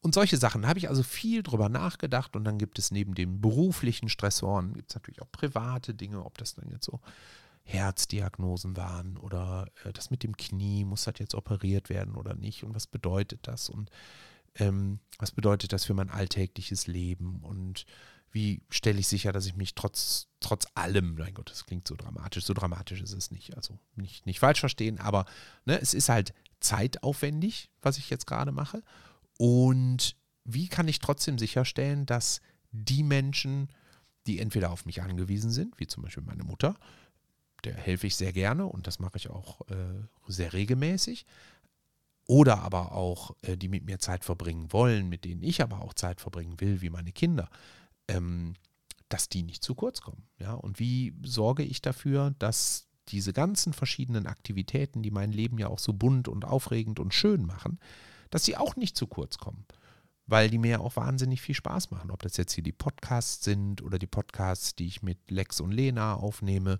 und 0.05 0.13
solche 0.13 0.37
Sachen. 0.37 0.67
Habe 0.67 0.77
ich 0.77 0.87
also 0.87 1.01
viel 1.01 1.41
drüber 1.41 1.67
nachgedacht 1.67 2.35
und 2.35 2.43
dann 2.43 2.59
gibt 2.59 2.77
es 2.77 2.91
neben 2.91 3.15
den 3.15 3.41
beruflichen 3.41 4.07
Stressoren, 4.07 4.75
gibt 4.75 4.91
es 4.91 4.95
natürlich 4.95 5.19
auch 5.23 5.31
private 5.31 5.95
Dinge, 5.95 6.23
ob 6.23 6.37
das 6.37 6.53
dann 6.53 6.69
jetzt 6.69 6.85
so 6.85 7.01
Herzdiagnosen 7.63 8.77
waren 8.77 9.17
oder 9.17 9.65
äh, 9.83 9.91
das 9.91 10.11
mit 10.11 10.21
dem 10.21 10.37
Knie, 10.37 10.85
muss 10.85 11.05
das 11.05 11.15
jetzt 11.17 11.33
operiert 11.33 11.89
werden 11.89 12.13
oder 12.13 12.35
nicht 12.35 12.63
und 12.63 12.75
was 12.75 12.85
bedeutet 12.85 13.47
das 13.47 13.67
und 13.67 13.89
ähm, 14.57 14.99
was 15.17 15.31
bedeutet 15.31 15.73
das 15.73 15.85
für 15.85 15.95
mein 15.95 16.11
alltägliches 16.11 16.85
Leben 16.85 17.39
und 17.41 17.87
wie 18.31 18.61
stelle 18.69 18.99
ich 18.99 19.07
sicher, 19.07 19.31
dass 19.31 19.47
ich 19.47 19.55
mich 19.55 19.73
trotz, 19.73 20.27
trotz 20.39 20.67
allem, 20.75 21.15
mein 21.15 21.33
Gott, 21.33 21.49
das 21.49 21.65
klingt 21.65 21.87
so 21.87 21.95
dramatisch, 21.95 22.45
so 22.45 22.53
dramatisch 22.53 23.01
ist 23.01 23.13
es 23.13 23.31
nicht, 23.31 23.57
also 23.57 23.79
nicht, 23.95 24.27
nicht 24.27 24.39
falsch 24.39 24.59
verstehen, 24.59 24.99
aber 24.99 25.25
ne, 25.65 25.81
es 25.81 25.95
ist 25.95 26.09
halt 26.09 26.35
zeitaufwendig, 26.59 27.71
was 27.81 27.97
ich 27.97 28.11
jetzt 28.11 28.27
gerade 28.27 28.51
mache 28.51 28.83
und 29.37 30.15
wie 30.43 30.67
kann 30.67 30.87
ich 30.87 30.99
trotzdem 30.99 31.37
sicherstellen, 31.37 32.05
dass 32.05 32.41
die 32.71 33.03
Menschen, 33.03 33.69
die 34.27 34.39
entweder 34.39 34.71
auf 34.71 34.85
mich 34.85 35.01
angewiesen 35.01 35.51
sind, 35.51 35.79
wie 35.79 35.87
zum 35.87 36.03
Beispiel 36.03 36.23
meine 36.23 36.43
Mutter, 36.43 36.75
der 37.63 37.75
helfe 37.75 38.07
ich 38.07 38.15
sehr 38.15 38.33
gerne 38.33 38.65
und 38.65 38.87
das 38.87 38.99
mache 38.99 39.17
ich 39.17 39.29
auch 39.29 39.61
äh, 39.69 40.03
sehr 40.27 40.53
regelmäßig, 40.53 41.25
oder 42.27 42.59
aber 42.61 42.93
auch, 42.93 43.35
äh, 43.41 43.57
die 43.57 43.67
mit 43.67 43.85
mir 43.85 43.99
Zeit 43.99 44.23
verbringen 44.23 44.71
wollen, 44.73 45.09
mit 45.09 45.25
denen 45.25 45.43
ich 45.43 45.61
aber 45.61 45.81
auch 45.81 45.93
Zeit 45.93 46.21
verbringen 46.21 46.59
will, 46.59 46.81
wie 46.81 46.89
meine 46.89 47.11
Kinder, 47.11 47.49
ähm, 48.07 48.53
dass 49.09 49.29
die 49.29 49.43
nicht 49.43 49.63
zu 49.63 49.75
kurz 49.75 50.01
kommen. 50.01 50.23
Ja, 50.39 50.53
und 50.53 50.79
wie 50.79 51.13
sorge 51.23 51.63
ich 51.63 51.81
dafür, 51.81 52.33
dass 52.39 52.87
diese 53.09 53.33
ganzen 53.33 53.73
verschiedenen 53.73 54.25
Aktivitäten, 54.25 55.03
die 55.03 55.11
mein 55.11 55.31
Leben 55.31 55.59
ja 55.59 55.67
auch 55.67 55.77
so 55.77 55.93
bunt 55.93 56.27
und 56.27 56.45
aufregend 56.45 56.99
und 56.99 57.13
schön 57.13 57.45
machen, 57.45 57.79
dass 58.35 58.43
sie 58.43 58.57
auch 58.57 58.75
nicht 58.75 58.97
zu 58.97 59.07
kurz 59.07 59.37
kommen. 59.37 59.63
Weil 60.27 60.49
die 60.49 60.57
mir 60.57 60.81
auch 60.81 60.97
wahnsinnig 60.97 61.39
viel 61.39 61.55
Spaß 61.55 61.89
machen. 61.91 62.11
Ob 62.11 62.21
das 62.21 62.35
jetzt 62.35 62.51
hier 62.51 62.65
die 62.65 62.73
Podcasts 62.73 63.45
sind 63.45 63.81
oder 63.81 63.97
die 63.97 64.07
Podcasts, 64.07 64.75
die 64.75 64.87
ich 64.87 65.01
mit 65.01 65.31
Lex 65.31 65.61
und 65.61 65.71
Lena 65.71 66.15
aufnehme 66.15 66.79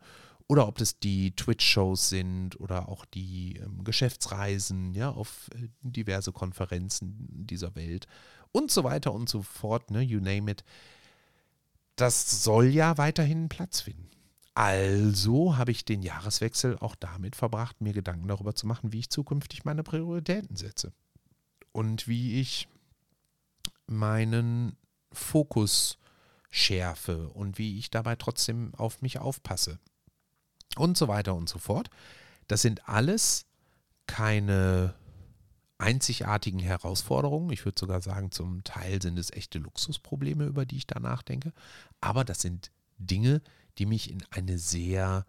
oder 0.49 0.67
ob 0.67 0.77
das 0.79 0.99
die 0.99 1.33
Twitch-Shows 1.33 2.09
sind 2.09 2.59
oder 2.59 2.89
auch 2.89 3.05
die 3.05 3.55
ähm, 3.55 3.85
Geschäftsreisen, 3.85 4.93
ja, 4.95 5.11
auf 5.11 5.49
äh, 5.55 5.69
diverse 5.81 6.33
Konferenzen 6.33 7.25
dieser 7.47 7.73
Welt 7.75 8.05
und 8.51 8.69
so 8.69 8.83
weiter 8.83 9.13
und 9.13 9.29
so 9.29 9.41
fort, 9.41 9.91
ne, 9.91 10.01
you 10.01 10.19
name 10.19 10.51
it. 10.51 10.65
Das 11.95 12.43
soll 12.43 12.65
ja 12.65 12.97
weiterhin 12.97 13.47
Platz 13.47 13.79
finden. 13.79 14.09
Also 14.55 15.55
habe 15.55 15.71
ich 15.71 15.85
den 15.85 16.01
Jahreswechsel 16.01 16.77
auch 16.79 16.95
damit 16.95 17.37
verbracht, 17.37 17.79
mir 17.79 17.93
Gedanken 17.93 18.27
darüber 18.27 18.55
zu 18.55 18.67
machen, 18.67 18.91
wie 18.91 18.99
ich 18.99 19.09
zukünftig 19.09 19.63
meine 19.63 19.83
Prioritäten 19.83 20.57
setze 20.57 20.91
und 21.75 22.07
wie 22.07 22.39
ich 22.39 22.69
meinen 23.85 24.77
Fokus 25.11 25.97
schärfe 26.49 27.27
und 27.27 27.57
wie 27.57 27.77
ich 27.77 27.91
dabei 27.91 28.15
trotzdem 28.15 28.73
auf 28.75 29.01
mich 29.01 29.19
aufpasse 29.19 29.77
und 30.77 30.97
so 30.97 31.09
weiter 31.09 31.35
und 31.35 31.49
so 31.49 31.59
fort. 31.59 31.89
Das 32.47 32.61
sind 32.61 32.87
alles 32.87 33.45
keine 34.07 34.95
einzigartigen 35.77 36.59
Herausforderungen. 36.59 37.51
Ich 37.51 37.65
würde 37.65 37.77
sogar 37.77 38.01
sagen, 38.01 38.31
zum 38.31 38.63
Teil 38.63 39.01
sind 39.01 39.19
es 39.19 39.33
echte 39.33 39.59
Luxusprobleme, 39.59 40.45
über 40.45 40.65
die 40.65 40.77
ich 40.77 40.87
da 40.87 41.01
nachdenke. 41.01 41.51
Aber 41.99 42.23
das 42.23 42.39
sind 42.39 42.71
Dinge, 42.99 43.41
die 43.79 43.85
mich 43.85 44.09
in 44.09 44.23
eine 44.29 44.59
sehr 44.59 45.25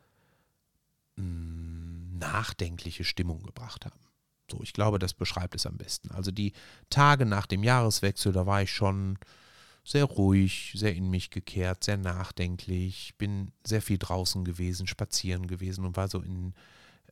mh, 1.16 1.24
mm, 1.24 2.18
nachdenkliche 2.18 3.02
Stimmung 3.02 3.42
gebracht 3.42 3.84
haben. 3.84 4.05
So, 4.50 4.60
ich 4.62 4.72
glaube, 4.72 4.98
das 4.98 5.14
beschreibt 5.14 5.54
es 5.54 5.66
am 5.66 5.76
besten. 5.76 6.10
Also 6.10 6.30
die 6.30 6.52
Tage 6.90 7.26
nach 7.26 7.46
dem 7.46 7.62
Jahreswechsel, 7.62 8.32
da 8.32 8.46
war 8.46 8.62
ich 8.62 8.72
schon 8.72 9.18
sehr 9.84 10.04
ruhig, 10.04 10.72
sehr 10.76 10.94
in 10.94 11.10
mich 11.10 11.30
gekehrt, 11.30 11.84
sehr 11.84 11.96
nachdenklich, 11.96 13.14
bin 13.18 13.52
sehr 13.64 13.82
viel 13.82 13.98
draußen 13.98 14.44
gewesen, 14.44 14.86
spazieren 14.86 15.46
gewesen 15.46 15.84
und 15.84 15.96
war 15.96 16.08
so 16.08 16.20
in 16.20 16.54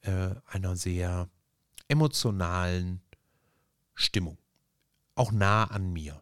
äh, 0.02 0.34
einer 0.46 0.76
sehr 0.76 1.28
emotionalen 1.88 3.00
Stimmung. 3.94 4.38
Auch 5.14 5.30
nah 5.30 5.64
an 5.64 5.92
mir 5.92 6.20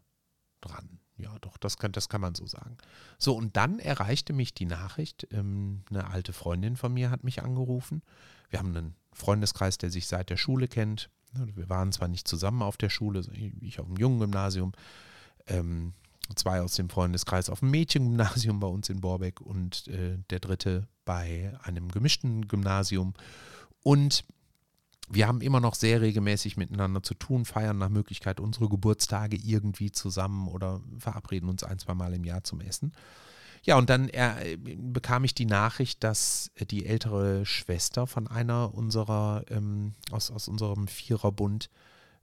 dran. 0.60 1.01
Ja, 1.22 1.38
doch, 1.40 1.56
das 1.56 1.76
kann, 1.76 1.92
das 1.92 2.08
kann 2.08 2.20
man 2.20 2.34
so 2.34 2.46
sagen. 2.46 2.76
So, 3.18 3.36
und 3.36 3.56
dann 3.56 3.78
erreichte 3.78 4.32
mich 4.32 4.54
die 4.54 4.66
Nachricht, 4.66 5.28
ähm, 5.30 5.82
eine 5.88 6.08
alte 6.08 6.32
Freundin 6.32 6.76
von 6.76 6.92
mir 6.92 7.10
hat 7.10 7.22
mich 7.22 7.42
angerufen. 7.42 8.02
Wir 8.50 8.58
haben 8.58 8.76
einen 8.76 8.94
Freundeskreis, 9.12 9.78
der 9.78 9.90
sich 9.90 10.08
seit 10.08 10.30
der 10.30 10.36
Schule 10.36 10.68
kennt. 10.68 11.10
Wir 11.54 11.68
waren 11.68 11.92
zwar 11.92 12.08
nicht 12.08 12.28
zusammen 12.28 12.60
auf 12.62 12.76
der 12.76 12.90
Schule, 12.90 13.22
ich 13.60 13.80
auf 13.80 13.86
dem 13.86 13.96
jungen 13.96 14.20
Gymnasium, 14.20 14.72
ähm, 15.46 15.94
zwei 16.34 16.60
aus 16.60 16.74
dem 16.74 16.90
Freundeskreis 16.90 17.48
auf 17.48 17.60
dem 17.60 17.70
Mädchengymnasium 17.70 18.60
bei 18.60 18.66
uns 18.66 18.88
in 18.90 19.00
Borbeck 19.00 19.40
und 19.40 19.88
äh, 19.88 20.18
der 20.30 20.40
dritte 20.40 20.88
bei 21.04 21.56
einem 21.62 21.88
gemischten 21.88 22.48
Gymnasium. 22.48 23.14
Und 23.82 24.24
wir 25.08 25.28
haben 25.28 25.40
immer 25.40 25.60
noch 25.60 25.74
sehr 25.74 26.00
regelmäßig 26.00 26.56
miteinander 26.56 27.02
zu 27.02 27.14
tun, 27.14 27.44
feiern 27.44 27.78
nach 27.78 27.88
Möglichkeit 27.88 28.40
unsere 28.40 28.68
Geburtstage 28.68 29.36
irgendwie 29.36 29.90
zusammen 29.90 30.48
oder 30.48 30.80
verabreden 30.98 31.48
uns 31.48 31.64
ein, 31.64 31.78
zwei 31.78 31.94
Mal 31.94 32.14
im 32.14 32.24
Jahr 32.24 32.44
zum 32.44 32.60
Essen. 32.60 32.92
Ja, 33.64 33.76
und 33.76 33.90
dann 33.90 34.08
äh, 34.08 34.56
bekam 34.56 35.22
ich 35.22 35.34
die 35.34 35.46
Nachricht, 35.46 36.02
dass 36.02 36.50
die 36.58 36.84
ältere 36.84 37.46
Schwester 37.46 38.08
von 38.08 38.26
einer 38.26 38.74
unserer, 38.74 39.44
ähm, 39.50 39.94
aus, 40.10 40.30
aus 40.32 40.48
unserem 40.48 40.88
Viererbund 40.88 41.70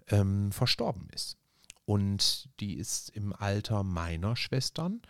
ähm, 0.07 0.51
verstorben 0.51 1.07
ist. 1.13 1.37
Und 1.85 2.49
die 2.59 2.73
ist 2.75 3.09
im 3.09 3.33
Alter 3.33 3.83
meiner 3.83 4.35
Schwestern 4.35 5.01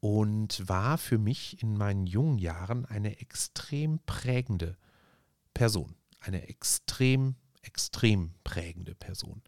und 0.00 0.68
war 0.68 0.98
für 0.98 1.18
mich 1.18 1.62
in 1.62 1.76
meinen 1.76 2.06
jungen 2.06 2.38
Jahren 2.38 2.84
eine 2.84 3.20
extrem 3.20 4.00
prägende 4.00 4.76
Person. 5.54 5.94
Eine 6.20 6.48
extrem, 6.48 7.36
extrem 7.62 8.34
prägende 8.44 8.94
Person. 8.94 9.42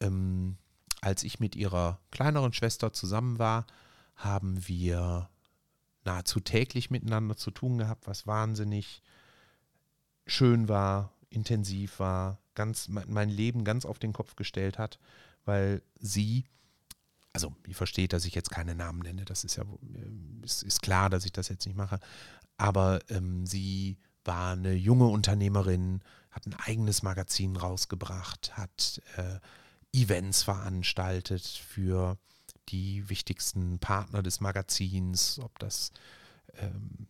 Ähm, 0.00 0.56
als 1.00 1.22
ich 1.22 1.40
mit 1.40 1.56
ihrer 1.56 2.00
kleineren 2.10 2.52
Schwester 2.52 2.92
zusammen 2.92 3.38
war, 3.38 3.66
haben 4.14 4.66
wir 4.66 5.28
nahezu 6.04 6.40
täglich 6.40 6.90
miteinander 6.90 7.36
zu 7.36 7.50
tun 7.50 7.78
gehabt, 7.78 8.06
was 8.06 8.26
wahnsinnig 8.26 9.02
schön 10.26 10.68
war, 10.68 11.12
intensiv 11.28 11.98
war, 11.98 12.38
ganz 12.54 12.88
mein 12.88 13.28
Leben 13.28 13.64
ganz 13.64 13.84
auf 13.84 13.98
den 13.98 14.12
Kopf 14.12 14.36
gestellt 14.36 14.78
hat 14.78 14.98
weil 15.46 15.80
sie, 15.98 16.44
also 17.32 17.54
ihr 17.66 17.74
versteht, 17.74 18.12
dass 18.12 18.26
ich 18.26 18.34
jetzt 18.34 18.50
keine 18.50 18.74
Namen 18.74 18.98
nenne, 18.98 19.24
das 19.24 19.44
ist 19.44 19.56
ja, 19.56 19.62
äh, 19.62 20.44
ist, 20.44 20.62
ist 20.62 20.82
klar, 20.82 21.08
dass 21.08 21.24
ich 21.24 21.32
das 21.32 21.48
jetzt 21.48 21.64
nicht 21.64 21.76
mache, 21.76 21.98
aber 22.58 23.00
ähm, 23.08 23.46
sie 23.46 23.96
war 24.26 24.52
eine 24.52 24.72
junge 24.74 25.06
Unternehmerin, 25.06 26.00
hat 26.30 26.46
ein 26.46 26.54
eigenes 26.54 27.02
Magazin 27.02 27.56
rausgebracht, 27.56 28.56
hat 28.56 29.00
äh, 29.16 29.38
Events 29.92 30.42
veranstaltet 30.42 31.44
für 31.44 32.18
die 32.68 33.08
wichtigsten 33.08 33.78
Partner 33.78 34.22
des 34.22 34.40
Magazins, 34.40 35.38
ob 35.38 35.58
das 35.58 35.92
ähm, 36.58 37.06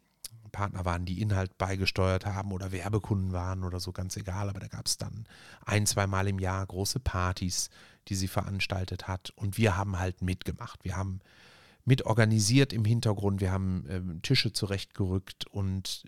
Partner 0.53 0.85
waren, 0.85 1.05
die 1.05 1.21
Inhalt 1.21 1.59
beigesteuert 1.59 2.25
haben 2.25 2.53
oder 2.53 2.73
Werbekunden 2.73 3.33
waren 3.33 3.63
oder 3.63 3.79
so, 3.79 3.93
ganz 3.93 4.17
egal. 4.17 4.49
Aber 4.49 4.61
da 4.61 4.69
gab 4.69 4.87
es 4.87 4.97
dann 4.97 5.27
ein, 5.65 5.87
zwei 5.87 6.07
Mal 6.07 6.29
im 6.29 6.39
Jahr 6.39 6.65
große 6.65 7.01
Partys, 7.01 7.69
die 8.09 8.15
sie 8.15 8.29
veranstaltet 8.29 9.07
hat. 9.07 9.31
Und 9.37 9.59
wir 9.59 9.77
haben 9.77 9.99
halt 9.99 10.23
mitgemacht. 10.23 10.85
Wir 10.85 10.97
haben 10.97 11.21
mitorganisiert 11.85 12.73
im 12.73 12.85
Hintergrund. 12.87 13.41
Wir 13.41 13.53
haben 13.53 13.87
äh, 13.87 14.21
Tische 14.23 14.53
zurechtgerückt 14.53 15.47
und 15.47 16.05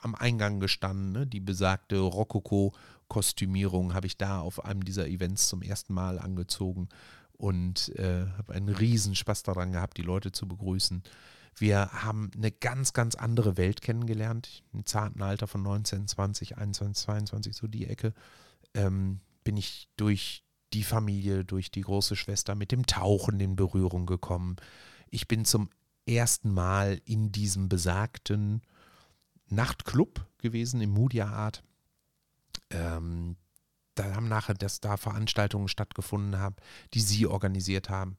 am 0.00 0.14
Eingang 0.14 0.60
gestanden. 0.60 1.12
Ne? 1.12 1.26
Die 1.26 1.40
besagte 1.40 1.98
Rokoko-Kostümierung 1.98 3.94
habe 3.94 4.06
ich 4.06 4.16
da 4.16 4.40
auf 4.40 4.64
einem 4.64 4.84
dieser 4.84 5.08
Events 5.08 5.48
zum 5.48 5.62
ersten 5.62 5.94
Mal 5.94 6.18
angezogen 6.18 6.88
und 7.32 7.90
äh, 7.96 8.26
habe 8.36 8.54
einen 8.54 8.68
riesen 8.68 9.14
Spaß 9.14 9.44
daran 9.44 9.72
gehabt, 9.72 9.96
die 9.96 10.02
Leute 10.02 10.32
zu 10.32 10.46
begrüßen. 10.48 11.02
Wir 11.56 11.90
haben 11.92 12.30
eine 12.36 12.52
ganz, 12.52 12.92
ganz 12.92 13.14
andere 13.14 13.56
Welt 13.56 13.80
kennengelernt. 13.80 14.62
Im 14.72 14.86
zarten 14.86 15.22
Alter 15.22 15.46
von 15.46 15.62
19, 15.62 16.06
20, 16.06 16.58
21, 16.58 17.04
22, 17.04 17.56
so 17.56 17.66
die 17.66 17.86
Ecke, 17.86 18.12
ähm, 18.74 19.20
bin 19.44 19.56
ich 19.56 19.88
durch 19.96 20.44
die 20.72 20.84
Familie, 20.84 21.44
durch 21.44 21.70
die 21.70 21.80
große 21.80 22.16
Schwester 22.16 22.54
mit 22.54 22.72
dem 22.72 22.86
Tauchen 22.86 23.40
in 23.40 23.56
Berührung 23.56 24.06
gekommen. 24.06 24.56
Ich 25.10 25.26
bin 25.26 25.44
zum 25.44 25.70
ersten 26.06 26.52
Mal 26.52 27.00
in 27.04 27.32
diesem 27.32 27.68
besagten 27.68 28.62
Nachtclub 29.50 30.26
gewesen, 30.38 30.80
im 30.80 30.90
Mudia 30.90 31.26
Art. 31.26 31.62
Ähm, 32.70 33.36
da 33.94 34.14
haben 34.14 34.28
nachher, 34.28 34.54
dass 34.54 34.80
da 34.80 34.96
Veranstaltungen 34.96 35.68
stattgefunden 35.68 36.38
haben, 36.38 36.56
die 36.94 37.00
sie 37.00 37.26
organisiert 37.26 37.88
haben 37.90 38.16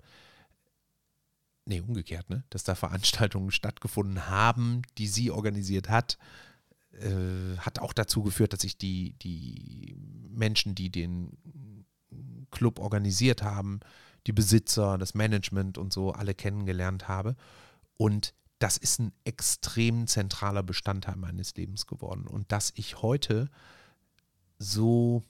nee, 1.69 1.79
umgekehrt, 1.79 2.29
ne? 2.29 2.43
dass 2.49 2.63
da 2.63 2.75
Veranstaltungen 2.75 3.51
stattgefunden 3.51 4.27
haben, 4.27 4.81
die 4.97 5.07
sie 5.07 5.31
organisiert 5.31 5.87
hat, 5.87 6.17
äh, 6.91 7.57
hat 7.59 7.79
auch 7.79 7.93
dazu 7.93 8.23
geführt, 8.23 8.51
dass 8.53 8.63
ich 8.63 8.77
die, 8.77 9.13
die 9.21 9.95
Menschen, 10.29 10.75
die 10.75 10.89
den 10.89 11.37
Club 12.51 12.79
organisiert 12.79 13.43
haben, 13.43 13.79
die 14.27 14.33
Besitzer, 14.33 14.97
das 14.97 15.13
Management 15.13 15.77
und 15.77 15.93
so 15.93 16.11
alle 16.11 16.33
kennengelernt 16.33 17.07
habe. 17.07 17.35
Und 17.97 18.33
das 18.59 18.77
ist 18.77 18.99
ein 18.99 19.13
extrem 19.23 20.05
zentraler 20.07 20.63
Bestandteil 20.63 21.15
meines 21.15 21.55
Lebens 21.55 21.87
geworden. 21.87 22.27
Und 22.27 22.51
dass 22.51 22.73
ich 22.75 23.01
heute 23.01 23.49
so 24.57 25.23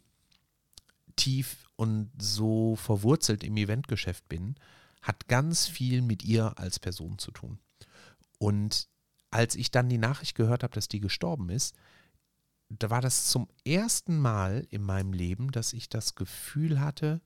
tief 1.15 1.65
und 1.75 2.11
so 2.17 2.75
verwurzelt 2.75 3.43
im 3.43 3.55
Eventgeschäft 3.55 4.27
bin, 4.27 4.55
hat 5.01 5.27
ganz 5.27 5.67
viel 5.67 6.01
mit 6.01 6.23
ihr 6.23 6.57
als 6.57 6.79
Person 6.79 7.19
zu 7.19 7.31
tun. 7.31 7.59
Und 8.39 8.89
als 9.31 9.55
ich 9.55 9.69
dann 9.69 9.89
die 9.89 9.97
Nachricht 9.97 10.35
gehört 10.35 10.63
habe, 10.63 10.73
dass 10.73 10.87
die 10.87 10.99
gestorben 10.99 11.49
ist, 11.49 11.75
da 12.69 12.89
war 12.89 13.01
das 13.01 13.27
zum 13.27 13.47
ersten 13.65 14.19
Mal 14.19 14.65
in 14.69 14.83
meinem 14.83 15.13
Leben, 15.13 15.51
dass 15.51 15.73
ich 15.73 15.89
das 15.89 16.15
Gefühl 16.15 16.79
hatte, 16.79 17.21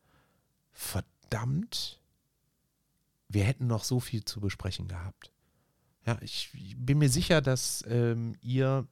verdammt, 0.71 2.01
wir 3.27 3.43
hätten 3.43 3.67
noch 3.67 3.83
so 3.83 3.99
viel 3.99 4.23
zu 4.23 4.39
besprechen 4.39 4.87
gehabt. 4.87 5.32
Ja, 6.05 6.17
ich 6.21 6.51
bin 6.77 6.97
mir 6.97 7.09
sicher, 7.09 7.41
dass 7.41 7.83
ähm, 7.87 8.35
ihr 8.41 8.87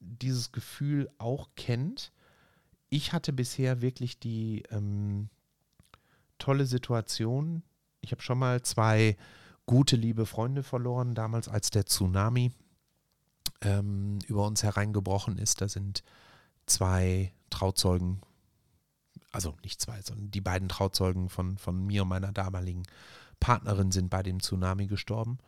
dieses 0.00 0.52
Gefühl 0.52 1.10
auch 1.18 1.50
kennt. 1.56 2.12
Ich 2.88 3.12
hatte 3.12 3.32
bisher 3.32 3.82
wirklich 3.82 4.18
die 4.18 4.62
ähm, 4.70 5.28
tolle 6.38 6.66
Situation, 6.66 7.62
ich 8.00 8.12
habe 8.12 8.22
schon 8.22 8.38
mal 8.38 8.62
zwei 8.62 9.16
gute, 9.66 9.96
liebe 9.96 10.26
Freunde 10.26 10.62
verloren, 10.62 11.14
damals 11.14 11.48
als 11.48 11.70
der 11.70 11.86
Tsunami 11.86 12.50
ähm, 13.60 14.18
über 14.26 14.46
uns 14.46 14.62
hereingebrochen 14.62 15.38
ist. 15.38 15.60
Da 15.60 15.68
sind 15.68 16.02
zwei 16.66 17.32
Trauzeugen, 17.50 18.20
also 19.30 19.54
nicht 19.62 19.80
zwei, 19.80 20.00
sondern 20.02 20.30
die 20.30 20.40
beiden 20.40 20.68
Trauzeugen 20.68 21.28
von, 21.28 21.58
von 21.58 21.86
mir 21.86 22.02
und 22.02 22.08
meiner 22.08 22.32
damaligen 22.32 22.82
Partnerin 23.38 23.92
sind 23.92 24.10
bei 24.10 24.22
dem 24.22 24.40
Tsunami 24.40 24.86
gestorben. 24.86 25.38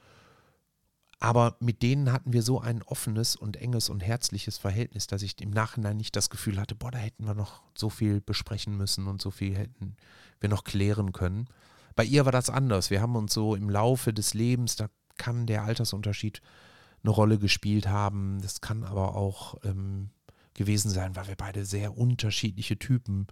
Aber 1.25 1.57
mit 1.59 1.81
denen 1.81 2.13
hatten 2.13 2.35
wir 2.35 2.43
so 2.43 2.61
ein 2.61 2.83
offenes 2.83 3.35
und 3.35 3.57
enges 3.57 3.89
und 3.89 4.01
herzliches 4.01 4.59
Verhältnis, 4.59 5.07
dass 5.07 5.23
ich 5.23 5.41
im 5.41 5.49
Nachhinein 5.49 5.97
nicht 5.97 6.15
das 6.17 6.29
Gefühl 6.29 6.61
hatte, 6.61 6.75
boah, 6.75 6.91
da 6.91 6.99
hätten 6.99 7.27
wir 7.27 7.33
noch 7.33 7.63
so 7.75 7.89
viel 7.89 8.21
besprechen 8.21 8.77
müssen 8.77 9.07
und 9.07 9.23
so 9.23 9.31
viel 9.31 9.57
hätten 9.57 9.97
wir 10.41 10.51
noch 10.51 10.65
klären 10.65 11.13
können. 11.13 11.49
Bei 11.97 12.05
ihr 12.05 12.27
war 12.27 12.33
das 12.33 12.51
anders. 12.51 12.91
Wir 12.91 13.01
haben 13.01 13.17
uns 13.17 13.33
so 13.33 13.55
im 13.55 13.71
Laufe 13.71 14.13
des 14.13 14.35
Lebens, 14.35 14.77
da 14.77 14.91
kann 15.17 15.47
der 15.47 15.63
Altersunterschied 15.63 16.43
eine 17.03 17.11
Rolle 17.11 17.39
gespielt 17.39 17.89
haben. 17.89 18.43
Das 18.43 18.61
kann 18.61 18.85
aber 18.85 19.17
auch 19.17 19.55
ähm, 19.65 20.11
gewesen 20.53 20.91
sein, 20.91 21.17
weil 21.17 21.29
wir 21.29 21.37
beide 21.37 21.65
sehr 21.65 21.97
unterschiedliche 21.97 22.79
Typen 22.79 23.29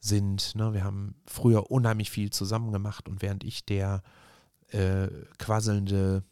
sind. 0.00 0.54
Ne? 0.54 0.74
Wir 0.74 0.84
haben 0.84 1.14
früher 1.26 1.70
unheimlich 1.70 2.10
viel 2.10 2.28
zusammen 2.28 2.72
gemacht 2.72 3.08
und 3.08 3.22
während 3.22 3.42
ich 3.42 3.64
der 3.64 4.02
äh, 4.68 5.08
quasselnde 5.38 6.22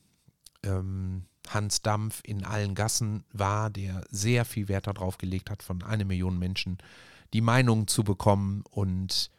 ähm, 0.64 1.24
Hans 1.48 1.82
Dampf 1.82 2.20
in 2.24 2.44
allen 2.44 2.74
Gassen 2.74 3.24
war, 3.32 3.70
der 3.70 4.04
sehr 4.10 4.44
viel 4.44 4.68
Wert 4.68 4.86
darauf 4.86 5.18
gelegt 5.18 5.50
hat, 5.50 5.62
von 5.62 5.82
einer 5.82 6.04
Million 6.04 6.38
Menschen 6.38 6.78
die 7.32 7.40
Meinung 7.40 7.86
zu 7.86 8.04
bekommen 8.04 8.62
und 8.70 9.30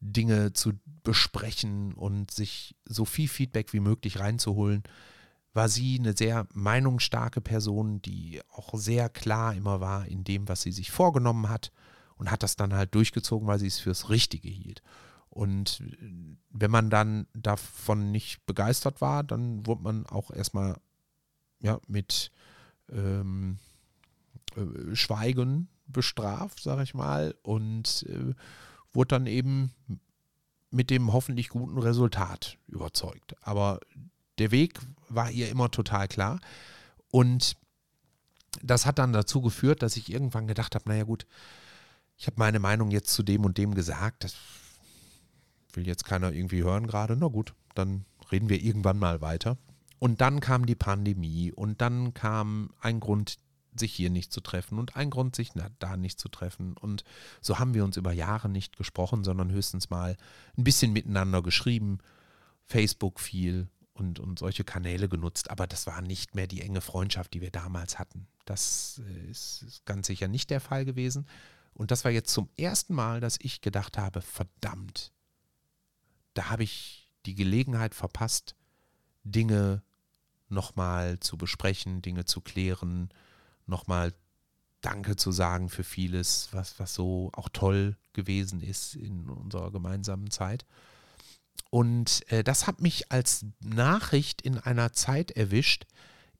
Dinge 0.00 0.52
zu 0.52 0.72
besprechen 1.04 1.94
und 1.94 2.30
sich 2.30 2.74
so 2.84 3.04
viel 3.04 3.28
Feedback 3.28 3.72
wie 3.72 3.80
möglich 3.80 4.18
reinzuholen, 4.18 4.82
war 5.54 5.68
sie 5.68 5.98
eine 5.98 6.16
sehr 6.16 6.46
meinungsstarke 6.54 7.40
Person, 7.40 8.00
die 8.02 8.40
auch 8.50 8.74
sehr 8.74 9.08
klar 9.08 9.54
immer 9.54 9.80
war 9.80 10.06
in 10.06 10.24
dem, 10.24 10.48
was 10.48 10.62
sie 10.62 10.72
sich 10.72 10.90
vorgenommen 10.90 11.48
hat 11.48 11.70
und 12.16 12.30
hat 12.30 12.42
das 12.42 12.56
dann 12.56 12.72
halt 12.72 12.94
durchgezogen, 12.94 13.46
weil 13.46 13.58
sie 13.58 13.66
es 13.66 13.78
fürs 13.78 14.08
Richtige 14.08 14.48
hielt. 14.48 14.82
Und 15.32 15.82
wenn 16.50 16.70
man 16.70 16.90
dann 16.90 17.26
davon 17.32 18.12
nicht 18.12 18.44
begeistert 18.44 19.00
war, 19.00 19.24
dann 19.24 19.66
wurde 19.66 19.82
man 19.82 20.04
auch 20.04 20.30
erstmal 20.30 20.76
ja, 21.60 21.80
mit 21.88 22.30
ähm, 22.90 23.56
äh, 24.56 24.94
Schweigen 24.94 25.68
bestraft, 25.86 26.62
sage 26.62 26.82
ich 26.82 26.92
mal, 26.92 27.34
und 27.42 28.04
äh, 28.10 28.34
wurde 28.92 29.08
dann 29.08 29.26
eben 29.26 29.72
mit 30.70 30.90
dem 30.90 31.14
hoffentlich 31.14 31.48
guten 31.48 31.78
Resultat 31.78 32.58
überzeugt. 32.66 33.34
Aber 33.40 33.80
der 34.36 34.50
Weg 34.50 34.80
war 35.08 35.30
ihr 35.30 35.48
immer 35.48 35.70
total 35.70 36.08
klar. 36.08 36.40
Und 37.10 37.56
das 38.62 38.84
hat 38.84 38.98
dann 38.98 39.14
dazu 39.14 39.40
geführt, 39.40 39.82
dass 39.82 39.96
ich 39.96 40.12
irgendwann 40.12 40.46
gedacht 40.46 40.74
habe, 40.74 40.90
naja 40.90 41.04
gut, 41.04 41.26
ich 42.18 42.26
habe 42.26 42.36
meine 42.38 42.58
Meinung 42.58 42.90
jetzt 42.90 43.14
zu 43.14 43.22
dem 43.22 43.46
und 43.46 43.56
dem 43.56 43.74
gesagt. 43.74 44.24
Das 44.24 44.34
will 45.74 45.86
jetzt 45.86 46.04
keiner 46.04 46.32
irgendwie 46.32 46.62
hören 46.62 46.86
gerade. 46.86 47.16
Na 47.16 47.28
gut, 47.28 47.54
dann 47.74 48.04
reden 48.30 48.48
wir 48.48 48.62
irgendwann 48.62 48.98
mal 48.98 49.20
weiter. 49.20 49.58
Und 49.98 50.20
dann 50.20 50.40
kam 50.40 50.66
die 50.66 50.74
Pandemie 50.74 51.52
und 51.52 51.80
dann 51.80 52.12
kam 52.12 52.70
ein 52.80 52.98
Grund, 52.98 53.38
sich 53.74 53.94
hier 53.94 54.10
nicht 54.10 54.32
zu 54.32 54.40
treffen 54.40 54.78
und 54.78 54.96
ein 54.96 55.10
Grund, 55.10 55.36
sich 55.36 55.52
da 55.78 55.96
nicht 55.96 56.18
zu 56.18 56.28
treffen. 56.28 56.76
Und 56.76 57.04
so 57.40 57.58
haben 57.58 57.74
wir 57.74 57.84
uns 57.84 57.96
über 57.96 58.12
Jahre 58.12 58.48
nicht 58.48 58.76
gesprochen, 58.76 59.24
sondern 59.24 59.50
höchstens 59.50 59.90
mal 59.90 60.16
ein 60.58 60.64
bisschen 60.64 60.92
miteinander 60.92 61.42
geschrieben, 61.42 61.98
Facebook 62.66 63.20
viel 63.20 63.68
und, 63.94 64.18
und 64.18 64.38
solche 64.38 64.64
Kanäle 64.64 65.08
genutzt. 65.08 65.50
Aber 65.50 65.66
das 65.66 65.86
war 65.86 66.02
nicht 66.02 66.34
mehr 66.34 66.46
die 66.46 66.62
enge 66.62 66.80
Freundschaft, 66.80 67.32
die 67.34 67.40
wir 67.40 67.50
damals 67.50 67.98
hatten. 67.98 68.26
Das 68.44 69.00
äh, 69.06 69.30
ist, 69.30 69.62
ist 69.62 69.86
ganz 69.86 70.06
sicher 70.06 70.28
nicht 70.28 70.50
der 70.50 70.60
Fall 70.60 70.84
gewesen. 70.84 71.26
Und 71.74 71.90
das 71.90 72.04
war 72.04 72.10
jetzt 72.10 72.32
zum 72.32 72.50
ersten 72.56 72.94
Mal, 72.94 73.20
dass 73.20 73.38
ich 73.40 73.60
gedacht 73.60 73.96
habe, 73.96 74.20
verdammt, 74.20 75.12
da 76.34 76.50
habe 76.50 76.62
ich 76.64 77.08
die 77.26 77.34
Gelegenheit 77.34 77.94
verpasst, 77.94 78.54
Dinge 79.24 79.82
nochmal 80.48 81.20
zu 81.20 81.36
besprechen, 81.36 82.02
Dinge 82.02 82.24
zu 82.24 82.40
klären, 82.40 83.10
nochmal 83.66 84.12
Danke 84.80 85.14
zu 85.14 85.30
sagen 85.30 85.68
für 85.68 85.84
vieles, 85.84 86.48
was, 86.50 86.80
was 86.80 86.94
so 86.94 87.30
auch 87.34 87.48
toll 87.48 87.96
gewesen 88.12 88.60
ist 88.60 88.96
in 88.96 89.28
unserer 89.30 89.70
gemeinsamen 89.70 90.30
Zeit. 90.30 90.66
Und 91.70 92.30
äh, 92.32 92.42
das 92.42 92.66
hat 92.66 92.80
mich 92.80 93.12
als 93.12 93.46
Nachricht 93.60 94.42
in 94.42 94.58
einer 94.58 94.92
Zeit 94.92 95.30
erwischt, 95.30 95.86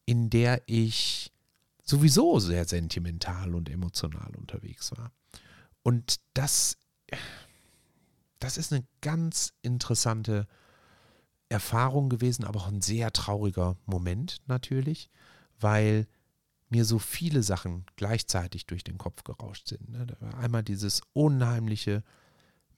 in 0.05 0.29
der 0.29 0.63
ich 0.67 1.33
sowieso 1.85 2.39
sehr 2.41 2.67
sentimental 2.67 3.55
und 3.55 3.71
emotional 3.71 4.35
unterwegs 4.37 4.91
war. 4.97 5.13
Und 5.83 6.21
das, 6.35 6.79
das 8.43 8.57
ist 8.57 8.73
eine 8.73 8.85
ganz 9.01 9.53
interessante 9.63 10.49
Erfahrung 11.49 12.09
gewesen, 12.09 12.45
aber 12.45 12.61
auch 12.61 12.69
ein 12.69 12.83
sehr 12.83 13.13
trauriger 13.13 13.77
Moment 13.87 14.39
natürlich, 14.47 15.11
weil 15.61 16.09
mir 16.69 16.85
so 16.85 16.99
viele 16.99 17.43
Sachen 17.43 17.85
gleichzeitig 17.97 18.67
durch 18.67 18.83
den 18.83 18.99
Kopf 18.99 19.23
gerauscht 19.25 19.69
sind. 19.69 19.91
Ne? 19.91 20.07
Einmal 20.39 20.63
dieses 20.65 21.03
unheimliche 21.13 22.03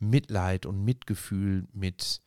Mitleid 0.01 0.67
und 0.67 0.85
Mitgefühl 0.85 1.67
mit 1.73 2.21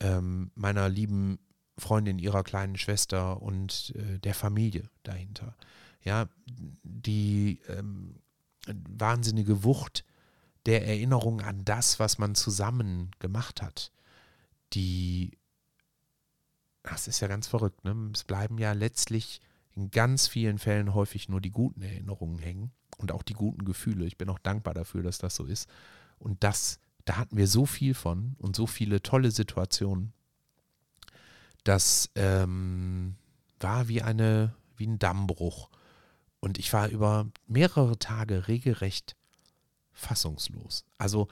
ähm, 0.00 0.50
meiner 0.54 0.88
lieben 0.88 1.38
Freundin, 1.76 2.18
ihrer 2.18 2.42
kleinen 2.42 2.76
Schwester 2.76 3.40
und 3.40 3.94
äh, 3.94 4.18
der 4.18 4.34
Familie 4.34 4.90
dahinter. 5.04 5.54
Ja, 6.02 6.28
die 6.82 7.60
ähm, 7.68 8.16
wahnsinnige 8.66 9.62
Wucht 9.62 10.04
der 10.68 10.86
Erinnerung 10.86 11.40
an 11.40 11.64
das, 11.64 11.98
was 11.98 12.18
man 12.18 12.34
zusammen 12.34 13.10
gemacht 13.20 13.62
hat. 13.62 13.90
Die, 14.74 15.38
das 16.82 17.08
ist 17.08 17.20
ja 17.20 17.26
ganz 17.26 17.46
verrückt, 17.46 17.84
ne? 17.84 18.10
Es 18.12 18.24
bleiben 18.24 18.58
ja 18.58 18.72
letztlich 18.72 19.40
in 19.74 19.90
ganz 19.90 20.28
vielen 20.28 20.58
Fällen 20.58 20.92
häufig 20.92 21.30
nur 21.30 21.40
die 21.40 21.52
guten 21.52 21.80
Erinnerungen 21.80 22.38
hängen 22.38 22.70
und 22.98 23.12
auch 23.12 23.22
die 23.22 23.32
guten 23.32 23.64
Gefühle. 23.64 24.04
Ich 24.04 24.18
bin 24.18 24.28
auch 24.28 24.38
dankbar 24.38 24.74
dafür, 24.74 25.02
dass 25.02 25.16
das 25.16 25.36
so 25.36 25.46
ist. 25.46 25.70
Und 26.18 26.44
das, 26.44 26.80
da 27.06 27.16
hatten 27.16 27.38
wir 27.38 27.46
so 27.46 27.64
viel 27.64 27.94
von 27.94 28.36
und 28.38 28.54
so 28.54 28.66
viele 28.66 29.00
tolle 29.00 29.30
Situationen. 29.30 30.12
Das 31.64 32.10
ähm, 32.14 33.16
war 33.58 33.88
wie 33.88 34.02
eine, 34.02 34.54
wie 34.76 34.86
ein 34.86 34.98
Dammbruch. 34.98 35.70
Und 36.40 36.58
ich 36.58 36.74
war 36.74 36.88
über 36.88 37.26
mehrere 37.46 37.98
Tage 37.98 38.48
regelrecht 38.48 39.16
fassungslos. 39.98 40.84
Also 40.96 41.28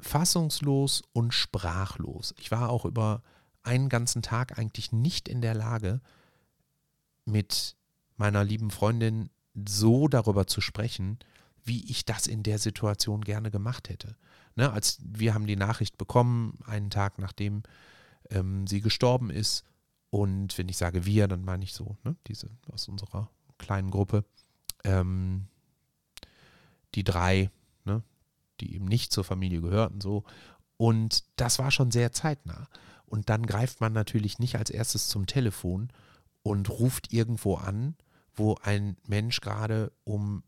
fassungslos 0.00 1.02
und 1.12 1.32
sprachlos. 1.32 2.34
Ich 2.38 2.50
war 2.50 2.70
auch 2.70 2.84
über 2.84 3.22
einen 3.62 3.88
ganzen 3.88 4.22
Tag 4.22 4.58
eigentlich 4.58 4.92
nicht 4.92 5.28
in 5.28 5.40
der 5.40 5.54
Lage, 5.54 6.00
mit 7.24 7.76
meiner 8.16 8.44
lieben 8.44 8.70
Freundin 8.70 9.30
so 9.66 10.08
darüber 10.08 10.46
zu 10.46 10.60
sprechen, 10.60 11.18
wie 11.62 11.90
ich 11.90 12.04
das 12.04 12.26
in 12.26 12.42
der 12.42 12.58
Situation 12.58 13.22
gerne 13.22 13.50
gemacht 13.50 13.88
hätte. 13.88 14.16
Ne, 14.56 14.70
als 14.70 14.98
wir 15.02 15.32
haben 15.34 15.46
die 15.46 15.56
Nachricht 15.56 15.96
bekommen, 15.96 16.58
einen 16.66 16.90
Tag 16.90 17.18
nachdem 17.18 17.62
ähm, 18.30 18.66
sie 18.66 18.80
gestorben 18.80 19.30
ist. 19.30 19.64
Und 20.10 20.56
wenn 20.58 20.68
ich 20.68 20.76
sage 20.76 21.06
wir, 21.06 21.26
dann 21.26 21.44
meine 21.44 21.64
ich 21.64 21.72
so, 21.72 21.96
ne, 22.04 22.16
diese 22.26 22.50
aus 22.70 22.88
unserer 22.88 23.30
kleinen 23.58 23.90
Gruppe, 23.90 24.24
ähm, 24.84 25.48
die 26.94 27.04
drei, 27.04 27.50
ne, 27.84 28.02
die 28.60 28.74
eben 28.74 28.86
nicht 28.86 29.12
zur 29.12 29.24
Familie 29.24 29.60
gehörten, 29.60 30.00
so. 30.00 30.24
Und 30.76 31.24
das 31.36 31.58
war 31.58 31.70
schon 31.70 31.90
sehr 31.90 32.12
zeitnah. 32.12 32.68
Und 33.06 33.28
dann 33.28 33.46
greift 33.46 33.80
man 33.80 33.92
natürlich 33.92 34.38
nicht 34.38 34.56
als 34.56 34.70
erstes 34.70 35.08
zum 35.08 35.26
Telefon 35.26 35.90
und 36.42 36.68
ruft 36.68 37.12
irgendwo 37.12 37.56
an, 37.56 37.96
wo 38.34 38.56
ein 38.62 38.96
Mensch 39.06 39.40
gerade 39.40 39.92
um 40.04 40.42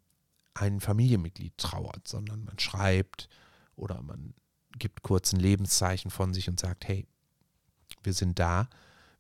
ein 0.54 0.80
Familienmitglied 0.80 1.56
trauert, 1.58 2.08
sondern 2.08 2.44
man 2.44 2.58
schreibt 2.58 3.28
oder 3.76 4.02
man 4.02 4.34
gibt 4.78 5.02
kurz 5.02 5.32
ein 5.32 5.40
Lebenszeichen 5.40 6.10
von 6.10 6.34
sich 6.34 6.48
und 6.48 6.58
sagt, 6.58 6.88
hey, 6.88 7.06
wir 8.02 8.12
sind 8.12 8.38
da, 8.38 8.68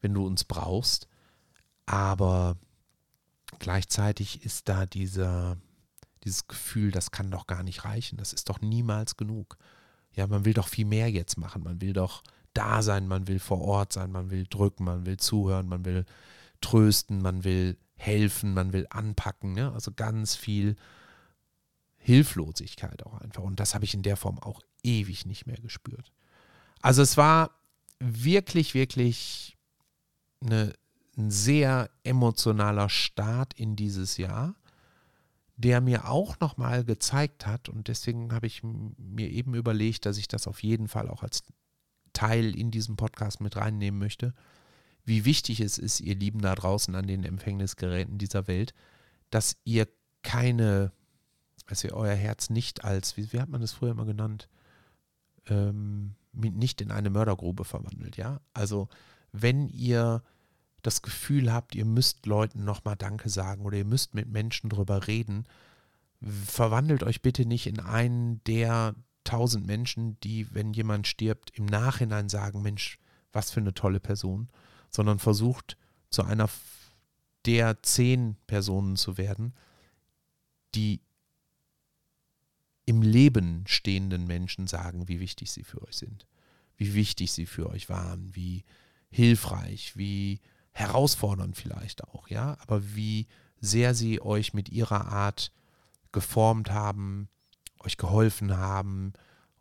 wenn 0.00 0.14
du 0.14 0.26
uns 0.26 0.44
brauchst. 0.44 1.08
Aber 1.84 2.56
gleichzeitig 3.58 4.44
ist 4.44 4.68
da 4.68 4.86
dieser, 4.86 5.56
dieses 6.26 6.48
Gefühl, 6.48 6.90
das 6.90 7.10
kann 7.10 7.30
doch 7.30 7.46
gar 7.46 7.62
nicht 7.62 7.84
reichen, 7.84 8.18
das 8.18 8.32
ist 8.32 8.48
doch 8.48 8.60
niemals 8.60 9.16
genug. 9.16 9.56
Ja, 10.12 10.26
man 10.26 10.44
will 10.44 10.54
doch 10.54 10.68
viel 10.68 10.84
mehr 10.84 11.10
jetzt 11.10 11.38
machen, 11.38 11.62
man 11.62 11.80
will 11.80 11.92
doch 11.92 12.22
da 12.52 12.82
sein, 12.82 13.06
man 13.06 13.28
will 13.28 13.38
vor 13.38 13.60
Ort 13.60 13.92
sein, 13.92 14.10
man 14.10 14.30
will 14.30 14.46
drücken, 14.48 14.84
man 14.84 15.06
will 15.06 15.18
zuhören, 15.18 15.68
man 15.68 15.84
will 15.84 16.04
trösten, 16.60 17.22
man 17.22 17.44
will 17.44 17.76
helfen, 17.96 18.54
man 18.54 18.72
will 18.72 18.86
anpacken, 18.90 19.52
ne? 19.52 19.72
also 19.72 19.92
ganz 19.92 20.34
viel 20.34 20.76
Hilflosigkeit 21.98 23.04
auch 23.04 23.20
einfach. 23.20 23.42
Und 23.42 23.60
das 23.60 23.74
habe 23.74 23.84
ich 23.84 23.94
in 23.94 24.02
der 24.02 24.16
Form 24.16 24.38
auch 24.38 24.62
ewig 24.82 25.26
nicht 25.26 25.46
mehr 25.46 25.56
gespürt. 25.56 26.12
Also 26.80 27.02
es 27.02 27.16
war 27.16 27.50
wirklich, 27.98 28.74
wirklich 28.74 29.56
eine, 30.40 30.72
ein 31.16 31.30
sehr 31.30 31.90
emotionaler 32.04 32.88
Start 32.88 33.54
in 33.54 33.76
dieses 33.76 34.16
Jahr, 34.16 34.54
der 35.56 35.80
mir 35.80 36.08
auch 36.08 36.38
nochmal 36.38 36.84
gezeigt 36.84 37.46
hat, 37.46 37.68
und 37.68 37.88
deswegen 37.88 38.32
habe 38.32 38.46
ich 38.46 38.62
mir 38.62 39.30
eben 39.30 39.54
überlegt, 39.54 40.04
dass 40.06 40.18
ich 40.18 40.28
das 40.28 40.46
auf 40.46 40.62
jeden 40.62 40.86
Fall 40.86 41.08
auch 41.08 41.22
als 41.22 41.42
Teil 42.12 42.54
in 42.54 42.70
diesem 42.70 42.96
Podcast 42.96 43.40
mit 43.40 43.56
reinnehmen 43.56 43.98
möchte, 43.98 44.34
wie 45.04 45.24
wichtig 45.24 45.60
es 45.60 45.78
ist, 45.78 46.00
ihr 46.00 46.14
Lieben 46.14 46.40
da 46.40 46.54
draußen 46.54 46.94
an 46.94 47.06
den 47.06 47.24
Empfängnisgeräten 47.24 48.18
dieser 48.18 48.48
Welt, 48.48 48.74
dass 49.30 49.56
ihr 49.64 49.88
keine, 50.22 50.92
dass 51.66 51.84
ihr 51.84 51.94
euer 51.94 52.14
Herz 52.14 52.50
nicht 52.50 52.84
als, 52.84 53.16
wie, 53.16 53.32
wie 53.32 53.40
hat 53.40 53.48
man 53.48 53.60
das 53.60 53.72
früher 53.72 53.92
immer 53.92 54.04
genannt, 54.04 54.48
ähm, 55.48 56.16
nicht 56.32 56.80
in 56.80 56.90
eine 56.90 57.08
Mördergrube 57.08 57.64
verwandelt, 57.64 58.16
ja? 58.16 58.40
Also 58.52 58.88
wenn 59.32 59.68
ihr 59.68 60.22
das 60.86 61.02
Gefühl 61.02 61.52
habt, 61.52 61.74
ihr 61.74 61.84
müsst 61.84 62.26
Leuten 62.26 62.64
nochmal 62.64 62.94
Danke 62.94 63.28
sagen 63.28 63.64
oder 63.64 63.76
ihr 63.76 63.84
müsst 63.84 64.14
mit 64.14 64.28
Menschen 64.28 64.70
drüber 64.70 65.08
reden, 65.08 65.44
verwandelt 66.22 67.02
euch 67.02 67.22
bitte 67.22 67.44
nicht 67.44 67.66
in 67.66 67.80
einen 67.80 68.42
der 68.44 68.94
tausend 69.24 69.66
Menschen, 69.66 70.18
die, 70.20 70.54
wenn 70.54 70.72
jemand 70.72 71.08
stirbt, 71.08 71.50
im 71.50 71.66
Nachhinein 71.66 72.28
sagen, 72.28 72.62
Mensch, 72.62 72.98
was 73.32 73.50
für 73.50 73.58
eine 73.58 73.74
tolle 73.74 73.98
Person, 73.98 74.48
sondern 74.88 75.18
versucht 75.18 75.76
zu 76.10 76.22
einer 76.22 76.48
der 77.46 77.82
zehn 77.82 78.36
Personen 78.46 78.94
zu 78.94 79.18
werden, 79.18 79.54
die 80.76 81.00
im 82.84 83.02
Leben 83.02 83.64
stehenden 83.66 84.28
Menschen 84.28 84.68
sagen, 84.68 85.08
wie 85.08 85.18
wichtig 85.18 85.50
sie 85.50 85.64
für 85.64 85.82
euch 85.82 85.96
sind, 85.96 86.28
wie 86.76 86.94
wichtig 86.94 87.32
sie 87.32 87.46
für 87.46 87.68
euch 87.68 87.88
waren, 87.88 88.36
wie 88.36 88.64
hilfreich, 89.10 89.96
wie 89.96 90.40
herausfordernd 90.76 91.56
vielleicht 91.56 92.04
auch, 92.04 92.28
ja, 92.28 92.58
aber 92.60 92.94
wie 92.94 93.28
sehr 93.60 93.94
sie 93.94 94.20
euch 94.20 94.52
mit 94.52 94.68
ihrer 94.68 95.06
Art 95.06 95.50
geformt 96.12 96.70
haben, 96.70 97.30
euch 97.80 97.96
geholfen 97.96 98.58
haben, 98.58 99.14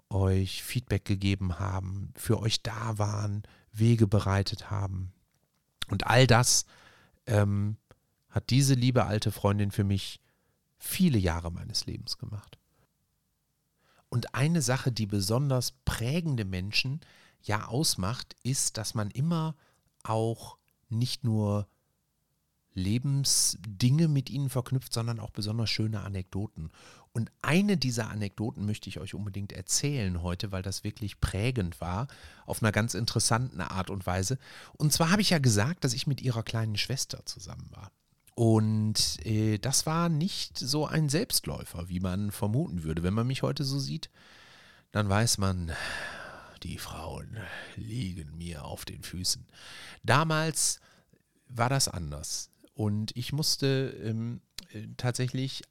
euch 0.10 0.62
Feedback 0.62 1.06
gegeben 1.06 1.58
haben, 1.58 2.12
für 2.18 2.42
euch 2.42 2.62
da 2.64 2.98
waren, 2.98 3.44
Wege 3.72 4.08
bereitet 4.08 4.70
haben. 4.70 5.14
Und 5.88 6.06
all 6.06 6.28
das 6.28 6.66
ähm, 7.28 7.78
hat 8.30 8.50
diese 8.50 8.74
liebe 8.74 9.06
alte 9.06 9.32
Freundin 9.32 9.72
für 9.72 9.86
mich 9.86 10.20
viele 10.78 11.18
Jahre 11.18 11.50
meines 11.50 11.86
Lebens 11.86 12.18
gemacht. 12.18 12.60
Und 14.10 14.36
eine 14.36 14.62
Sache, 14.62 14.92
die 14.92 15.06
besonders 15.06 15.72
prägende 15.86 16.44
Menschen 16.44 17.00
ja 17.42 17.68
ausmacht, 17.68 18.36
ist, 18.44 18.76
dass 18.76 18.96
man 18.96 19.12
immer 19.12 19.56
auch 20.04 20.58
nicht 20.90 21.24
nur 21.24 21.68
Lebensdinge 22.76 24.08
mit 24.08 24.30
ihnen 24.30 24.50
verknüpft, 24.50 24.94
sondern 24.94 25.20
auch 25.20 25.32
besonders 25.32 25.70
schöne 25.70 26.02
Anekdoten. 26.02 26.72
Und 27.14 27.32
eine 27.42 27.78
dieser 27.78 28.10
Anekdoten 28.10 28.66
möchte 28.66 28.90
ich 28.90 29.00
euch 29.00 29.14
unbedingt 29.14 29.54
erzählen 29.54 30.22
heute, 30.22 30.52
weil 30.52 30.62
das 30.62 30.84
wirklich 30.84 31.22
prägend 31.22 31.80
war, 31.80 32.08
auf 32.46 32.62
einer 32.62 32.74
ganz 32.74 32.94
interessanten 32.94 33.62
Art 33.62 33.90
und 33.90 34.06
Weise. 34.06 34.38
Und 34.74 34.92
zwar 34.92 35.12
habe 35.12 35.22
ich 35.22 35.30
ja 35.30 35.40
gesagt, 35.40 35.86
dass 35.86 35.94
ich 35.94 36.08
mit 36.08 36.22
ihrer 36.22 36.44
kleinen 36.44 36.76
Schwester 36.76 37.26
zusammen 37.26 37.70
war. 37.72 37.92
Und 38.36 39.26
äh, 39.26 39.58
das 39.58 39.86
war 39.86 40.10
nicht 40.10 40.58
so 40.58 40.86
ein 40.86 41.08
Selbstläufer, 41.08 41.88
wie 41.88 42.02
man 42.02 42.32
vermuten 42.32 42.84
würde. 42.84 43.02
Wenn 43.02 43.14
man 43.14 43.28
mich 43.28 43.44
heute 43.44 43.64
so 43.64 43.80
sieht, 43.80 44.10
dann 44.92 45.08
weiß 45.08 45.38
man, 45.38 45.72
die 46.66 46.78
Frauen 46.80 47.38
liegen 47.76 48.38
mir 48.38 48.66
auf 48.66 48.86
den 48.86 49.04
Füßen. 49.04 49.46
Damals 50.04 50.80
war 51.48 51.70
das 51.70 51.88
anders. 51.88 52.50
Und 52.74 53.16
ich 53.16 53.32
musste 53.32 53.96
ähm, 54.04 54.42
äh, 54.72 54.88
tatsächlich 54.98 55.62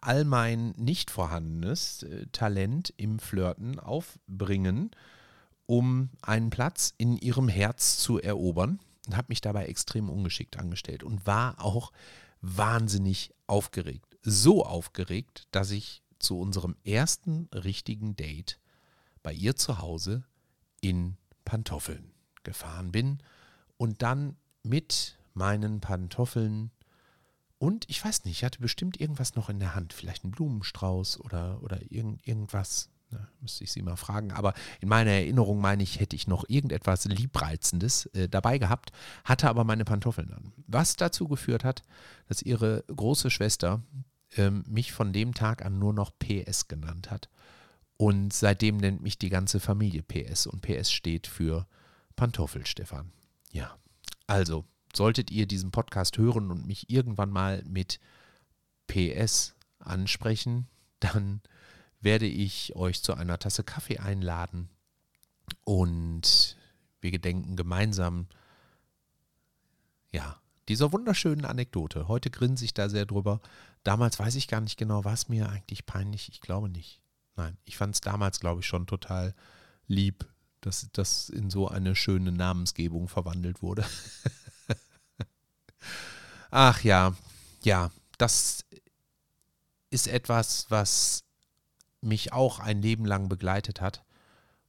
all 0.00 0.24
mein 0.24 0.70
nicht 0.76 1.10
vorhandenes 1.10 2.02
äh, 2.04 2.26
Talent 2.32 2.92
im 2.96 3.18
Flirten 3.18 3.78
aufbringen, 3.78 4.90
um 5.66 6.08
einen 6.22 6.48
Platz 6.48 6.94
in 6.96 7.18
ihrem 7.18 7.48
Herz 7.48 7.98
zu 7.98 8.18
erobern 8.18 8.80
und 9.06 9.16
habe 9.16 9.26
mich 9.28 9.42
dabei 9.42 9.66
extrem 9.66 10.08
ungeschickt 10.08 10.58
angestellt 10.58 11.04
und 11.04 11.26
war 11.26 11.62
auch 11.62 11.92
wahnsinnig 12.40 13.34
aufgeregt. 13.46 14.16
So 14.22 14.64
aufgeregt, 14.64 15.46
dass 15.50 15.70
ich 15.70 16.02
zu 16.18 16.40
unserem 16.40 16.76
ersten 16.84 17.48
richtigen 17.52 18.16
Date 18.16 18.58
bei 19.22 19.32
ihr 19.32 19.54
zu 19.54 19.78
Hause 19.78 20.24
in 20.80 21.16
Pantoffeln 21.44 22.12
gefahren 22.42 22.92
bin 22.92 23.18
und 23.76 24.02
dann 24.02 24.36
mit 24.62 25.18
meinen 25.34 25.80
Pantoffeln 25.80 26.70
und 27.60 27.84
ich 27.90 28.02
weiß 28.02 28.24
nicht, 28.24 28.38
ich 28.38 28.44
hatte 28.44 28.58
bestimmt 28.58 28.98
irgendwas 28.98 29.34
noch 29.34 29.50
in 29.50 29.58
der 29.58 29.74
Hand, 29.74 29.92
vielleicht 29.92 30.24
ein 30.24 30.30
Blumenstrauß 30.30 31.20
oder, 31.20 31.62
oder 31.62 31.78
irgend, 31.90 32.26
irgendwas. 32.26 32.88
Na, 33.10 33.28
müsste 33.40 33.64
ich 33.64 33.72
sie 33.72 33.82
mal 33.82 33.96
fragen. 33.96 34.32
Aber 34.32 34.54
in 34.80 34.88
meiner 34.88 35.10
Erinnerung 35.10 35.60
meine 35.60 35.82
ich, 35.82 36.00
hätte 36.00 36.16
ich 36.16 36.26
noch 36.26 36.44
irgendetwas 36.48 37.04
Liebreizendes 37.04 38.06
äh, 38.14 38.30
dabei 38.30 38.56
gehabt, 38.56 38.92
hatte 39.24 39.50
aber 39.50 39.64
meine 39.64 39.84
Pantoffeln 39.84 40.32
an. 40.32 40.52
Was 40.68 40.96
dazu 40.96 41.28
geführt 41.28 41.62
hat, 41.62 41.82
dass 42.28 42.40
ihre 42.40 42.82
große 42.86 43.30
Schwester 43.30 43.82
ähm, 44.36 44.64
mich 44.66 44.92
von 44.92 45.12
dem 45.12 45.34
Tag 45.34 45.62
an 45.62 45.78
nur 45.78 45.92
noch 45.92 46.12
PS 46.18 46.66
genannt 46.66 47.10
hat. 47.10 47.28
Und 48.00 48.32
seitdem 48.32 48.78
nennt 48.78 49.02
mich 49.02 49.18
die 49.18 49.28
ganze 49.28 49.60
Familie 49.60 50.02
PS. 50.02 50.46
Und 50.46 50.62
PS 50.62 50.90
steht 50.90 51.26
für 51.26 51.66
Pantoffel, 52.16 52.64
Stefan. 52.64 53.12
Ja, 53.52 53.76
also 54.26 54.64
solltet 54.96 55.30
ihr 55.30 55.44
diesen 55.46 55.70
Podcast 55.70 56.16
hören 56.16 56.50
und 56.50 56.66
mich 56.66 56.88
irgendwann 56.88 57.28
mal 57.28 57.62
mit 57.66 58.00
PS 58.86 59.54
ansprechen, 59.80 60.66
dann 61.00 61.42
werde 62.00 62.24
ich 62.24 62.74
euch 62.74 63.02
zu 63.02 63.12
einer 63.12 63.38
Tasse 63.38 63.64
Kaffee 63.64 63.98
einladen 63.98 64.70
und 65.64 66.56
wir 67.02 67.10
gedenken 67.10 67.54
gemeinsam, 67.54 68.28
ja, 70.10 70.40
dieser 70.70 70.90
wunderschönen 70.90 71.44
Anekdote. 71.44 72.08
Heute 72.08 72.30
grinse 72.30 72.64
ich 72.64 72.72
da 72.72 72.88
sehr 72.88 73.04
drüber. 73.04 73.42
Damals 73.84 74.18
weiß 74.18 74.36
ich 74.36 74.48
gar 74.48 74.62
nicht 74.62 74.78
genau, 74.78 75.04
war 75.04 75.12
es 75.12 75.28
mir 75.28 75.50
eigentlich 75.50 75.84
peinlich? 75.84 76.30
Ich 76.30 76.40
glaube 76.40 76.70
nicht. 76.70 76.99
Nein, 77.40 77.56
ich 77.64 77.78
fand 77.78 77.94
es 77.94 78.02
damals, 78.02 78.38
glaube 78.38 78.60
ich, 78.60 78.66
schon 78.66 78.86
total 78.86 79.34
lieb, 79.86 80.28
dass 80.60 80.86
das 80.92 81.30
in 81.30 81.48
so 81.48 81.68
eine 81.68 81.96
schöne 81.96 82.32
Namensgebung 82.32 83.08
verwandelt 83.08 83.62
wurde. 83.62 83.82
Ach 86.50 86.84
ja, 86.84 87.16
ja, 87.62 87.90
das 88.18 88.66
ist 89.88 90.06
etwas, 90.06 90.66
was 90.68 91.24
mich 92.02 92.34
auch 92.34 92.58
ein 92.58 92.82
Leben 92.82 93.06
lang 93.06 93.30
begleitet 93.30 93.80
hat. 93.80 94.04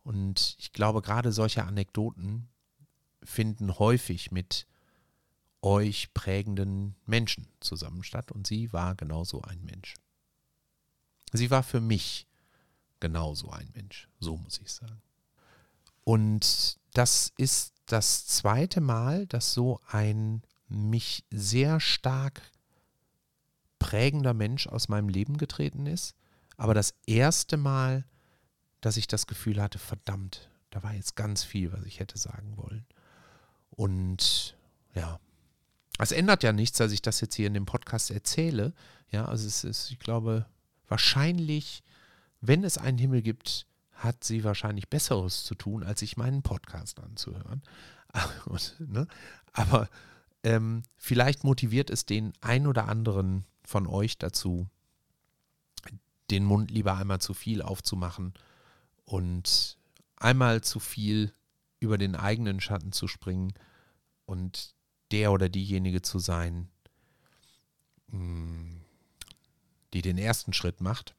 Und 0.06 0.56
ich 0.58 0.72
glaube, 0.72 1.02
gerade 1.02 1.34
solche 1.34 1.66
Anekdoten 1.66 2.48
finden 3.22 3.80
häufig 3.80 4.32
mit 4.32 4.66
euch 5.62 6.14
prägenden 6.14 6.96
Menschen 7.06 7.50
zusammen 7.60 8.06
statt. 8.06 8.32
Und 8.32 8.48
sie 8.48 8.72
war 8.72 8.96
genauso 8.96 9.42
ein 9.42 9.62
Mensch. 9.66 9.96
Sie 11.34 11.52
war 11.52 11.64
für 11.64 11.82
mich 11.82 12.28
genauso 13.02 13.50
ein 13.50 13.70
Mensch, 13.74 14.08
so 14.20 14.38
muss 14.38 14.62
ich 14.62 14.72
sagen. 14.72 15.02
Und 16.06 16.78
das 16.94 17.34
ist 17.38 17.74
das 17.86 18.26
zweite 18.28 18.80
Mal, 18.80 19.28
dass 19.28 19.54
so 19.54 19.82
ein 19.88 20.42
mich 20.70 21.26
sehr 21.30 21.82
stark 21.82 22.42
prägender 23.80 24.34
Mensch 24.34 24.68
aus 24.68 24.88
meinem 24.88 25.10
Leben 25.10 25.38
getreten 25.38 25.86
ist. 25.86 26.16
Aber 26.56 26.74
das 26.74 26.94
erste 27.06 27.58
Mal, 27.58 28.06
dass 28.80 28.96
ich 28.96 29.08
das 29.08 29.28
Gefühl 29.28 29.62
hatte, 29.62 29.80
verdammt, 29.80 30.50
da 30.70 30.84
war 30.84 30.94
jetzt 30.94 31.16
ganz 31.16 31.44
viel, 31.44 31.74
was 31.74 31.84
ich 31.84 32.00
hätte 32.00 32.18
sagen 32.18 32.56
wollen. 32.56 32.86
Und 33.72 34.56
ja, 34.94 35.20
es 35.98 36.12
ändert 36.12 36.44
ja 36.44 36.54
nichts, 36.54 36.78
dass 36.78 36.92
ich 36.92 37.02
das 37.02 37.20
jetzt 37.22 37.36
hier 37.36 37.48
in 37.48 37.54
dem 37.54 37.66
Podcast 37.66 38.12
erzähle. 38.12 38.74
Ja, 39.10 39.26
also 39.26 39.48
es 39.48 39.64
ist, 39.64 39.92
ich 39.92 40.00
glaube, 40.00 40.46
wahrscheinlich, 40.88 41.84
wenn 42.42 42.64
es 42.64 42.78
einen 42.78 42.98
Himmel 42.98 43.22
gibt, 43.22 43.68
hat 43.94 44.24
sie 44.24 44.44
wahrscheinlich 44.44 44.90
Besseres 44.90 45.44
zu 45.44 45.56
tun, 45.56 45.84
als 45.84 46.00
sich 46.00 46.18
meinen 46.18 46.42
Podcast 46.42 47.00
anzuhören. 47.00 47.62
Und, 48.46 48.76
ne? 48.80 49.08
Aber 49.54 49.88
ähm, 50.44 50.82
vielleicht 50.98 51.44
motiviert 51.44 51.92
es 51.92 52.06
den 52.06 52.34
ein 52.42 52.66
oder 52.66 52.88
anderen 52.88 53.46
von 53.64 53.86
euch 53.86 54.18
dazu, 54.18 54.68
den 56.32 56.44
Mund 56.46 56.72
lieber 56.72 56.96
einmal 56.96 57.22
zu 57.22 57.34
viel 57.34 57.62
aufzumachen 57.62 58.34
und 59.06 59.78
einmal 60.16 60.62
zu 60.62 60.80
viel 60.80 61.34
über 61.80 61.98
den 61.98 62.16
eigenen 62.16 62.60
Schatten 62.60 62.92
zu 62.92 63.08
springen 63.08 63.54
und 64.26 64.74
der 65.12 65.32
oder 65.32 65.50
diejenige 65.50 66.02
zu 66.02 66.20
sein, 66.20 66.70
hm, 68.10 68.82
die 69.94 70.02
den 70.02 70.18
ersten 70.18 70.54
Schritt 70.54 70.80
macht 70.80 71.16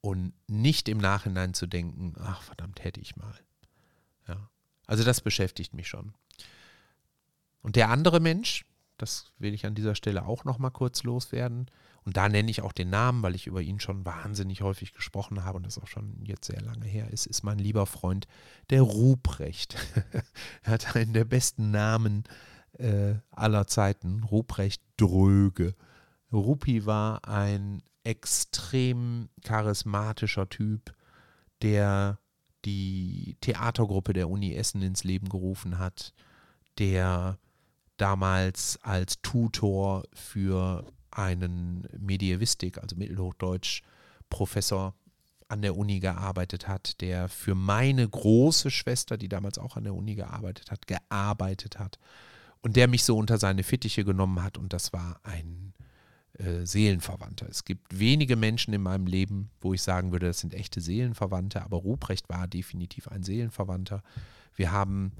und 0.00 0.32
nicht 0.46 0.88
im 0.88 0.98
Nachhinein 0.98 1.54
zu 1.54 1.66
denken, 1.66 2.14
ach 2.18 2.42
verdammt, 2.42 2.82
hätte 2.84 3.00
ich 3.00 3.16
mal. 3.16 3.34
Ja. 4.26 4.50
Also 4.86 5.04
das 5.04 5.20
beschäftigt 5.20 5.74
mich 5.74 5.88
schon. 5.88 6.14
Und 7.62 7.76
der 7.76 7.90
andere 7.90 8.20
Mensch, 8.20 8.64
das 8.96 9.32
will 9.38 9.54
ich 9.54 9.66
an 9.66 9.74
dieser 9.74 9.94
Stelle 9.94 10.26
auch 10.26 10.44
noch 10.44 10.58
mal 10.58 10.70
kurz 10.70 11.02
loswerden. 11.02 11.70
Und 12.04 12.16
da 12.16 12.28
nenne 12.28 12.50
ich 12.50 12.62
auch 12.62 12.72
den 12.72 12.90
Namen, 12.90 13.22
weil 13.22 13.34
ich 13.34 13.46
über 13.46 13.60
ihn 13.60 13.80
schon 13.80 14.04
wahnsinnig 14.06 14.62
häufig 14.62 14.94
gesprochen 14.94 15.44
habe 15.44 15.58
und 15.58 15.66
das 15.66 15.78
auch 15.78 15.86
schon 15.86 16.24
jetzt 16.24 16.46
sehr 16.46 16.60
lange 16.62 16.86
her 16.86 17.10
ist, 17.10 17.26
ist 17.26 17.42
mein 17.42 17.58
lieber 17.58 17.86
Freund, 17.86 18.26
der 18.70 18.82
Ruprecht. 18.82 19.76
er 20.62 20.72
hat 20.72 20.96
einen 20.96 21.12
der 21.12 21.24
besten 21.24 21.70
Namen 21.70 22.24
äh, 22.78 23.16
aller 23.30 23.66
Zeiten, 23.66 24.22
Ruprecht 24.22 24.82
Dröge. 24.96 25.74
Rupi 26.32 26.86
war 26.86 27.28
ein 27.28 27.82
extrem 28.08 29.28
charismatischer 29.44 30.48
Typ, 30.48 30.94
der 31.60 32.18
die 32.64 33.36
Theatergruppe 33.42 34.14
der 34.14 34.30
Uni 34.30 34.54
Essen 34.54 34.80
ins 34.80 35.04
Leben 35.04 35.28
gerufen 35.28 35.78
hat, 35.78 36.14
der 36.78 37.38
damals 37.98 38.78
als 38.82 39.20
Tutor 39.20 40.04
für 40.14 40.90
einen 41.10 41.86
Medievistik, 41.98 42.78
also 42.78 42.96
Mittelhochdeutsch, 42.96 43.82
Professor 44.30 44.94
an 45.48 45.60
der 45.60 45.76
Uni 45.76 46.00
gearbeitet 46.00 46.66
hat, 46.66 47.00
der 47.02 47.28
für 47.28 47.54
meine 47.54 48.08
große 48.08 48.70
Schwester, 48.70 49.18
die 49.18 49.28
damals 49.28 49.58
auch 49.58 49.76
an 49.76 49.84
der 49.84 49.94
Uni 49.94 50.14
gearbeitet 50.14 50.70
hat, 50.70 50.86
gearbeitet 50.86 51.78
hat 51.78 51.98
und 52.62 52.76
der 52.76 52.88
mich 52.88 53.04
so 53.04 53.18
unter 53.18 53.38
seine 53.38 53.64
Fittiche 53.64 54.04
genommen 54.04 54.42
hat. 54.42 54.56
Und 54.56 54.72
das 54.72 54.92
war 54.92 55.20
ein 55.24 55.74
äh, 56.38 56.64
Seelenverwandter. 56.64 57.48
Es 57.48 57.64
gibt 57.64 57.98
wenige 57.98 58.36
Menschen 58.36 58.72
in 58.72 58.82
meinem 58.82 59.06
Leben, 59.06 59.50
wo 59.60 59.74
ich 59.74 59.82
sagen 59.82 60.12
würde, 60.12 60.26
das 60.26 60.40
sind 60.40 60.54
echte 60.54 60.80
Seelenverwandte, 60.80 61.62
aber 61.62 61.78
Ruprecht 61.78 62.28
war 62.28 62.46
definitiv 62.46 63.08
ein 63.08 63.22
Seelenverwandter. 63.22 64.02
Wir 64.54 64.72
haben 64.72 65.12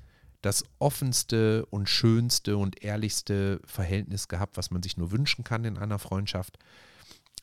das 0.43 0.65
offenste 0.79 1.67
und 1.67 1.89
schönste 1.89 2.57
und 2.57 2.83
ehrlichste 2.83 3.61
Verhältnis 3.65 4.29
gehabt, 4.29 4.57
was 4.57 4.71
man 4.71 4.83
sich 4.83 4.97
nur 4.97 5.11
wünschen 5.11 5.43
kann 5.43 5.65
in 5.65 5.77
einer 5.77 5.99
Freundschaft. 5.99 6.59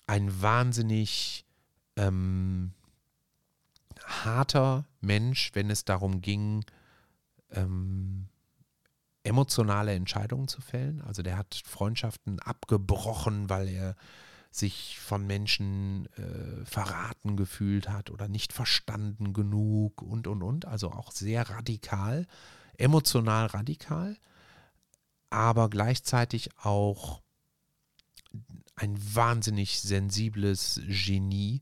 Ein 0.07 0.41
wahnsinnig 0.41 1.45
ähm, 1.97 2.71
harter 4.05 4.85
Mensch, 5.01 5.51
wenn 5.53 5.69
es 5.69 5.83
darum 5.83 6.21
ging, 6.21 6.63
ähm, 7.51 8.27
emotionale 9.25 9.93
Entscheidungen 9.93 10.47
zu 10.47 10.61
fällen. 10.61 11.01
Also 11.01 11.21
der 11.21 11.37
hat 11.37 11.61
Freundschaften 11.65 12.39
abgebrochen, 12.39 13.49
weil 13.49 13.67
er 13.69 13.95
sich 14.51 14.99
von 14.99 15.27
Menschen 15.27 16.07
äh, 16.15 16.65
verraten 16.65 17.35
gefühlt 17.35 17.89
hat 17.89 18.09
oder 18.09 18.29
nicht 18.29 18.53
verstanden 18.53 19.33
genug 19.33 20.01
und, 20.01 20.27
und, 20.27 20.43
und. 20.43 20.65
Also 20.65 20.91
auch 20.91 21.11
sehr 21.11 21.49
radikal 21.49 22.25
emotional 22.77 23.47
radikal, 23.47 24.17
aber 25.29 25.69
gleichzeitig 25.69 26.49
auch 26.57 27.21
ein 28.75 28.97
wahnsinnig 29.15 29.81
sensibles 29.81 30.81
Genie. 30.87 31.61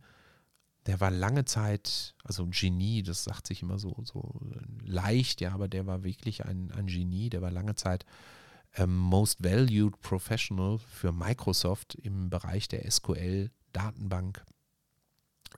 Der 0.86 1.00
war 1.00 1.12
lange 1.12 1.46
Zeit, 1.46 2.16
also 2.24 2.44
ein 2.44 2.52
Genie, 2.52 3.04
das 3.04 3.24
sagt 3.24 3.48
sich 3.48 3.62
immer 3.62 3.80
so, 3.80 3.96
so 4.04 4.42
leicht, 4.84 5.40
ja, 5.40 5.54
aber 5.54 5.68
der 5.68 5.86
war 5.86 6.04
wirklich 6.04 6.46
ein, 6.46 6.72
ein 6.72 6.88
Genie, 6.88 7.30
der 7.30 7.42
war 7.42 7.52
lange 7.52 7.76
Zeit 7.76 8.06
ähm, 8.76 8.98
Most 8.98 9.44
Valued 9.44 10.00
Professional 10.02 10.80
für 10.80 11.12
Microsoft 11.12 11.96
im 11.96 12.30
Bereich 12.30 12.68
der 12.68 12.90
SQL-Datenbank 12.90 14.46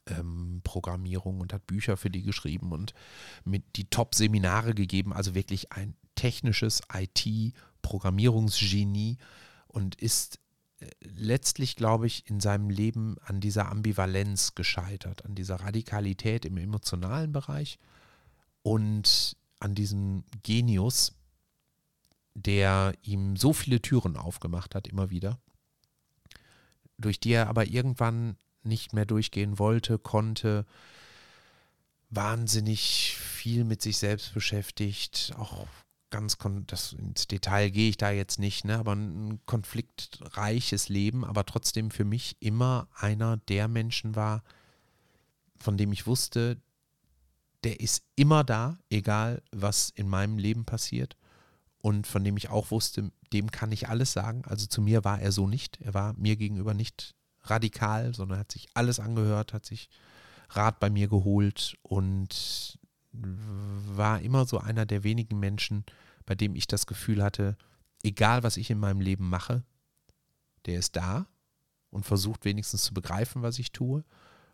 ähm, 0.08 0.62
Programmierung 0.64 1.40
und 1.40 1.54
hat 1.54 1.68
Bücher 1.68 1.96
für 1.98 2.10
die 2.10 2.24
geschrieben 2.24 2.72
und 2.72 2.94
mit 3.44 3.78
die 3.78 3.90
Top-Seminare 3.90 4.74
gegeben. 4.76 5.14
Also 5.14 5.36
wirklich 5.36 5.72
ein 5.72 5.96
technisches 6.16 6.82
IT-Programmierungsgenie 6.94 9.18
und 9.68 9.96
ist 9.96 10.40
letztlich, 11.02 11.76
glaube 11.76 12.08
ich, 12.08 12.30
in 12.30 12.40
seinem 12.40 12.70
Leben 12.70 13.18
an 13.26 13.40
dieser 13.40 13.70
Ambivalenz 13.70 14.56
gescheitert, 14.56 15.26
an 15.26 15.36
dieser 15.36 15.58
Radikalität 15.58 16.46
im 16.46 16.58
emotionalen 16.58 17.32
Bereich 17.32 17.80
und 18.64 19.38
an 19.60 19.76
diesem 19.76 20.24
Genius, 20.44 21.14
der 22.34 22.94
ihm 23.02 23.38
so 23.38 23.54
viele 23.54 23.82
Türen 23.82 24.18
aufgemacht 24.18 24.76
hat, 24.76 24.88
immer 24.88 25.10
wieder, 25.10 25.40
durch 26.98 27.20
die 27.20 27.32
er 27.32 27.48
aber 27.48 27.68
irgendwann 27.68 28.38
nicht 28.64 28.94
mehr 28.94 29.06
durchgehen 29.06 29.60
wollte, 29.60 30.00
konnte, 30.00 30.66
wahnsinnig 32.10 33.18
viel 33.18 33.64
mit 33.64 33.82
sich 33.82 33.98
selbst 33.98 34.34
beschäftigt, 34.34 35.34
auch 35.38 35.68
ganz, 36.10 36.38
das, 36.68 36.94
ins 36.94 37.28
Detail 37.28 37.70
gehe 37.70 37.90
ich 37.90 37.98
da 37.98 38.12
jetzt 38.12 38.40
nicht, 38.40 38.66
ne, 38.66 38.78
aber 38.78 38.94
ein 38.94 39.40
konfliktreiches 39.46 40.90
Leben, 40.90 41.26
aber 41.26 41.46
trotzdem 41.46 41.92
für 41.92 42.06
mich 42.06 42.38
immer 42.40 42.88
einer 42.96 43.38
der 43.38 43.68
Menschen 43.68 44.16
war, 44.16 44.44
von 45.60 45.78
dem 45.78 45.92
ich 45.92 46.08
wusste, 46.08 46.62
der 47.64 47.80
ist 47.80 48.04
immer 48.16 48.44
da, 48.44 48.78
egal 48.90 49.42
was 49.52 49.90
in 49.90 50.08
meinem 50.08 50.38
Leben 50.38 50.66
passiert. 50.66 51.18
Und 51.80 52.08
von 52.08 52.24
dem 52.24 52.38
ich 52.38 52.50
auch 52.50 52.72
wusste, 52.72 53.12
dem 53.32 53.52
kann 53.52 53.72
ich 53.72 53.90
alles 53.90 54.12
sagen. 54.12 54.44
Also 54.46 54.66
zu 54.66 54.82
mir 54.82 55.04
war 55.04 55.20
er 55.20 55.32
so 55.32 55.48
nicht. 55.48 55.82
Er 55.82 55.94
war 55.94 56.14
mir 56.14 56.36
gegenüber 56.36 56.74
nicht 56.74 57.16
radikal, 57.42 58.14
sondern 58.14 58.40
hat 58.40 58.52
sich 58.52 58.68
alles 58.74 59.00
angehört, 59.00 59.54
hat 59.54 59.66
sich 59.66 59.90
Rat 60.50 60.80
bei 60.80 60.90
mir 60.90 61.08
geholt 61.08 61.76
und 61.82 62.80
war 63.18 64.22
immer 64.22 64.46
so 64.46 64.60
einer 64.60 64.86
der 64.86 65.04
wenigen 65.04 65.40
Menschen, 65.40 65.86
bei 66.26 66.36
dem 66.36 66.56
ich 66.56 66.68
das 66.68 66.86
Gefühl 66.86 67.24
hatte, 67.24 67.58
egal 68.04 68.44
was 68.44 68.58
ich 68.58 68.70
in 68.70 68.80
meinem 68.80 69.02
Leben 69.02 69.30
mache, 69.30 69.64
der 70.66 70.80
ist 70.80 70.96
da 70.96 71.28
und 71.90 72.06
versucht 72.06 72.46
wenigstens 72.46 72.84
zu 72.84 72.94
begreifen, 72.94 73.42
was 73.42 73.60
ich 73.60 73.72
tue. 73.72 74.04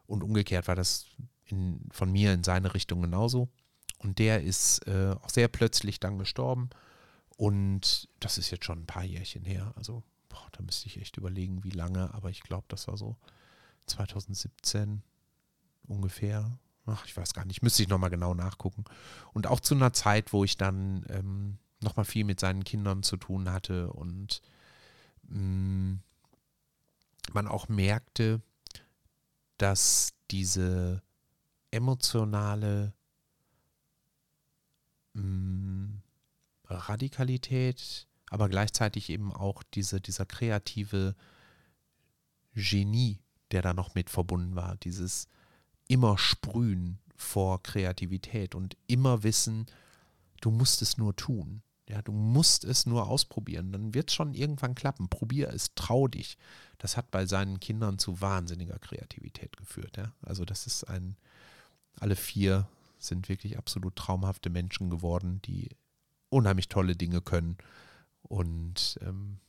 Und 0.06 0.24
umgekehrt 0.24 0.68
war 0.68 0.76
das 0.76 1.06
in, 1.46 1.88
von 1.92 2.12
mir 2.12 2.34
in 2.34 2.44
seine 2.44 2.74
Richtung 2.74 3.02
genauso. 3.02 3.50
Und 3.98 4.20
der 4.20 4.44
ist 4.44 4.86
äh, 4.88 5.16
auch 5.22 5.30
sehr 5.30 5.48
plötzlich 5.48 6.00
dann 6.00 6.18
gestorben. 6.18 6.70
Und 7.38 8.10
das 8.20 8.38
ist 8.38 8.52
jetzt 8.52 8.66
schon 8.66 8.80
ein 8.80 8.86
paar 8.88 9.04
Jährchen 9.04 9.44
her. 9.44 9.74
Also 9.76 10.04
boah, 10.30 10.48
da 10.52 10.62
müsste 10.62 10.88
ich 10.88 11.00
echt 11.00 11.18
überlegen, 11.18 11.64
wie 11.64 11.72
lange, 11.72 12.14
aber 12.14 12.30
ich 12.30 12.42
glaube, 12.42 12.66
das 12.68 12.88
war 12.88 12.98
so 12.98 13.18
2017 13.88 15.04
ungefähr. 15.88 16.60
Ach, 16.86 17.06
ich 17.06 17.16
weiß 17.16 17.34
gar 17.34 17.46
nicht, 17.46 17.62
müsste 17.62 17.84
ich 17.84 17.90
nochmal 17.90 18.10
genau 18.10 18.34
nachgucken. 18.34 18.86
Und 19.34 19.48
auch 19.48 19.60
zu 19.60 19.76
einer 19.76 19.94
Zeit, 19.94 20.34
wo 20.34 20.44
ich 20.44 20.58
dann 20.58 21.06
ähm, 21.10 21.58
nochmal 21.82 22.06
viel 22.06 22.24
mit 22.24 22.40
seinen 22.40 22.64
Kindern 22.64 23.04
zu 23.04 23.18
tun 23.18 23.52
hatte 23.52 23.92
und 23.92 24.42
mh, 25.24 25.40
mm, 25.40 26.04
man 27.34 27.48
auch 27.48 27.70
merkte, 27.70 28.42
dass 29.58 30.14
diese 30.32 31.04
emotionale 31.70 32.94
mh, 35.14 35.24
mm, 35.24 36.02
Radikalität 36.66 38.08
aber 38.32 38.48
gleichzeitig 38.48 39.10
eben 39.10 39.34
auch 39.34 39.62
diese, 39.62 40.00
dieser 40.00 40.26
kreative 40.26 41.16
Genie, 42.56 43.20
der 43.52 43.62
da 43.62 43.74
noch 43.74 43.94
mit 43.94 44.10
verbunden 44.10 44.56
war, 44.56 44.78
dieses 44.78 45.28
immer 45.92 46.18
sprühen 46.18 47.00
vor 47.18 47.62
Kreativität 47.62 48.56
und 48.56 48.78
immer 48.88 49.24
wissen, 49.24 49.66
du 50.40 50.50
musst 50.50 50.82
es 50.82 50.98
nur 50.98 51.16
tun. 51.18 51.64
Ja, 51.90 52.02
du 52.02 52.14
musst 52.14 52.64
es 52.64 52.86
nur 52.86 53.10
ausprobieren, 53.10 53.74
dann 53.74 53.94
wird 53.94 54.10
es 54.10 54.16
schon 54.16 54.34
irgendwann 54.34 54.74
klappen. 54.74 55.10
Probier 55.10 55.50
es, 55.50 55.76
trau 55.76 56.08
dich. 56.08 56.38
Das 56.78 56.96
hat 56.96 57.12
bei 57.12 57.26
seinen 57.26 57.60
Kindern 57.60 58.00
zu 58.00 58.22
wahnsinniger 58.22 58.80
Kreativität 58.80 59.58
geführt. 59.58 59.98
Ja? 59.98 60.14
Also 60.22 60.46
das 60.46 60.66
ist 60.66 60.86
ein, 60.86 61.18
alle 62.00 62.16
vier 62.16 62.70
sind 62.98 63.28
wirklich 63.28 63.58
absolut 63.58 63.98
traumhafte 63.98 64.50
Menschen 64.50 64.90
geworden, 64.90 65.42
die 65.44 65.68
unheimlich 66.30 66.70
tolle 66.70 66.96
Dinge 66.96 67.20
können 67.20 67.58
und 68.22 68.98
ähm, 69.02 69.40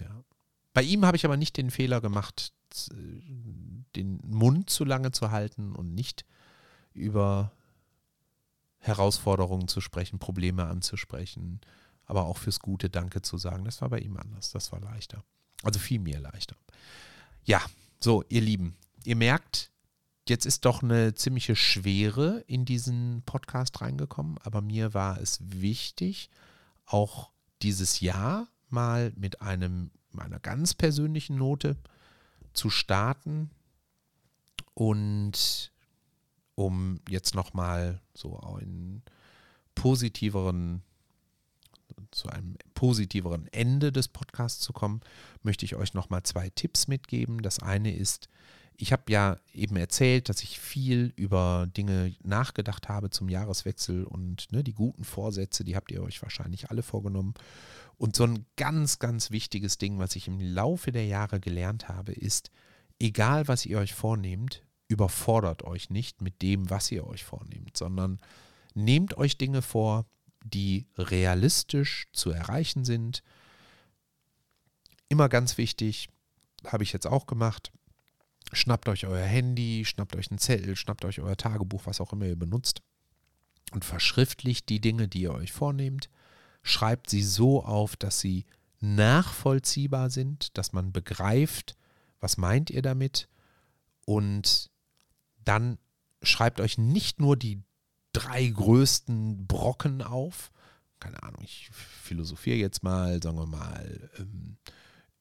ja. 0.00 0.24
Bei 0.72 0.82
ihm 0.82 1.04
habe 1.04 1.16
ich 1.16 1.24
aber 1.24 1.36
nicht 1.36 1.56
den 1.56 1.70
Fehler 1.70 2.00
gemacht, 2.00 2.52
den 3.96 4.20
Mund 4.24 4.70
zu 4.70 4.84
lange 4.84 5.10
zu 5.10 5.30
halten 5.30 5.74
und 5.74 5.94
nicht 5.94 6.24
über 6.92 7.52
Herausforderungen 8.78 9.68
zu 9.68 9.80
sprechen, 9.80 10.18
Probleme 10.18 10.66
anzusprechen, 10.66 11.60
aber 12.06 12.24
auch 12.24 12.38
fürs 12.38 12.60
Gute 12.60 12.88
Danke 12.88 13.22
zu 13.22 13.36
sagen. 13.38 13.64
Das 13.64 13.82
war 13.82 13.90
bei 13.90 13.98
ihm 13.98 14.16
anders. 14.16 14.50
Das 14.52 14.72
war 14.72 14.80
leichter. 14.80 15.22
Also 15.62 15.78
viel 15.78 16.00
mehr 16.00 16.20
leichter. 16.20 16.56
Ja, 17.44 17.60
so, 18.00 18.24
ihr 18.28 18.40
Lieben, 18.40 18.76
ihr 19.04 19.16
merkt, 19.16 19.70
jetzt 20.28 20.46
ist 20.46 20.64
doch 20.64 20.82
eine 20.82 21.14
ziemliche 21.14 21.56
Schwere 21.56 22.44
in 22.46 22.64
diesen 22.64 23.22
Podcast 23.26 23.80
reingekommen, 23.80 24.38
aber 24.42 24.60
mir 24.60 24.94
war 24.94 25.20
es 25.20 25.38
wichtig, 25.42 26.30
auch 26.86 27.30
dieses 27.62 28.00
Jahr 28.00 28.48
mal 28.68 29.12
mit 29.16 29.42
einem, 29.42 29.90
einer 30.18 30.40
ganz 30.40 30.74
persönlichen 30.74 31.36
Note 31.36 31.76
zu 32.52 32.70
starten 32.70 33.50
und 34.74 35.72
um 36.54 37.00
jetzt 37.08 37.34
nochmal 37.34 38.00
so 38.14 38.38
einen 38.40 39.02
positiveren 39.74 40.82
zu 42.10 42.28
einem 42.28 42.56
positiveren 42.74 43.46
Ende 43.52 43.92
des 43.92 44.08
Podcasts 44.08 44.60
zu 44.60 44.72
kommen, 44.72 45.00
möchte 45.42 45.64
ich 45.64 45.76
euch 45.76 45.94
nochmal 45.94 46.22
zwei 46.22 46.50
Tipps 46.50 46.88
mitgeben. 46.88 47.42
Das 47.42 47.60
eine 47.60 47.94
ist, 47.94 48.28
ich 48.76 48.92
habe 48.92 49.04
ja 49.08 49.36
eben 49.52 49.76
erzählt, 49.76 50.28
dass 50.28 50.42
ich 50.42 50.58
viel 50.58 51.12
über 51.16 51.68
Dinge 51.76 52.14
nachgedacht 52.22 52.88
habe 52.88 53.10
zum 53.10 53.28
Jahreswechsel 53.28 54.04
und 54.04 54.50
ne, 54.50 54.64
die 54.64 54.72
guten 54.72 55.04
Vorsätze, 55.04 55.64
die 55.64 55.76
habt 55.76 55.92
ihr 55.92 56.02
euch 56.02 56.22
wahrscheinlich 56.22 56.70
alle 56.70 56.82
vorgenommen. 56.82 57.34
Und 58.00 58.16
so 58.16 58.24
ein 58.24 58.46
ganz, 58.56 58.98
ganz 58.98 59.30
wichtiges 59.30 59.76
Ding, 59.76 59.98
was 59.98 60.16
ich 60.16 60.26
im 60.26 60.40
Laufe 60.40 60.90
der 60.90 61.04
Jahre 61.04 61.38
gelernt 61.38 61.90
habe, 61.90 62.12
ist, 62.12 62.50
egal 62.98 63.46
was 63.46 63.66
ihr 63.66 63.76
euch 63.76 63.92
vornehmt, 63.92 64.64
überfordert 64.88 65.64
euch 65.64 65.90
nicht 65.90 66.22
mit 66.22 66.40
dem, 66.40 66.70
was 66.70 66.90
ihr 66.90 67.06
euch 67.06 67.24
vornehmt, 67.24 67.76
sondern 67.76 68.18
nehmt 68.72 69.18
euch 69.18 69.36
Dinge 69.36 69.60
vor, 69.60 70.06
die 70.42 70.86
realistisch 70.96 72.08
zu 72.14 72.30
erreichen 72.30 72.86
sind. 72.86 73.22
Immer 75.10 75.28
ganz 75.28 75.58
wichtig, 75.58 76.08
habe 76.66 76.84
ich 76.84 76.94
jetzt 76.94 77.06
auch 77.06 77.26
gemacht. 77.26 77.70
Schnappt 78.50 78.88
euch 78.88 79.04
euer 79.04 79.26
Handy, 79.26 79.84
schnappt 79.84 80.16
euch 80.16 80.30
einen 80.30 80.38
Zettel, 80.38 80.74
schnappt 80.74 81.04
euch 81.04 81.20
euer 81.20 81.36
Tagebuch, 81.36 81.82
was 81.84 82.00
auch 82.00 82.14
immer 82.14 82.24
ihr 82.24 82.38
benutzt 82.38 82.80
und 83.72 83.84
verschriftlicht 83.84 84.70
die 84.70 84.80
Dinge, 84.80 85.06
die 85.06 85.20
ihr 85.20 85.34
euch 85.34 85.52
vornehmt. 85.52 86.08
Schreibt 86.62 87.10
sie 87.10 87.22
so 87.22 87.64
auf, 87.64 87.96
dass 87.96 88.20
sie 88.20 88.44
nachvollziehbar 88.80 90.10
sind, 90.10 90.56
dass 90.56 90.72
man 90.72 90.92
begreift, 90.92 91.76
was 92.20 92.36
meint 92.36 92.70
ihr 92.70 92.82
damit 92.82 93.28
und 94.04 94.70
dann 95.44 95.78
schreibt 96.22 96.60
euch 96.60 96.78
nicht 96.78 97.20
nur 97.20 97.36
die 97.36 97.62
drei 98.12 98.46
größten 98.46 99.46
Brocken 99.46 100.02
auf. 100.02 100.50
Keine 100.98 101.22
Ahnung, 101.22 101.42
ich 101.42 101.70
philosophiere 101.72 102.56
jetzt 102.56 102.82
mal, 102.82 103.22
sagen 103.22 103.38
wir 103.38 103.46
mal, 103.46 104.10
ähm, 104.18 104.56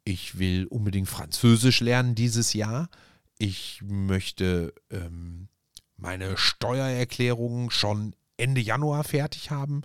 ich 0.03 0.39
will 0.39 0.65
unbedingt 0.65 1.07
Französisch 1.07 1.81
lernen 1.81 2.15
dieses 2.15 2.53
Jahr. 2.53 2.89
Ich 3.37 3.81
möchte 3.83 4.73
ähm, 4.89 5.47
meine 5.95 6.37
Steuererklärung 6.37 7.69
schon 7.69 8.15
Ende 8.37 8.61
Januar 8.61 9.03
fertig 9.03 9.51
haben 9.51 9.83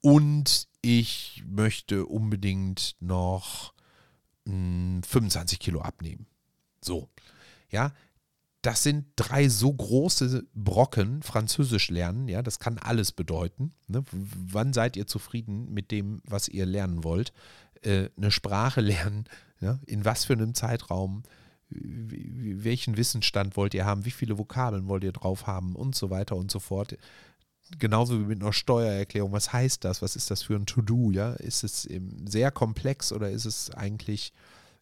und 0.00 0.66
ich 0.82 1.44
möchte 1.46 2.06
unbedingt 2.06 2.96
noch 3.00 3.72
mh, 4.44 4.52
hm, 4.52 5.02
25 5.04 5.58
Kilo 5.58 5.80
abnehmen. 5.80 6.26
So, 6.84 7.08
ja, 7.70 7.92
das 8.62 8.84
sind 8.84 9.06
drei 9.16 9.48
so 9.48 9.72
große 9.72 10.46
Brocken, 10.54 11.22
Französisch 11.22 11.90
lernen, 11.90 12.28
ja, 12.28 12.42
das 12.42 12.58
kann 12.60 12.78
alles 12.78 13.10
bedeuten. 13.12 13.72
Ne? 13.88 14.04
Wann 14.10 14.72
seid 14.72 14.96
ihr 14.96 15.06
zufrieden 15.06 15.72
mit 15.72 15.90
dem, 15.90 16.20
was 16.24 16.48
ihr 16.48 16.66
lernen 16.66 17.02
wollt? 17.02 17.32
Äh, 17.82 18.08
eine 18.16 18.30
Sprache 18.30 18.80
lernen, 18.82 19.24
ja? 19.60 19.80
in 19.86 20.04
was 20.04 20.24
für 20.24 20.34
einem 20.34 20.54
Zeitraum, 20.54 21.24
welchen 21.70 22.96
Wissensstand 22.96 23.56
wollt 23.56 23.74
ihr 23.74 23.86
haben, 23.86 24.04
wie 24.04 24.10
viele 24.10 24.38
Vokabeln 24.38 24.88
wollt 24.88 25.04
ihr 25.04 25.12
drauf 25.12 25.46
haben 25.46 25.74
und 25.74 25.94
so 25.94 26.10
weiter 26.10 26.36
und 26.36 26.50
so 26.50 26.60
fort. 26.60 26.96
Genauso 27.78 28.20
wie 28.20 28.24
mit 28.24 28.42
einer 28.42 28.52
Steuererklärung. 28.52 29.32
Was 29.32 29.52
heißt 29.52 29.84
das? 29.84 30.02
Was 30.02 30.16
ist 30.16 30.30
das 30.30 30.42
für 30.42 30.54
ein 30.54 30.66
To-Do? 30.66 31.10
Ja? 31.10 31.32
Ist 31.32 31.64
es 31.64 31.88
sehr 32.26 32.50
komplex 32.50 33.12
oder 33.12 33.30
ist 33.30 33.44
es 33.44 33.70
eigentlich 33.70 34.32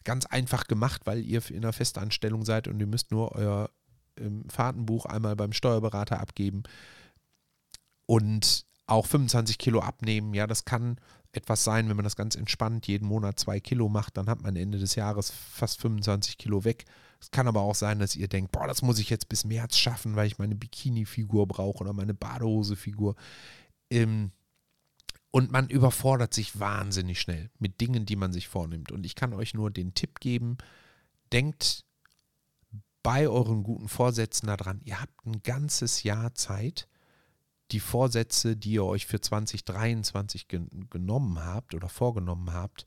ganz 0.03 0.25
einfach 0.25 0.65
gemacht, 0.65 1.01
weil 1.05 1.23
ihr 1.25 1.41
in 1.49 1.57
einer 1.57 1.73
Festanstellung 1.73 2.43
seid 2.45 2.67
und 2.67 2.79
ihr 2.79 2.87
müsst 2.87 3.11
nur 3.11 3.33
euer 3.33 3.69
ähm, 4.17 4.45
Fahrtenbuch 4.49 5.05
einmal 5.05 5.35
beim 5.35 5.53
Steuerberater 5.53 6.19
abgeben 6.19 6.63
und 8.05 8.65
auch 8.87 9.05
25 9.05 9.57
Kilo 9.57 9.79
abnehmen. 9.79 10.33
Ja, 10.33 10.47
das 10.47 10.65
kann 10.65 10.97
etwas 11.31 11.63
sein, 11.63 11.87
wenn 11.87 11.95
man 11.95 12.03
das 12.03 12.15
ganz 12.15 12.35
entspannt 12.35 12.87
jeden 12.87 13.07
Monat 13.07 13.39
zwei 13.39 13.59
Kilo 13.59 13.87
macht, 13.87 14.17
dann 14.17 14.27
hat 14.27 14.41
man 14.41 14.55
Ende 14.55 14.79
des 14.79 14.95
Jahres 14.95 15.31
fast 15.31 15.79
25 15.79 16.37
Kilo 16.37 16.65
weg. 16.65 16.85
Es 17.21 17.29
kann 17.29 17.47
aber 17.47 17.61
auch 17.61 17.75
sein, 17.75 17.99
dass 17.99 18.15
ihr 18.15 18.27
denkt, 18.27 18.51
boah, 18.51 18.67
das 18.67 18.81
muss 18.81 18.97
ich 18.97 19.09
jetzt 19.11 19.29
bis 19.29 19.45
März 19.45 19.77
schaffen, 19.77 20.15
weil 20.15 20.25
ich 20.25 20.39
meine 20.39 20.55
Bikini-Figur 20.55 21.47
brauche 21.47 21.79
oder 21.79 21.93
meine 21.93 22.15
Badehose-Figur. 22.15 23.15
Ähm, 23.91 24.31
und 25.29 25.51
man 25.51 25.69
überfordert 25.69 26.33
sich 26.33 26.59
wahnsinnig 26.59 27.21
schnell 27.21 27.51
mit 27.59 27.79
Dingen, 27.79 28.05
die 28.05 28.15
man 28.15 28.33
sich 28.33 28.47
vornimmt. 28.47 28.91
Und 28.91 29.05
ich 29.05 29.15
kann 29.15 29.33
euch 29.33 29.53
nur 29.53 29.69
den 29.69 29.93
Tipp 29.93 30.19
geben, 30.19 30.57
denkt 31.31 31.85
bei 33.03 33.27
euren 33.29 33.63
guten 33.63 33.87
Vorsätzen 33.87 34.47
daran, 34.47 34.81
ihr 34.83 34.99
habt 34.99 35.25
ein 35.25 35.41
ganzes 35.43 36.03
Jahr 36.03 36.33
Zeit, 36.33 36.87
die 37.71 37.79
Vorsätze, 37.79 38.57
die 38.57 38.73
ihr 38.73 38.83
euch 38.83 39.05
für 39.05 39.21
2023 39.21 40.47
gen 40.47 40.87
genommen 40.89 41.43
habt 41.43 41.73
oder 41.73 41.87
vorgenommen 41.87 42.51
habt, 42.51 42.85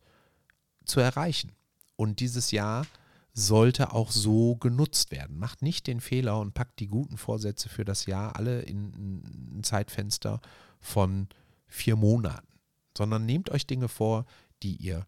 zu 0.85 1.01
erreichen. 1.01 1.53
Und 1.97 2.21
dieses 2.21 2.51
Jahr 2.51 2.87
sollte 3.35 3.93
auch 3.93 4.13
so 4.13 4.57
genutzt 4.57 5.11
werden. 5.11 5.39
Macht 5.39 5.61
nicht 5.61 5.89
den 5.89 6.01
Fehler 6.01 6.39
und 6.39 6.55
packt 6.55 6.79
die 6.79 6.87
guten 6.87 7.19
Vorsätze 7.19 7.69
für 7.69 7.85
das 7.85 8.07
Jahr 8.07 8.37
alle 8.37 8.63
in 8.63 9.59
ein 9.59 9.65
Zeitfenster 9.65 10.41
von 10.81 11.29
vier 11.67 11.97
Monaten, 11.97 12.47
sondern 12.97 13.27
nehmt 13.27 13.51
euch 13.51 13.67
Dinge 13.67 13.89
vor, 13.89 14.25
die 14.63 14.77
ihr 14.77 15.07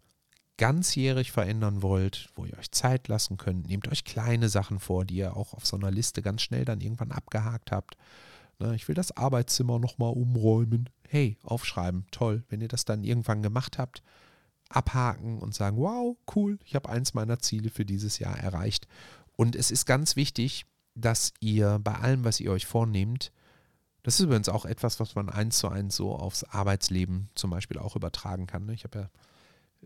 ganzjährig 0.57 1.31
verändern 1.31 1.83
wollt, 1.83 2.31
wo 2.35 2.47
ihr 2.47 2.59
euch 2.59 2.72
Zeit 2.72 3.09
lassen 3.09 3.37
könnt. 3.37 3.68
Nehmt 3.68 3.89
euch 3.89 4.05
kleine 4.05 4.49
Sachen 4.49 4.81
vor, 4.81 5.05
die 5.05 5.16
ihr 5.16 5.37
auch 5.37 5.55
auf 5.55 5.66
so 5.66 5.77
einer 5.77 5.91
Liste 5.91 6.22
ganz 6.22 6.43
schnell 6.43 6.64
dann 6.64 6.81
irgendwann 6.81 7.12
abgehakt 7.12 7.70
habt. 7.70 7.97
Na, 8.59 8.72
ich 8.72 8.89
will 8.89 8.95
das 8.95 9.16
Arbeitszimmer 9.16 9.79
nochmal 9.79 10.12
umräumen. 10.12 10.89
Hey, 11.07 11.37
aufschreiben, 11.45 12.07
toll. 12.11 12.43
Wenn 12.49 12.62
ihr 12.62 12.68
das 12.68 12.85
dann 12.87 13.05
irgendwann 13.05 13.43
gemacht 13.43 13.79
habt, 13.79 14.03
abhaken 14.68 15.38
und 15.38 15.54
sagen, 15.54 15.76
wow, 15.76 16.16
cool, 16.34 16.58
ich 16.64 16.74
habe 16.74 16.88
eins 16.88 17.14
meiner 17.14 17.38
Ziele 17.38 17.70
für 17.70 17.84
dieses 17.84 18.18
Jahr 18.18 18.38
erreicht. 18.38 18.86
Und 19.36 19.54
es 19.54 19.70
ist 19.70 19.86
ganz 19.86 20.16
wichtig, 20.16 20.66
dass 20.94 21.32
ihr 21.40 21.78
bei 21.82 21.94
allem, 21.94 22.24
was 22.24 22.40
ihr 22.40 22.50
euch 22.50 22.66
vornehmt, 22.66 23.32
das 24.02 24.20
ist 24.20 24.24
übrigens 24.24 24.48
auch 24.48 24.64
etwas, 24.64 25.00
was 25.00 25.16
man 25.16 25.28
eins 25.28 25.58
zu 25.58 25.68
eins 25.68 25.96
so 25.96 26.14
aufs 26.14 26.44
Arbeitsleben 26.44 27.28
zum 27.34 27.50
Beispiel 27.50 27.78
auch 27.78 27.96
übertragen 27.96 28.46
kann. 28.46 28.64
Ne? 28.64 28.72
Ich 28.72 28.84
habe 28.84 29.10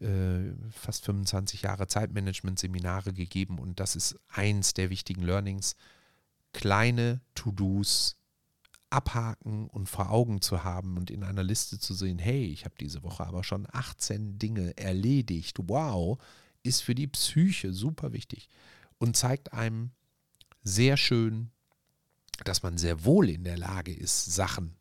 ja 0.01 0.07
äh, 0.07 0.53
fast 0.71 1.07
25 1.07 1.63
Jahre 1.63 1.87
Zeitmanagement-Seminare 1.87 3.15
gegeben 3.15 3.59
und 3.59 3.81
das 3.81 3.97
ist 3.97 4.19
eins 4.29 4.75
der 4.75 4.91
wichtigen 4.91 5.23
Learnings. 5.23 5.75
Kleine 6.53 7.23
To-Dos 7.35 8.20
abhaken 8.91 9.69
und 9.69 9.89
vor 9.89 10.11
Augen 10.11 10.41
zu 10.41 10.65
haben 10.65 10.97
und 10.97 11.11
in 11.11 11.23
einer 11.23 11.43
Liste 11.43 11.79
zu 11.79 11.95
sehen, 11.95 12.19
hey, 12.19 12.45
ich 12.47 12.65
habe 12.65 12.75
diese 12.79 13.03
Woche 13.03 13.27
aber 13.27 13.45
schon 13.45 13.67
18 13.71 14.39
Dinge 14.39 14.77
erledigt. 14.77 15.59
Wow, 15.63 16.19
ist 16.63 16.83
für 16.83 16.95
die 16.95 17.07
Psyche 17.07 17.73
super 17.73 18.13
wichtig 18.13 18.49
und 18.99 19.17
zeigt 19.17 19.53
einem 19.53 19.91
sehr 20.63 20.97
schön, 20.97 21.51
dass 22.45 22.63
man 22.63 22.79
sehr 22.79 23.05
wohl 23.05 23.29
in 23.31 23.45
der 23.45 23.59
Lage 23.59 23.93
ist, 23.95 24.27
Sachen 24.27 24.77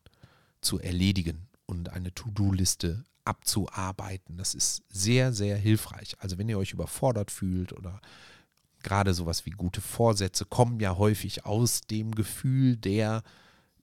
zu 0.62 0.80
erledigen 0.80 1.48
und 1.66 1.90
eine 1.90 2.14
To-Do-Liste 2.14 3.04
abzuarbeiten. 3.26 4.38
Das 4.38 4.56
ist 4.56 4.84
sehr, 4.90 5.34
sehr 5.34 5.58
hilfreich. 5.58 6.16
Also 6.20 6.38
wenn 6.38 6.50
ihr 6.50 6.58
euch 6.58 6.74
überfordert 6.74 7.32
fühlt 7.32 7.74
oder 7.74 8.02
gerade 8.82 9.14
sowas 9.14 9.46
wie 9.46 9.52
gute 9.52 9.82
Vorsätze 9.82 10.46
kommen 10.46 10.80
ja 10.80 10.98
häufig 10.98 11.46
aus 11.46 11.82
dem 11.82 12.16
Gefühl 12.16 12.76
der 12.78 13.24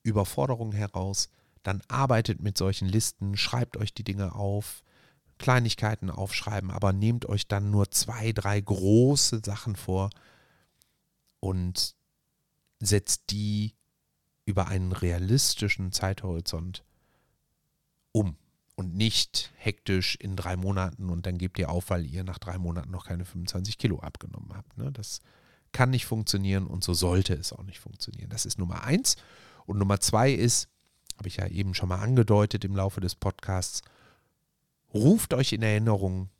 Überforderung 0.06 0.72
heraus, 0.72 1.28
dann 1.62 1.82
arbeitet 1.88 2.40
mit 2.40 2.56
solchen 2.56 2.88
Listen, 2.88 3.36
schreibt 3.36 3.76
euch 3.76 3.92
die 3.92 4.04
Dinge 4.04 4.34
auf, 4.34 4.82
Kleinigkeiten 5.38 6.10
aufschreiben, 6.10 6.70
aber 6.70 6.92
nehmt 6.92 7.28
euch 7.28 7.46
dann 7.46 7.70
nur 7.70 7.90
zwei, 7.90 8.32
drei 8.32 8.60
große 8.60 9.42
Sachen 9.44 9.76
vor 9.76 10.10
und 11.40 11.94
setzt 12.80 13.30
die 13.30 13.74
über 14.44 14.68
einen 14.68 14.92
realistischen 14.92 15.92
Zeithorizont 15.92 16.84
um 18.12 18.36
und 18.76 18.94
nicht 18.94 19.50
hektisch 19.56 20.16
in 20.16 20.36
drei 20.36 20.56
Monaten 20.56 21.10
und 21.10 21.26
dann 21.26 21.38
gebt 21.38 21.58
ihr 21.58 21.70
auf, 21.70 21.90
weil 21.90 22.06
ihr 22.06 22.24
nach 22.24 22.38
drei 22.38 22.58
Monaten 22.58 22.90
noch 22.90 23.06
keine 23.06 23.24
25 23.24 23.78
Kilo 23.78 23.98
abgenommen 24.00 24.52
habt. 24.54 24.78
Ne? 24.78 24.92
Das 24.92 25.20
kann 25.72 25.90
nicht 25.90 26.06
funktionieren 26.06 26.66
und 26.66 26.84
so 26.84 26.94
sollte 26.94 27.34
es 27.34 27.52
auch 27.52 27.64
nicht 27.64 27.80
funktionieren. 27.80 28.30
Das 28.30 28.46
ist 28.46 28.58
Nummer 28.58 28.84
eins. 28.84 29.16
Und 29.66 29.78
Nummer 29.78 30.00
zwei 30.00 30.32
ist, 30.32 30.68
habe 31.18 31.28
ich 31.28 31.36
ja 31.36 31.46
eben 31.48 31.74
schon 31.74 31.88
mal 31.88 32.00
angedeutet 32.00 32.64
im 32.64 32.76
Laufe 32.76 33.00
des 33.00 33.14
Podcasts, 33.14 33.82
ruft 34.94 35.34
euch 35.34 35.52
in 35.52 35.62
Erinnerung, 35.62 36.30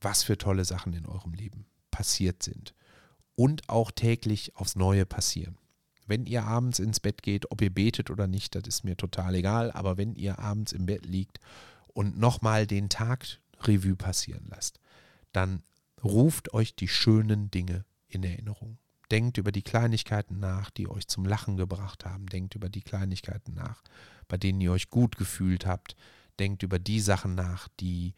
was 0.00 0.22
für 0.22 0.38
tolle 0.38 0.64
Sachen 0.64 0.92
in 0.92 1.06
eurem 1.06 1.34
Leben 1.34 1.66
passiert 1.90 2.42
sind 2.42 2.74
und 3.36 3.68
auch 3.68 3.90
täglich 3.90 4.56
aufs 4.56 4.76
Neue 4.76 5.06
passieren. 5.06 5.56
Wenn 6.06 6.26
ihr 6.26 6.44
abends 6.44 6.78
ins 6.78 7.00
Bett 7.00 7.22
geht, 7.22 7.50
ob 7.50 7.62
ihr 7.62 7.72
betet 7.72 8.10
oder 8.10 8.26
nicht, 8.26 8.54
das 8.54 8.64
ist 8.66 8.84
mir 8.84 8.96
total 8.96 9.34
egal, 9.34 9.72
aber 9.72 9.96
wenn 9.96 10.14
ihr 10.14 10.38
abends 10.38 10.72
im 10.72 10.86
Bett 10.86 11.06
liegt 11.06 11.40
und 11.94 12.18
nochmal 12.18 12.66
den 12.66 12.88
Tag 12.88 13.26
Revue 13.60 13.96
passieren 13.96 14.46
lasst, 14.50 14.80
dann 15.32 15.62
ruft 16.02 16.52
euch 16.52 16.74
die 16.74 16.88
schönen 16.88 17.50
Dinge 17.50 17.84
in 18.08 18.22
Erinnerung. 18.22 18.78
Denkt 19.14 19.38
über 19.38 19.52
die 19.52 19.62
Kleinigkeiten 19.62 20.40
nach, 20.40 20.70
die 20.70 20.88
euch 20.88 21.06
zum 21.06 21.24
Lachen 21.24 21.56
gebracht 21.56 22.04
haben. 22.04 22.26
Denkt 22.26 22.56
über 22.56 22.68
die 22.68 22.82
Kleinigkeiten 22.82 23.54
nach, 23.54 23.80
bei 24.26 24.36
denen 24.36 24.60
ihr 24.60 24.72
euch 24.72 24.90
gut 24.90 25.16
gefühlt 25.16 25.66
habt. 25.66 25.94
Denkt 26.40 26.64
über 26.64 26.80
die 26.80 26.98
Sachen 26.98 27.36
nach, 27.36 27.68
die 27.78 28.14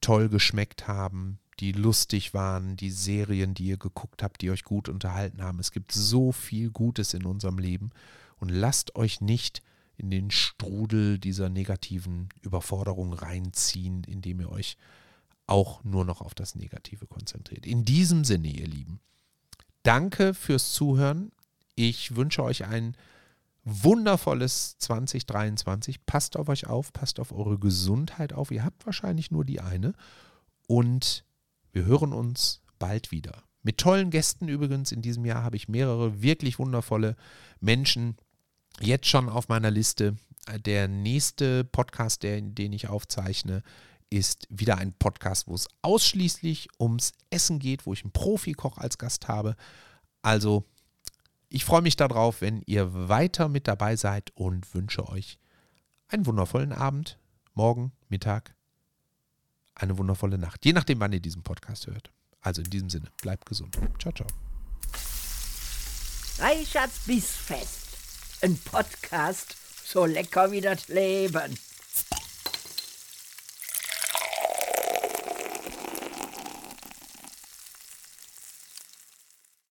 toll 0.00 0.30
geschmeckt 0.30 0.88
haben, 0.88 1.40
die 1.60 1.72
lustig 1.72 2.32
waren, 2.32 2.78
die 2.78 2.90
Serien, 2.90 3.52
die 3.52 3.66
ihr 3.66 3.76
geguckt 3.76 4.22
habt, 4.22 4.40
die 4.40 4.50
euch 4.50 4.64
gut 4.64 4.88
unterhalten 4.88 5.42
haben. 5.42 5.58
Es 5.58 5.72
gibt 5.72 5.92
so 5.92 6.32
viel 6.32 6.70
Gutes 6.70 7.12
in 7.12 7.26
unserem 7.26 7.58
Leben 7.58 7.90
und 8.38 8.48
lasst 8.48 8.96
euch 8.96 9.20
nicht 9.20 9.60
in 9.98 10.10
den 10.10 10.30
Strudel 10.30 11.18
dieser 11.18 11.50
negativen 11.50 12.30
Überforderung 12.40 13.12
reinziehen, 13.12 14.04
indem 14.04 14.40
ihr 14.40 14.48
euch 14.50 14.78
auch 15.46 15.84
nur 15.84 16.06
noch 16.06 16.22
auf 16.22 16.34
das 16.34 16.54
Negative 16.54 17.06
konzentriert. 17.06 17.66
In 17.66 17.84
diesem 17.84 18.24
Sinne, 18.24 18.48
ihr 18.48 18.68
Lieben, 18.68 19.00
danke 19.86 20.34
fürs 20.34 20.72
Zuhören. 20.72 21.30
Ich 21.76 22.16
wünsche 22.16 22.42
euch 22.42 22.64
ein 22.64 22.96
wundervolles 23.64 24.78
2023. 24.78 26.04
Passt 26.06 26.36
auf 26.36 26.48
euch 26.48 26.66
auf, 26.66 26.92
passt 26.92 27.20
auf 27.20 27.32
eure 27.32 27.58
Gesundheit 27.58 28.32
auf. 28.32 28.50
Ihr 28.50 28.64
habt 28.64 28.84
wahrscheinlich 28.84 29.30
nur 29.30 29.44
die 29.44 29.60
eine. 29.60 29.92
Und 30.66 31.24
wir 31.72 31.84
hören 31.84 32.12
uns 32.12 32.62
bald 32.78 33.12
wieder. 33.12 33.44
Mit 33.62 33.78
tollen 33.78 34.10
Gästen 34.10 34.48
übrigens. 34.48 34.90
In 34.90 35.02
diesem 35.02 35.24
Jahr 35.24 35.44
habe 35.44 35.56
ich 35.56 35.68
mehrere 35.68 36.20
wirklich 36.20 36.58
wundervolle 36.58 37.14
Menschen 37.60 38.16
jetzt 38.80 39.06
schon 39.06 39.28
auf 39.28 39.48
meiner 39.48 39.70
Liste. 39.70 40.16
Der 40.64 40.88
nächste 40.88 41.64
Podcast, 41.64 42.24
der, 42.24 42.40
den 42.40 42.72
ich 42.72 42.88
aufzeichne, 42.88 43.62
ist 44.10 44.46
wieder 44.50 44.78
ein 44.78 44.92
Podcast, 44.92 45.48
wo 45.48 45.54
es 45.54 45.68
ausschließlich 45.82 46.68
ums 46.78 47.12
Essen 47.30 47.58
geht, 47.58 47.86
wo 47.86 47.92
ich 47.92 48.02
einen 48.02 48.12
Profikoch 48.12 48.78
als 48.78 48.98
Gast 48.98 49.28
habe. 49.28 49.56
Also, 50.22 50.64
ich 51.48 51.64
freue 51.64 51.82
mich 51.82 51.96
darauf, 51.96 52.40
wenn 52.40 52.62
ihr 52.66 53.08
weiter 53.08 53.48
mit 53.48 53.68
dabei 53.68 53.96
seid 53.96 54.30
und 54.34 54.74
wünsche 54.74 55.08
euch 55.08 55.38
einen 56.08 56.26
wundervollen 56.26 56.72
Abend, 56.72 57.18
morgen, 57.54 57.92
Mittag, 58.08 58.54
eine 59.74 59.98
wundervolle 59.98 60.38
Nacht. 60.38 60.64
Je 60.64 60.72
nachdem, 60.72 61.00
wann 61.00 61.12
ihr 61.12 61.20
diesen 61.20 61.42
Podcast 61.42 61.86
hört. 61.86 62.10
Also 62.40 62.62
in 62.62 62.70
diesem 62.70 62.90
Sinne, 62.90 63.10
bleibt 63.20 63.46
gesund. 63.46 63.76
Ciao, 63.98 64.12
ciao. 64.12 64.28
Reichards 66.38 67.00
Bissfest. 67.06 67.86
Ein 68.42 68.56
Podcast 68.58 69.56
so 69.86 70.04
lecker 70.04 70.50
wie 70.50 70.60
das 70.60 70.88
Leben. 70.88 71.56